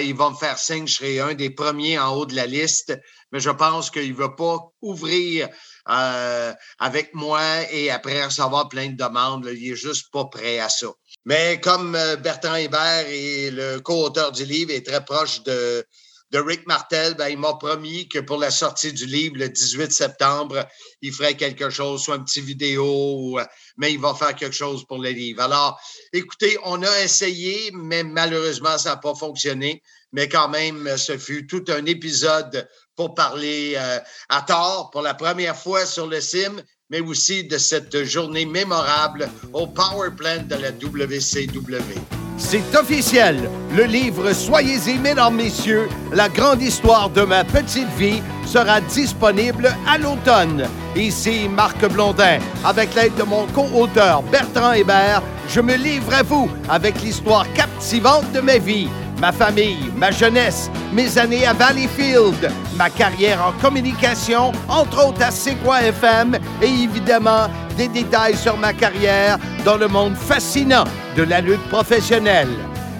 il 0.00 0.14
va 0.14 0.30
me 0.30 0.34
faire 0.34 0.58
signe, 0.58 0.86
je 0.86 0.94
serai 0.94 1.20
un 1.20 1.34
des 1.34 1.50
premiers 1.50 1.98
en 1.98 2.14
haut 2.14 2.26
de 2.26 2.34
la 2.34 2.46
liste. 2.46 2.98
Mais 3.30 3.40
je 3.40 3.50
pense 3.50 3.90
qu'il 3.90 4.10
ne 4.10 4.16
va 4.16 4.30
pas 4.30 4.58
ouvrir 4.80 5.48
euh, 5.90 6.54
avec 6.78 7.14
moi 7.14 7.42
et 7.70 7.90
après 7.90 8.24
recevoir 8.24 8.68
plein 8.68 8.88
de 8.88 8.96
demandes. 8.96 9.48
il 9.52 9.72
est 9.72 9.76
juste 9.76 10.10
pas 10.10 10.24
prêt 10.24 10.58
à 10.60 10.68
ça. 10.68 10.88
Mais 11.26 11.60
comme 11.60 11.94
euh, 11.94 12.16
Bertrand 12.16 12.54
Hébert 12.54 13.06
est 13.06 13.50
le 13.50 13.80
co-auteur 13.80 14.32
du 14.32 14.44
livre 14.44 14.70
est 14.70 14.86
très 14.86 15.04
proche 15.04 15.42
de, 15.42 15.84
de 16.30 16.38
Rick 16.38 16.66
Martel, 16.66 17.14
ben, 17.14 17.28
il 17.28 17.38
m'a 17.38 17.54
promis 17.54 18.08
que 18.08 18.18
pour 18.18 18.38
la 18.38 18.50
sortie 18.50 18.92
du 18.92 19.06
livre 19.06 19.36
le 19.38 19.48
18 19.48 19.90
septembre, 19.90 20.66
il 21.00 21.12
ferait 21.12 21.36
quelque 21.36 21.70
chose, 21.70 22.02
soit 22.02 22.16
un 22.16 22.22
petit 22.22 22.40
vidéo, 22.40 23.38
mais 23.76 23.92
il 23.92 24.00
va 24.00 24.14
faire 24.14 24.34
quelque 24.34 24.54
chose 24.54 24.84
pour 24.86 24.98
le 24.98 25.10
livre. 25.10 25.42
Alors, 25.42 25.80
écoutez, 26.12 26.58
on 26.64 26.82
a 26.82 27.00
essayé, 27.00 27.70
mais 27.72 28.02
malheureusement, 28.02 28.76
ça 28.76 28.90
n'a 28.90 28.96
pas 28.96 29.14
fonctionné. 29.14 29.82
Mais 30.12 30.28
quand 30.28 30.48
même, 30.48 30.96
ce 30.96 31.18
fut 31.18 31.46
tout 31.46 31.64
un 31.68 31.84
épisode 31.84 32.68
pour 32.96 33.14
parler 33.14 33.74
euh, 33.76 34.00
à 34.28 34.42
tort 34.42 34.90
pour 34.90 35.02
la 35.02 35.14
première 35.14 35.56
fois 35.56 35.86
sur 35.86 36.06
le 36.06 36.20
CIM, 36.20 36.62
mais 36.90 37.00
aussi 37.00 37.44
de 37.44 37.58
cette 37.58 38.04
journée 38.04 38.46
mémorable 38.46 39.28
au 39.52 39.66
Power 39.66 40.08
Plant 40.16 40.42
de 40.48 40.54
la 40.54 40.70
WCW. 40.70 41.98
C'est 42.38 42.74
officiel. 42.74 43.50
Le 43.76 43.84
livre 43.84 44.32
Soyez-y, 44.32 44.96
mesdames, 44.98 45.36
messieurs, 45.36 45.88
la 46.14 46.30
grande 46.30 46.62
histoire 46.62 47.10
de 47.10 47.22
ma 47.22 47.44
petite 47.44 47.90
vie 47.98 48.22
sera 48.46 48.80
disponible 48.80 49.70
à 49.86 49.98
l'automne. 49.98 50.66
Ici 50.96 51.48
Marc 51.50 51.86
Blondin. 51.92 52.38
Avec 52.64 52.94
l'aide 52.94 53.14
de 53.16 53.24
mon 53.24 53.46
co-auteur 53.48 54.22
Bertrand 54.22 54.72
Hébert, 54.72 55.22
je 55.48 55.60
me 55.60 55.74
livre 55.74 56.14
à 56.14 56.22
vous 56.22 56.48
avec 56.70 57.02
l'histoire 57.02 57.52
captivante 57.52 58.32
de 58.32 58.40
ma 58.40 58.56
vie 58.56 58.88
ma 59.20 59.32
famille, 59.32 59.90
ma 59.96 60.10
jeunesse, 60.10 60.70
mes 60.92 61.18
années 61.18 61.46
à 61.46 61.52
Valleyfield, 61.52 62.50
ma 62.76 62.90
carrière 62.90 63.44
en 63.44 63.52
communication, 63.60 64.52
entre 64.68 65.06
autres 65.06 65.22
à 65.22 65.30
C'est 65.30 65.56
FM, 65.82 66.38
et 66.62 66.66
évidemment 66.66 67.48
des 67.76 67.88
détails 67.88 68.36
sur 68.36 68.56
ma 68.56 68.72
carrière 68.72 69.38
dans 69.64 69.76
le 69.76 69.88
monde 69.88 70.16
fascinant 70.16 70.84
de 71.16 71.22
la 71.22 71.40
lutte 71.40 71.68
professionnelle. 71.68 72.48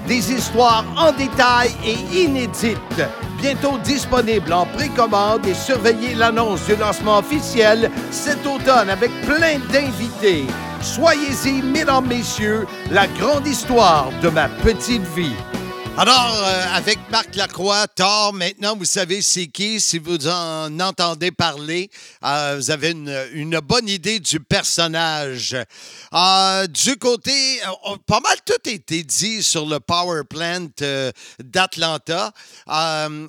Des 0.06 0.32
histoires 0.32 0.84
en 0.96 1.12
détail 1.12 1.70
et 1.84 2.22
inédites, 2.22 3.02
bientôt 3.40 3.78
disponibles 3.84 4.52
en 4.52 4.66
précommande 4.66 5.46
et 5.46 5.54
surveillez 5.54 6.14
l'annonce 6.14 6.64
du 6.66 6.76
lancement 6.76 7.18
officiel 7.18 7.90
cet 8.10 8.46
automne 8.46 8.88
avec 8.88 9.10
plein 9.22 9.58
d'invités. 9.70 10.46
Soyez-y, 10.80 11.60
mesdames, 11.62 12.06
messieurs, 12.06 12.66
la 12.90 13.06
grande 13.06 13.46
histoire 13.46 14.10
de 14.22 14.28
ma 14.28 14.48
petite 14.48 15.06
vie. 15.14 15.34
Alors, 16.00 16.32
euh, 16.44 16.64
avec 16.74 16.96
Marc 17.10 17.34
Lacroix, 17.34 17.88
Thor, 17.88 18.32
maintenant, 18.32 18.76
vous 18.76 18.84
savez 18.84 19.20
c'est 19.20 19.48
qui. 19.48 19.80
Si 19.80 19.98
vous 19.98 20.28
en 20.28 20.78
entendez 20.78 21.32
parler, 21.32 21.90
euh, 22.24 22.54
vous 22.56 22.70
avez 22.70 22.92
une, 22.92 23.58
bonne 23.58 23.88
idée 23.88 24.20
du 24.20 24.38
personnage. 24.38 25.56
Euh, 26.14 26.66
du 26.68 26.96
côté, 26.98 27.32
pas 28.06 28.20
mal 28.20 28.36
tout 28.46 28.52
a 28.64 28.70
été 28.70 29.02
dit 29.02 29.42
sur 29.42 29.66
le 29.66 29.80
Power 29.80 30.22
Plant 30.22 30.68
d'Atlanta. 31.40 32.30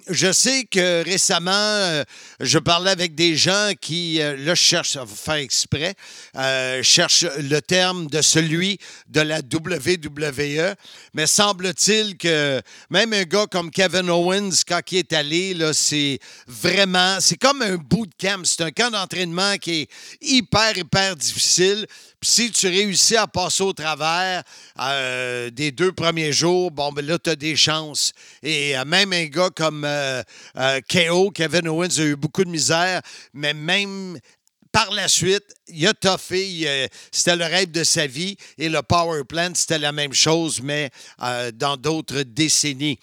je 0.07 0.32
sais 0.32 0.65
que 0.65 1.03
récemment, 1.03 2.03
je 2.39 2.59
parlais 2.59 2.91
avec 2.91 3.15
des 3.15 3.36
gens 3.36 3.72
qui, 3.82 4.20
là, 4.20 4.53
je 4.53 4.53
cherche 4.53 4.95
à 4.95 5.07
faire 5.07 5.36
exprès, 5.36 5.95
cherchent 6.84 7.26
le 7.39 7.61
terme 7.61 8.05
de 8.05 8.22
celui 8.22 8.78
de 9.07 9.22
la 9.22 9.39
WWE, 9.39 10.76
mais 11.15 11.26
semble-t-il 11.26 12.15
que 12.15 12.59
même 12.89 13.14
un 13.14 13.24
gars 13.24 13.45
comme 13.49 13.72
Kevin 13.72 14.10
Owens, 14.10 14.64
quand 14.68 14.82
il 14.91 14.99
est 14.99 15.14
allé, 15.14 15.55
c'est 15.74 16.20
vraiment, 16.47 17.18
c'est 17.20 17.38
comme 17.38 17.62
un 17.62 17.76
bootcamp. 17.76 18.43
C'est 18.43 18.64
un 18.64 18.72
camp 18.72 18.91
d'entraînement 18.91 19.57
qui 19.57 19.82
est 19.82 19.89
hyper, 20.22 20.78
hyper 20.78 21.16
difficile. 21.16 21.86
Puis 22.20 22.30
si 22.30 22.51
tu 22.51 22.68
réussis 22.68 23.16
à 23.16 23.28
passer 23.28 23.64
au 23.64 23.72
travers 23.72 24.43
euh, 24.80 25.49
des 25.49 25.72
deux 25.72 25.93
premiers 25.93 26.34
jours, 26.34 26.70
bon, 26.72 26.91
ben 26.91 27.05
là, 27.05 27.18
tu 27.18 27.30
as 27.30 27.36
des 27.36 27.55
chances. 27.55 28.12
Et 28.43 28.78
euh, 28.78 28.84
même 28.86 29.14
un 29.14 29.26
gars 29.26 29.49
comme 29.55 29.86
euh, 29.86 30.22
KO, 30.89 31.32
Kevin 31.32 31.68
Owens, 31.70 31.97
a 31.97 32.03
eu 32.03 32.16
beaucoup 32.16 32.43
de 32.43 32.49
misère, 32.49 33.01
mais 33.34 33.53
même 33.53 34.20
par 34.72 34.91
la 34.91 35.07
suite, 35.07 35.45
il 35.67 35.86
a 35.88 35.93
toffé. 35.93 36.89
C'était 37.11 37.36
le 37.36 37.45
rêve 37.45 37.72
de 37.72 37.84
sa 37.84 38.07
vie. 38.07 38.38
Et 38.57 38.70
le 38.70 38.82
Power 38.82 39.24
Plant, 39.24 39.51
c'était 39.53 39.80
la 39.80 39.91
même 39.91 40.13
chose, 40.13 40.61
mais 40.61 40.89
euh, 41.22 41.51
dans 41.51 41.78
d'autres 41.78 42.22
décennies. 42.22 42.99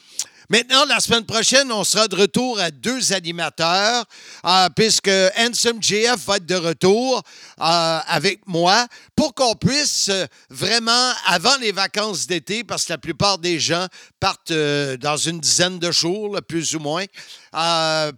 Maintenant, 0.49 0.85
la 0.85 1.01
semaine 1.01 1.25
prochaine, 1.25 1.73
on 1.73 1.83
sera 1.83 2.07
de 2.07 2.14
retour 2.14 2.61
à 2.61 2.71
deux 2.71 3.12
animateurs, 3.12 4.05
euh, 4.45 4.69
puisque 4.77 5.11
Handsome 5.37 5.83
JF 5.83 6.25
va 6.25 6.37
être 6.37 6.47
de 6.47 6.55
retour 6.55 7.21
euh, 7.61 7.99
avec 8.07 8.47
moi 8.47 8.87
pour 9.17 9.35
qu'on 9.35 9.57
puisse 9.57 10.09
euh, 10.09 10.25
vraiment, 10.49 11.12
avant 11.27 11.57
les 11.61 11.73
vacances 11.73 12.29
d'été, 12.29 12.62
parce 12.62 12.85
que 12.85 12.93
la 12.93 12.99
plupart 12.99 13.39
des 13.39 13.59
gens 13.59 13.89
partent 14.21 14.53
dans 14.53 15.17
une 15.17 15.41
dizaine 15.41 15.81
de 15.81 15.91
jours, 15.91 16.39
plus 16.47 16.77
ou 16.77 16.79
moins, 16.79 17.05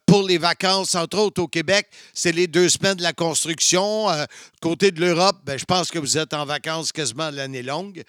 pour 0.06 0.22
les 0.22 0.38
vacances, 0.38 0.94
entre 0.94 1.18
autres 1.18 1.42
au 1.42 1.48
Québec, 1.48 1.88
c'est 2.12 2.32
les 2.32 2.46
deux 2.46 2.68
semaines 2.68 2.96
de 2.96 3.02
la 3.02 3.12
construction. 3.12 4.06
côté 4.60 4.90
de 4.90 5.00
l'Europe, 5.00 5.36
ben, 5.44 5.58
je 5.58 5.64
pense 5.64 5.90
que 5.90 5.98
vous 5.98 6.18
êtes 6.18 6.34
en 6.34 6.44
vacances 6.44 6.92
quasiment 6.92 7.30
l'année 7.30 7.62
longue. 7.62 8.02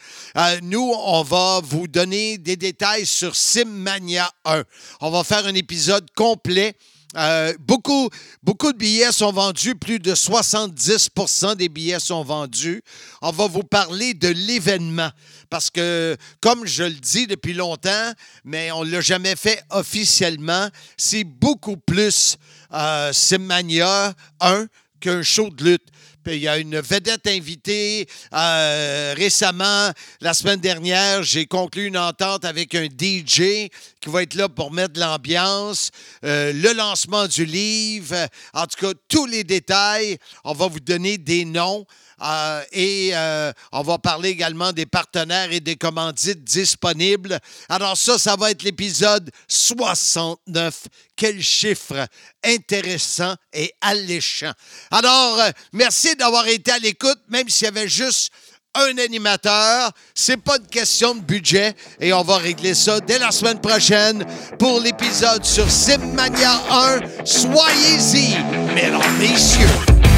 nous, 0.63 0.93
on 0.97 1.23
va 1.23 1.61
vous 1.63 1.87
donner 1.87 2.37
des 2.37 2.55
détails 2.55 3.05
sur 3.05 3.35
Simmania 3.35 4.31
1. 4.45 4.63
On 5.01 5.11
va 5.11 5.23
faire 5.23 5.45
un 5.45 5.55
épisode 5.55 6.09
complet. 6.15 6.75
Euh, 7.17 7.53
beaucoup, 7.59 8.09
beaucoup 8.43 8.71
de 8.71 8.77
billets 8.77 9.11
sont 9.11 9.31
vendus, 9.31 9.73
plus 9.73 9.97
de 9.97 10.13
70% 10.13 11.55
des 11.55 11.67
billets 11.67 11.99
sont 11.99 12.23
vendus. 12.23 12.83
On 13.23 13.31
va 13.31 13.47
vous 13.47 13.63
parler 13.63 14.13
de 14.13 14.27
l'événement 14.27 15.09
parce 15.49 15.71
que, 15.71 16.15
comme 16.39 16.67
je 16.67 16.83
le 16.83 16.93
dis 16.93 17.25
depuis 17.25 17.53
longtemps, 17.53 18.13
mais 18.45 18.71
on 18.71 18.85
ne 18.85 18.91
l'a 18.91 19.01
jamais 19.01 19.35
fait 19.35 19.63
officiellement, 19.71 20.69
c'est 20.97 21.23
beaucoup 21.23 21.77
plus 21.77 22.37
euh, 22.73 23.11
Simmania 23.11 24.13
1 24.39 24.67
qu'un 24.99 25.23
show 25.23 25.49
de 25.49 25.63
lutte. 25.63 25.87
Il 26.31 26.41
y 26.41 26.47
a 26.47 26.57
une 26.57 26.79
vedette 26.79 27.25
invitée. 27.27 28.07
Euh, 28.33 29.13
récemment, 29.17 29.91
la 30.21 30.33
semaine 30.33 30.59
dernière, 30.59 31.23
j'ai 31.23 31.47
conclu 31.47 31.87
une 31.87 31.97
entente 31.97 32.45
avec 32.45 32.75
un 32.75 32.85
DJ 32.85 33.69
qui 33.99 34.09
va 34.09 34.21
être 34.23 34.35
là 34.35 34.47
pour 34.47 34.71
mettre 34.71 34.93
de 34.93 34.99
l'ambiance, 34.99 35.89
euh, 36.23 36.53
le 36.53 36.73
lancement 36.73 37.27
du 37.27 37.45
livre, 37.45 38.15
en 38.53 38.65
tout 38.67 38.85
cas, 38.85 38.93
tous 39.07 39.25
les 39.25 39.43
détails. 39.43 40.17
On 40.43 40.53
va 40.53 40.67
vous 40.67 40.79
donner 40.79 41.17
des 41.17 41.45
noms. 41.45 41.85
Euh, 42.21 42.63
et 42.71 43.11
euh, 43.13 43.51
on 43.71 43.81
va 43.81 43.97
parler 43.97 44.29
également 44.29 44.71
des 44.71 44.85
partenaires 44.85 45.51
et 45.51 45.59
des 45.59 45.75
commandites 45.75 46.43
disponibles. 46.43 47.39
Alors 47.69 47.97
ça, 47.97 48.17
ça 48.17 48.35
va 48.35 48.51
être 48.51 48.63
l'épisode 48.63 49.29
69. 49.47 50.87
Quel 51.15 51.41
chiffre 51.41 52.07
intéressant 52.43 53.35
et 53.53 53.73
alléchant. 53.81 54.51
Alors, 54.91 55.39
euh, 55.39 55.49
merci 55.73 56.15
d'avoir 56.15 56.47
été 56.47 56.71
à 56.71 56.79
l'écoute, 56.79 57.19
même 57.29 57.49
s'il 57.49 57.65
y 57.65 57.67
avait 57.67 57.89
juste 57.89 58.31
un 58.75 58.97
animateur. 58.97 59.91
C'est 60.13 60.37
pas 60.37 60.57
une 60.57 60.67
question 60.67 61.15
de 61.15 61.21
budget 61.21 61.73
et 61.99 62.13
on 62.13 62.23
va 62.23 62.37
régler 62.37 62.73
ça 62.73 62.99
dès 62.99 63.19
la 63.19 63.31
semaine 63.31 63.59
prochaine 63.59 64.25
pour 64.57 64.79
l'épisode 64.79 65.43
sur 65.43 65.69
Simmania 65.69 66.61
1. 66.69 67.25
Soyez-y, 67.25 68.37
mesdames, 68.73 69.17
messieurs. 69.17 70.08